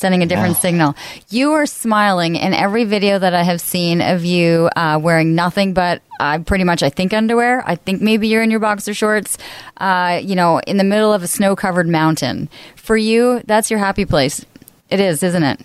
sending 0.00 0.22
a 0.22 0.26
different 0.26 0.56
signal. 0.56 0.96
You 1.28 1.52
are 1.52 1.66
smiling 1.66 2.36
in 2.36 2.54
every 2.54 2.84
video 2.84 3.18
that 3.18 3.34
I 3.34 3.42
have 3.42 3.60
seen 3.60 4.00
of 4.00 4.24
you 4.24 4.70
uh, 4.74 4.98
wearing 5.00 5.34
nothing 5.34 5.74
but 5.74 6.02
I 6.18 6.36
uh, 6.36 6.38
pretty 6.40 6.64
much, 6.64 6.82
I 6.82 6.90
think, 6.90 7.12
underwear. 7.12 7.62
I 7.66 7.76
think 7.76 8.02
maybe 8.02 8.28
you're 8.28 8.42
in 8.42 8.50
your 8.50 8.60
boxer 8.60 8.92
shorts, 8.92 9.38
uh, 9.78 10.20
you 10.22 10.34
know, 10.34 10.58
in 10.60 10.76
the 10.76 10.84
middle 10.84 11.12
of 11.12 11.22
a 11.22 11.26
snow 11.26 11.56
covered 11.56 11.88
mountain. 11.88 12.48
For 12.76 12.96
you, 12.96 13.42
that's 13.46 13.70
your 13.70 13.78
happy 13.78 14.04
place. 14.04 14.44
It 14.90 15.00
is, 15.00 15.22
isn't 15.22 15.42
it? 15.42 15.60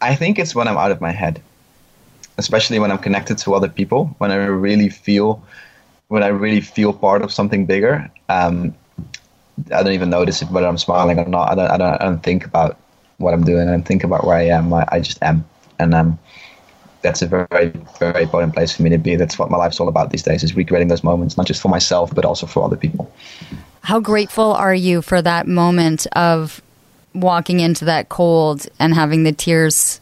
I 0.00 0.14
think 0.14 0.38
it's 0.38 0.54
when 0.54 0.68
I'm 0.68 0.76
out 0.76 0.90
of 0.90 1.00
my 1.00 1.10
head, 1.10 1.40
especially 2.36 2.78
when 2.78 2.90
I'm 2.90 2.98
connected 2.98 3.38
to 3.38 3.54
other 3.54 3.68
people, 3.68 4.14
when 4.18 4.30
I 4.30 4.36
really 4.36 4.88
feel. 4.88 5.42
When 6.08 6.22
I 6.22 6.28
really 6.28 6.62
feel 6.62 6.94
part 6.94 7.20
of 7.20 7.30
something 7.30 7.66
bigger, 7.66 8.10
um, 8.30 8.74
I 9.72 9.82
don't 9.82 9.92
even 9.92 10.10
notice 10.10 10.42
whether 10.44 10.66
I'm 10.66 10.78
smiling 10.78 11.18
or 11.18 11.26
not. 11.26 11.50
I 11.50 11.54
don't, 11.54 11.70
I 11.70 11.76
don't, 11.76 12.02
I 12.02 12.04
don't 12.04 12.22
think 12.22 12.44
about 12.44 12.78
what 13.18 13.34
I'm 13.34 13.44
doing. 13.44 13.68
I 13.68 13.72
don't 13.72 13.86
think 13.86 14.04
about 14.04 14.24
where 14.24 14.36
I 14.36 14.44
am. 14.44 14.72
I, 14.72 14.86
I 14.90 15.00
just 15.00 15.22
am, 15.22 15.44
and 15.78 15.94
um, 15.94 16.18
that's 17.02 17.22
a 17.22 17.26
very, 17.26 17.72
very 17.98 18.22
important 18.22 18.54
place 18.54 18.74
for 18.74 18.82
me 18.82 18.90
to 18.90 18.98
be. 18.98 19.16
That's 19.16 19.38
what 19.38 19.50
my 19.50 19.56
life's 19.56 19.80
all 19.80 19.88
about 19.88 20.10
these 20.10 20.22
days: 20.22 20.42
is 20.42 20.54
recreating 20.54 20.88
those 20.88 21.04
moments, 21.04 21.36
not 21.36 21.46
just 21.46 21.60
for 21.60 21.68
myself, 21.68 22.14
but 22.14 22.24
also 22.24 22.46
for 22.46 22.62
other 22.64 22.76
people. 22.76 23.12
How 23.82 24.00
grateful 24.00 24.52
are 24.52 24.74
you 24.74 25.02
for 25.02 25.22
that 25.22 25.46
moment 25.46 26.06
of 26.12 26.60
walking 27.14 27.60
into 27.60 27.84
that 27.86 28.08
cold 28.08 28.66
and 28.78 28.94
having 28.94 29.24
the 29.24 29.32
tears 29.32 30.00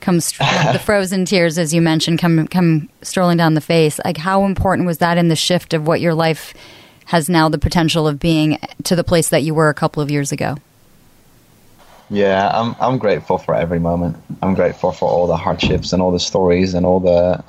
come, 0.00 0.16
the 0.72 0.80
frozen 0.82 1.24
tears, 1.24 1.58
as 1.58 1.74
you 1.74 1.82
mentioned, 1.82 2.18
come 2.18 2.46
come 2.48 2.88
strolling 3.02 3.36
down 3.36 3.54
the 3.54 3.60
face? 3.60 4.00
Like, 4.04 4.16
how 4.16 4.44
important 4.44 4.86
was 4.86 4.98
that 4.98 5.18
in 5.18 5.28
the 5.28 5.36
shift 5.36 5.74
of 5.74 5.86
what 5.86 6.00
your 6.00 6.14
life? 6.14 6.54
Has 7.08 7.30
now 7.30 7.48
the 7.48 7.58
potential 7.58 8.06
of 8.06 8.20
being 8.20 8.58
to 8.84 8.94
the 8.94 9.02
place 9.02 9.30
that 9.30 9.42
you 9.42 9.54
were 9.54 9.70
a 9.70 9.74
couple 9.74 10.02
of 10.02 10.10
years 10.10 10.30
ago? 10.30 10.56
Yeah, 12.10 12.50
I'm 12.52 12.76
I'm 12.80 12.98
grateful 12.98 13.38
for 13.38 13.54
every 13.54 13.78
moment. 13.78 14.16
I'm 14.42 14.54
grateful 14.54 14.92
for 14.92 15.08
all 15.08 15.26
the 15.26 15.36
hardships 15.36 15.92
and 15.92 16.02
all 16.02 16.12
the 16.12 16.20
stories 16.20 16.74
and 16.74 16.84
all 16.84 17.00
the 17.00 17.42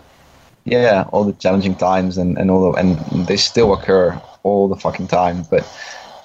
yeah, 0.64 1.06
all 1.12 1.26
the 1.26 1.34
challenging 1.34 1.76
times 1.76 2.18
and, 2.18 2.38
and 2.38 2.50
all 2.50 2.72
the 2.72 2.80
and 2.80 3.28
they 3.28 3.36
still 3.36 3.74
occur 3.74 4.20
all 4.44 4.70
the 4.70 4.78
fucking 4.78 5.08
time. 5.08 5.46
But 5.50 5.68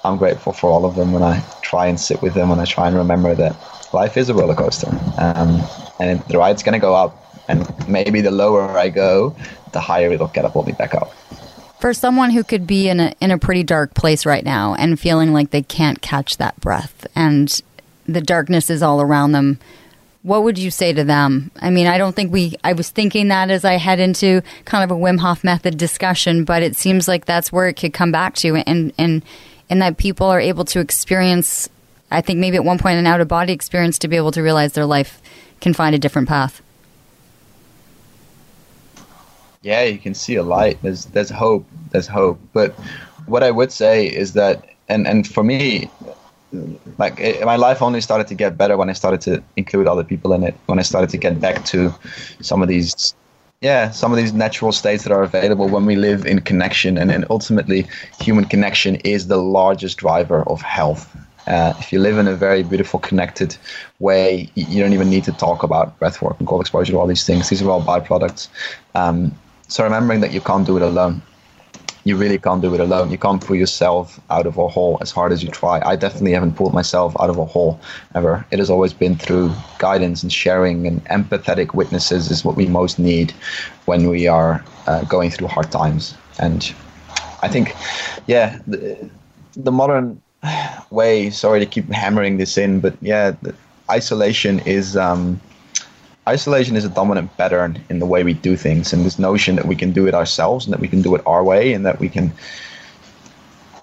I'm 0.05 0.15
grateful 0.15 0.53
for 0.53 0.69
all 0.69 0.85
of 0.85 0.95
them 0.95 1.11
when 1.11 1.23
I 1.23 1.43
try 1.61 1.87
and 1.87 1.99
sit 1.99 2.21
with 2.21 2.35
them 2.35 2.51
and 2.51 2.61
I 2.61 2.65
try 2.65 2.87
and 2.87 2.95
remember 2.95 3.35
that 3.35 3.53
life 3.93 4.15
is 4.15 4.29
a 4.29 4.33
roller 4.33 4.55
coaster. 4.55 4.89
Um, 5.17 5.61
and 5.99 6.21
the 6.29 6.37
ride's 6.37 6.63
gonna 6.63 6.79
go 6.79 6.95
up 6.95 7.21
and 7.49 7.67
maybe 7.89 8.21
the 8.21 8.31
lower 8.31 8.77
I 8.77 8.87
go, 8.87 9.35
the 9.73 9.81
higher 9.81 10.09
it'll 10.11 10.27
get 10.27 10.45
up, 10.45 10.55
me 10.65 10.71
back 10.71 10.95
up 10.95 11.13
for 11.85 11.93
someone 11.93 12.31
who 12.31 12.43
could 12.43 12.65
be 12.65 12.89
in 12.89 12.99
a 12.99 13.13
in 13.21 13.29
a 13.29 13.37
pretty 13.37 13.61
dark 13.61 13.93
place 13.93 14.25
right 14.25 14.43
now 14.43 14.73
and 14.73 14.99
feeling 14.99 15.31
like 15.33 15.51
they 15.51 15.61
can't 15.61 16.01
catch 16.01 16.37
that 16.37 16.59
breath 16.59 17.05
and 17.15 17.61
the 18.07 18.21
darkness 18.21 18.71
is 18.71 18.81
all 18.81 18.99
around 18.99 19.33
them 19.33 19.59
what 20.23 20.41
would 20.41 20.57
you 20.57 20.71
say 20.71 20.91
to 20.91 21.03
them? 21.03 21.51
I 21.61 21.69
mean 21.69 21.85
i 21.85 21.99
don't 21.99 22.15
think 22.15 22.33
we 22.33 22.55
i 22.63 22.73
was 22.73 22.89
thinking 22.89 23.27
that 23.27 23.51
as 23.51 23.63
i 23.63 23.73
head 23.73 23.99
into 23.99 24.41
kind 24.65 24.83
of 24.83 24.89
a 24.89 24.99
wim 24.99 25.19
hof 25.19 25.43
method 25.43 25.77
discussion 25.77 26.43
but 26.43 26.63
it 26.63 26.75
seems 26.75 27.07
like 27.07 27.25
that's 27.25 27.51
where 27.51 27.67
it 27.67 27.75
could 27.75 27.93
come 27.93 28.11
back 28.11 28.33
to 28.37 28.55
and 28.55 28.91
and 28.97 29.23
and 29.69 29.79
that 29.79 29.97
people 29.97 30.25
are 30.25 30.39
able 30.39 30.65
to 30.65 30.79
experience 30.79 31.69
i 32.09 32.19
think 32.19 32.39
maybe 32.39 32.57
at 32.57 32.65
one 32.65 32.79
point 32.79 32.97
an 32.97 33.05
out 33.05 33.21
of 33.21 33.27
body 33.27 33.53
experience 33.53 33.99
to 33.99 34.07
be 34.07 34.15
able 34.15 34.31
to 34.31 34.41
realize 34.41 34.73
their 34.73 34.87
life 34.87 35.21
can 35.61 35.71
find 35.71 35.93
a 35.93 35.99
different 35.99 36.27
path 36.27 36.63
yeah, 39.65 39.83
you 39.83 39.97
can 39.97 40.13
see 40.13 40.35
a 40.35 40.43
light. 40.43 40.77
There's 40.83 41.05
there's 41.05 41.31
hope. 41.31 41.65
There's 41.89 42.07
hope. 42.07 42.39
But 42.53 42.73
what 43.25 43.41
I 43.41 43.49
would 43.49 43.71
say 43.71 44.05
is 44.05 44.33
that, 44.33 44.63
and 44.87 45.07
and 45.07 45.27
for 45.27 45.43
me, 45.43 45.89
like 46.99 47.19
it, 47.19 47.43
my 47.43 47.55
life 47.55 47.81
only 47.81 47.99
started 47.99 48.27
to 48.27 48.35
get 48.35 48.57
better 48.59 48.77
when 48.77 48.91
I 48.91 48.93
started 48.93 49.21
to 49.21 49.43
include 49.55 49.87
other 49.87 50.03
people 50.03 50.33
in 50.33 50.43
it. 50.43 50.53
When 50.67 50.77
I 50.77 50.83
started 50.83 51.09
to 51.09 51.17
get 51.17 51.41
back 51.41 51.65
to 51.65 51.91
some 52.41 52.61
of 52.61 52.67
these, 52.67 53.15
yeah, 53.61 53.89
some 53.89 54.11
of 54.11 54.17
these 54.17 54.33
natural 54.33 54.71
states 54.71 55.03
that 55.03 55.11
are 55.11 55.23
available 55.23 55.67
when 55.67 55.87
we 55.87 55.95
live 55.95 56.27
in 56.27 56.41
connection, 56.41 56.95
and, 56.99 57.09
and 57.09 57.25
ultimately, 57.31 57.87
human 58.21 58.45
connection 58.45 58.97
is 58.97 59.27
the 59.27 59.37
largest 59.37 59.97
driver 59.97 60.43
of 60.43 60.61
health. 60.61 61.09
Uh, 61.47 61.73
if 61.79 61.91
you 61.91 61.99
live 61.99 62.19
in 62.19 62.27
a 62.27 62.35
very 62.35 62.61
beautiful, 62.61 62.99
connected 62.99 63.57
way, 63.99 64.47
you 64.53 64.81
don't 64.81 64.93
even 64.93 65.09
need 65.09 65.23
to 65.23 65.31
talk 65.31 65.63
about 65.63 65.99
breathwork 65.99 66.37
and 66.39 66.47
cold 66.47 66.61
exposure, 66.61 66.95
all 66.97 67.07
these 67.07 67.25
things. 67.25 67.49
These 67.49 67.63
are 67.63 67.69
all 67.69 67.81
byproducts. 67.81 68.47
Um, 68.95 69.31
so 69.67 69.83
remembering 69.83 70.21
that 70.21 70.31
you 70.31 70.41
can't 70.41 70.65
do 70.65 70.77
it 70.77 70.83
alone. 70.83 71.21
you 72.05 72.15
really 72.17 72.37
can't 72.37 72.61
do 72.61 72.73
it 72.73 72.79
alone. 72.79 73.11
You 73.11 73.17
can't 73.17 73.43
pull 73.43 73.55
yourself 73.55 74.19
out 74.29 74.45
of 74.45 74.57
a 74.57 74.67
hole 74.67 74.97
as 75.01 75.11
hard 75.11 75.31
as 75.31 75.43
you 75.43 75.49
try. 75.49 75.81
I 75.85 75.95
definitely 75.95 76.33
haven't 76.33 76.55
pulled 76.55 76.73
myself 76.73 77.15
out 77.19 77.29
of 77.29 77.37
a 77.37 77.45
hole 77.45 77.79
ever. 78.15 78.45
It 78.51 78.59
has 78.59 78.69
always 78.69 78.93
been 78.93 79.17
through 79.17 79.51
guidance 79.79 80.23
and 80.23 80.31
sharing, 80.31 80.87
and 80.87 81.03
empathetic 81.05 81.73
witnesses 81.73 82.31
is 82.31 82.45
what 82.45 82.55
we 82.55 82.67
most 82.67 82.99
need 82.99 83.31
when 83.85 84.09
we 84.09 84.27
are 84.27 84.63
uh, 84.87 85.03
going 85.05 85.31
through 85.31 85.47
hard 85.47 85.71
times. 85.71 86.15
And 86.39 86.73
I 87.41 87.47
think, 87.49 87.75
yeah, 88.27 88.59
the, 88.67 89.09
the 89.55 89.71
modern 89.71 90.21
way. 90.91 91.29
Sorry 91.31 91.59
to 91.59 91.65
keep 91.65 91.89
hammering 91.91 92.37
this 92.37 92.57
in, 92.57 92.79
but 92.81 92.95
yeah, 93.01 93.35
isolation 93.89 94.59
is. 94.59 94.95
Um, 94.97 95.41
isolation 96.27 96.75
is 96.75 96.85
a 96.85 96.89
dominant 96.89 97.35
pattern 97.37 97.83
in 97.89 97.99
the 97.99 98.05
way 98.05 98.23
we 98.23 98.33
do 98.33 98.55
things 98.57 98.93
and 98.93 99.05
this 99.05 99.19
notion 99.19 99.55
that 99.55 99.65
we 99.65 99.75
can 99.75 99.91
do 99.91 100.07
it 100.07 100.13
ourselves 100.13 100.65
and 100.65 100.73
that 100.73 100.79
we 100.79 100.87
can 100.87 101.01
do 101.01 101.13
it 101.15 101.21
our 101.25 101.43
way 101.43 101.73
and 101.73 101.85
that 101.85 101.99
we 101.99 102.09
can 102.09 102.31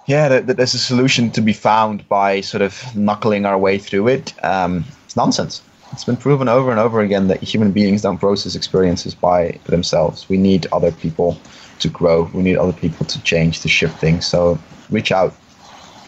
yeah 0.06 0.28
that, 0.28 0.46
that 0.46 0.56
there's 0.56 0.74
a 0.74 0.78
solution 0.78 1.30
to 1.30 1.40
be 1.40 1.52
found 1.52 2.08
by 2.08 2.40
sort 2.40 2.62
of 2.62 2.96
knuckling 2.96 3.46
our 3.46 3.58
way 3.58 3.78
through 3.78 4.08
it 4.08 4.32
um, 4.44 4.84
it's 5.12 5.16
nonsense. 5.18 5.60
It's 5.92 6.04
been 6.04 6.16
proven 6.16 6.48
over 6.48 6.70
and 6.70 6.80
over 6.80 7.02
again 7.02 7.28
that 7.28 7.42
human 7.42 7.70
beings 7.70 8.00
don't 8.00 8.16
process 8.16 8.54
experiences 8.54 9.14
by 9.14 9.58
themselves. 9.66 10.26
We 10.26 10.38
need 10.38 10.66
other 10.72 10.90
people 10.90 11.36
to 11.80 11.88
grow. 11.90 12.30
We 12.32 12.42
need 12.42 12.56
other 12.56 12.72
people 12.72 13.04
to 13.04 13.22
change 13.22 13.60
to 13.60 13.68
shift 13.68 13.98
things. 13.98 14.26
So 14.26 14.58
reach 14.88 15.12
out. 15.12 15.34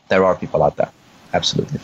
There 0.09 0.25
are 0.25 0.37
people 0.37 0.63
out 0.63 0.79
there. 0.79 0.91
Absolutely 1.35 1.81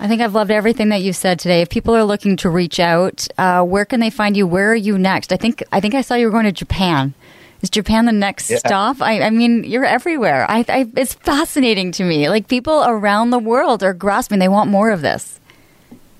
I 0.00 0.06
think 0.06 0.22
I've 0.22 0.34
loved 0.34 0.52
everything 0.52 0.90
that 0.90 1.02
you 1.02 1.12
said 1.12 1.40
today. 1.40 1.60
If 1.60 1.70
people 1.70 1.94
are 1.96 2.04
looking 2.04 2.36
to 2.38 2.50
reach 2.50 2.78
out, 2.78 3.26
uh, 3.36 3.64
where 3.64 3.84
can 3.84 3.98
they 3.98 4.10
find 4.10 4.36
you? 4.36 4.46
Where 4.46 4.70
are 4.70 4.76
you 4.76 4.96
next? 4.96 5.32
I 5.32 5.36
think 5.36 5.62
I 5.72 5.80
think 5.80 5.94
I 5.94 6.02
saw 6.02 6.14
you 6.14 6.26
were 6.26 6.32
going 6.32 6.44
to 6.44 6.52
Japan. 6.52 7.14
Is 7.62 7.70
Japan 7.70 8.04
the 8.04 8.12
next 8.12 8.48
yeah. 8.48 8.58
stop? 8.58 9.02
I, 9.02 9.22
I, 9.22 9.30
mean, 9.30 9.64
you're 9.64 9.84
everywhere. 9.84 10.48
I, 10.48 10.64
I, 10.68 10.88
it's 10.94 11.14
fascinating 11.14 11.90
to 11.92 12.04
me. 12.04 12.28
Like 12.28 12.46
people 12.46 12.84
around 12.86 13.30
the 13.30 13.40
world 13.40 13.82
are 13.82 13.92
grasping; 13.92 14.38
they 14.38 14.48
want 14.48 14.70
more 14.70 14.90
of 14.90 15.00
this. 15.02 15.40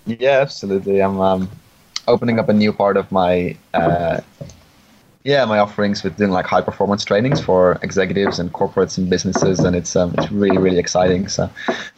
Yeah, 0.07 0.41
absolutely. 0.41 1.01
I'm 1.01 1.21
um, 1.21 1.51
opening 2.09 2.41
up 2.41 2.49
a 2.49 2.53
new 2.53 2.73
part 2.73 2.97
of 2.97 3.13
my 3.13 3.57
uh, 3.75 4.21
yeah, 5.29 5.45
my 5.45 5.59
offerings 5.59 6.03
with 6.03 6.17
doing 6.17 6.31
like 6.31 6.47
high 6.47 6.63
performance 6.63 7.05
trainings 7.05 7.39
for 7.39 7.79
executives 7.83 8.39
and 8.39 8.51
corporates 8.55 8.97
and 8.97 9.11
businesses, 9.11 9.59
and 9.59 9.77
it's 9.77 9.95
um, 9.95 10.15
it's 10.17 10.33
really 10.33 10.57
really 10.57 10.79
exciting. 10.79 11.29
So, 11.29 11.51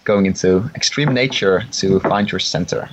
going 0.03 0.27
into 0.27 0.69
extreme 0.75 1.15
nature 1.15 1.63
to 1.79 2.01
find 2.01 2.29
your 2.31 2.41
center, 2.41 2.89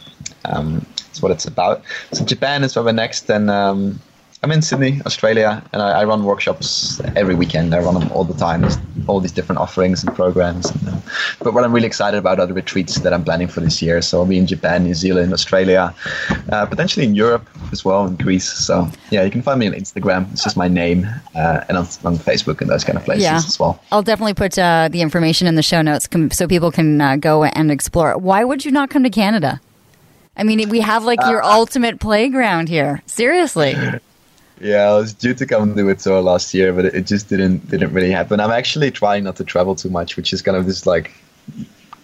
um, 0.45 0.85
that's 1.07 1.23
what 1.23 1.31
it's 1.31 1.45
about. 1.45 1.83
So 2.11 2.23
Japan 2.23 2.63
is 2.63 2.75
where 2.75 2.85
we're 2.85 2.91
next, 2.91 3.27
and 3.31 3.49
um, 3.49 3.99
I'm 4.43 4.51
in 4.51 4.61
Sydney, 4.61 5.01
Australia, 5.05 5.63
and 5.73 5.81
I, 5.81 6.01
I, 6.01 6.03
run 6.05 6.23
workshops 6.23 7.01
every 7.15 7.33
weekend. 7.33 7.73
I 7.73 7.79
run 7.79 7.99
them 7.99 8.11
all 8.11 8.23
the 8.23 8.35
time, 8.35 8.61
There's 8.61 8.77
all 9.07 9.19
these 9.19 9.31
different 9.31 9.59
offerings 9.59 10.03
and 10.03 10.15
programs. 10.15 10.69
And, 10.69 10.89
uh, 10.89 10.97
but 11.39 11.55
what 11.55 11.63
I'm 11.63 11.73
really 11.73 11.87
excited 11.87 12.17
about 12.17 12.39
are 12.39 12.45
the 12.45 12.53
retreats 12.53 12.99
that 12.99 13.13
I'm 13.13 13.23
planning 13.23 13.47
for 13.47 13.61
this 13.61 13.81
year. 13.81 13.99
So 14.01 14.19
I'll 14.19 14.27
be 14.27 14.37
in 14.37 14.45
Japan, 14.45 14.83
New 14.83 14.93
Zealand, 14.93 15.33
Australia, 15.33 15.93
uh, 16.51 16.67
potentially 16.67 17.03
in 17.03 17.15
Europe 17.15 17.49
as 17.71 17.83
well, 17.83 18.05
in 18.05 18.15
Greece. 18.15 18.47
So 18.47 18.87
yeah, 19.09 19.23
you 19.23 19.31
can 19.31 19.41
find 19.41 19.59
me 19.59 19.67
on 19.67 19.73
Instagram. 19.73 20.31
It's 20.31 20.43
just 20.43 20.55
my 20.55 20.67
name, 20.67 21.07
uh, 21.35 21.65
and 21.67 21.77
on, 21.77 21.85
on, 22.05 22.17
Facebook 22.17 22.61
and 22.61 22.69
those 22.69 22.83
kind 22.83 22.97
of 22.97 23.05
places 23.05 23.23
yeah. 23.23 23.37
as 23.37 23.59
well. 23.59 23.81
I'll 23.91 24.03
definitely 24.03 24.35
put 24.35 24.59
uh, 24.59 24.87
the 24.91 25.01
information 25.01 25.47
in 25.47 25.55
the 25.55 25.63
show 25.63 25.81
notes 25.81 26.07
so 26.31 26.47
people 26.47 26.71
can 26.71 27.01
uh, 27.01 27.15
go 27.15 27.43
and 27.43 27.71
explore. 27.71 28.15
Why 28.17 28.43
would 28.43 28.65
you 28.65 28.71
not 28.71 28.91
come 28.91 29.03
to 29.03 29.09
Canada? 29.09 29.61
I 30.37 30.43
mean, 30.43 30.69
we 30.69 30.81
have 30.81 31.03
like 31.03 31.19
your 31.21 31.41
uh, 31.41 31.51
ultimate 31.51 31.99
playground 31.99 32.69
here. 32.69 33.01
Seriously. 33.07 33.75
Yeah, 34.59 34.89
I 34.89 34.97
was 34.97 35.13
due 35.13 35.33
to 35.35 35.45
come 35.45 35.75
do 35.75 35.87
it 35.89 35.99
tour 35.99 36.21
last 36.21 36.53
year, 36.53 36.73
but 36.73 36.85
it 36.85 37.05
just 37.05 37.29
didn't 37.29 37.69
didn't 37.69 37.93
really 37.93 38.11
happen. 38.11 38.39
I'm 38.39 38.51
actually 38.51 38.89
trying 38.91 39.23
not 39.23 39.35
to 39.37 39.43
travel 39.43 39.75
too 39.75 39.89
much, 39.89 40.17
which 40.17 40.33
is 40.33 40.41
kind 40.41 40.57
of 40.57 40.65
this 40.65 40.85
like 40.85 41.11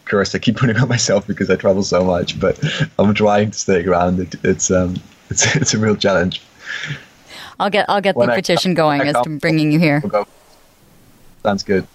curse 0.06 0.36
I 0.36 0.39
keep 0.39 0.58
putting 0.62 0.78
on 0.78 0.88
myself 0.88 1.26
because 1.26 1.49
I 1.49 1.56
travel 1.56 1.84
so 1.84 2.04
much. 2.04 2.39
But 2.39 2.64
I'm 2.99 3.14
trying 3.14 3.51
to 3.51 3.58
stay 3.58 3.82
grounded. 3.82 4.39
It's 4.43 4.70
um 4.70 4.95
it's 5.30 5.56
it's 5.56 5.74
a 5.74 5.80
real 5.80 5.95
challenge. 5.95 6.41
I'll 7.60 7.70
get 7.70 7.89
I'll 7.89 8.01
get 8.01 8.16
when 8.16 8.28
the 8.28 8.34
I, 8.34 8.38
petition 8.38 8.74
going 8.74 9.01
as 9.01 9.16
to 9.24 9.39
bringing 9.39 9.72
you 9.72 9.80
here. 9.80 10.04
Sounds 11.43 11.64
good. 11.64 11.88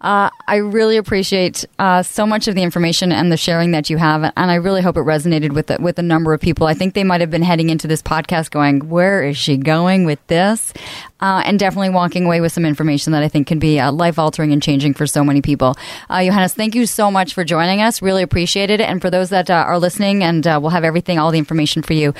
Uh, 0.00 0.30
I 0.46 0.56
really 0.56 0.96
appreciate 0.96 1.64
uh, 1.78 2.02
so 2.02 2.26
much 2.26 2.48
of 2.48 2.54
the 2.54 2.62
information 2.62 3.12
and 3.12 3.30
the 3.30 3.36
sharing 3.36 3.72
that 3.72 3.90
you 3.90 3.98
have, 3.98 4.24
and 4.24 4.50
I 4.50 4.54
really 4.54 4.80
hope 4.80 4.96
it 4.96 5.00
resonated 5.00 5.52
with 5.52 5.66
the, 5.66 5.76
with 5.78 5.98
a 5.98 6.02
number 6.02 6.32
of 6.32 6.40
people. 6.40 6.66
I 6.66 6.74
think 6.74 6.94
they 6.94 7.04
might 7.04 7.20
have 7.20 7.30
been 7.30 7.42
heading 7.42 7.68
into 7.68 7.86
this 7.86 8.00
podcast 8.00 8.50
going, 8.50 8.88
"Where 8.88 9.22
is 9.22 9.36
she 9.36 9.58
going 9.58 10.06
with 10.06 10.26
this?" 10.28 10.72
Uh, 11.20 11.42
and 11.44 11.58
definitely 11.58 11.90
walking 11.90 12.24
away 12.24 12.40
with 12.40 12.50
some 12.50 12.64
information 12.64 13.12
that 13.12 13.22
I 13.22 13.28
think 13.28 13.46
can 13.46 13.58
be 13.58 13.78
uh, 13.78 13.92
life 13.92 14.18
altering 14.18 14.52
and 14.54 14.62
changing 14.62 14.94
for 14.94 15.06
so 15.06 15.22
many 15.22 15.42
people. 15.42 15.76
Uh, 16.08 16.24
Johannes, 16.24 16.54
thank 16.54 16.74
you 16.74 16.86
so 16.86 17.10
much 17.10 17.34
for 17.34 17.44
joining 17.44 17.82
us. 17.82 18.00
Really 18.00 18.22
appreciate 18.22 18.70
it. 18.70 18.80
And 18.80 19.02
for 19.02 19.10
those 19.10 19.28
that 19.28 19.50
uh, 19.50 19.52
are 19.52 19.78
listening, 19.78 20.24
and 20.24 20.46
we'll 20.46 20.70
have 20.70 20.82
everything, 20.82 21.18
all 21.18 21.30
the 21.30 21.36
information 21.36 21.82
for 21.82 21.92
you, 21.92 22.14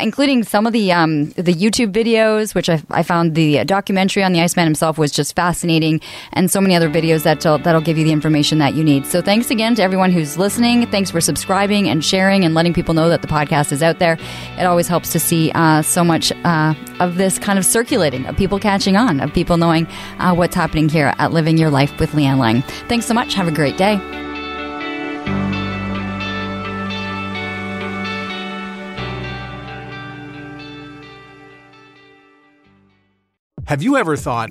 including 0.00 0.42
some 0.42 0.66
of 0.66 0.72
the 0.72 0.90
um, 0.90 1.30
the 1.32 1.52
YouTube 1.52 1.92
videos, 1.92 2.54
which 2.54 2.70
I, 2.70 2.82
I 2.90 3.02
found 3.02 3.34
the 3.34 3.62
documentary 3.64 4.24
on 4.24 4.32
the 4.32 4.40
Iceman 4.40 4.64
himself 4.64 4.96
was 4.96 5.12
just 5.12 5.36
fascinating, 5.36 6.00
and 6.32 6.50
so 6.50 6.62
many 6.62 6.74
other 6.74 6.88
videos 6.88 7.25
that'll, 7.26 7.58
that'll 7.58 7.80
give 7.80 7.98
you 7.98 8.04
the 8.04 8.12
information 8.12 8.58
that 8.58 8.74
you 8.74 8.84
need. 8.84 9.04
So 9.04 9.20
thanks 9.20 9.50
again 9.50 9.74
to 9.74 9.82
everyone 9.82 10.12
who's 10.12 10.38
listening. 10.38 10.86
Thanks 10.86 11.10
for 11.10 11.20
subscribing 11.20 11.88
and 11.88 12.04
sharing 12.04 12.44
and 12.44 12.54
letting 12.54 12.72
people 12.72 12.94
know 12.94 13.08
that 13.08 13.20
the 13.20 13.28
podcast 13.28 13.72
is 13.72 13.82
out 13.82 13.98
there. 13.98 14.16
It 14.58 14.64
always 14.64 14.88
helps 14.88 15.10
to 15.12 15.18
see 15.18 15.50
uh, 15.54 15.82
so 15.82 16.04
much 16.04 16.32
uh, 16.44 16.74
of 17.00 17.16
this 17.16 17.38
kind 17.38 17.58
of 17.58 17.66
circulating, 17.66 18.24
of 18.26 18.36
people 18.36 18.58
catching 18.58 18.96
on, 18.96 19.20
of 19.20 19.32
people 19.34 19.56
knowing 19.56 19.86
uh, 20.18 20.34
what's 20.34 20.54
happening 20.54 20.88
here 20.88 21.12
at 21.18 21.32
Living 21.32 21.58
Your 21.58 21.70
Life 21.70 21.98
with 21.98 22.12
Leanne 22.12 22.38
Lang. 22.38 22.62
Thanks 22.88 23.06
so 23.06 23.14
much. 23.14 23.34
Have 23.34 23.48
a 23.48 23.52
great 23.52 23.76
day. 23.76 24.00
Have 33.66 33.82
you 33.82 33.96
ever 33.96 34.16
thought, 34.16 34.50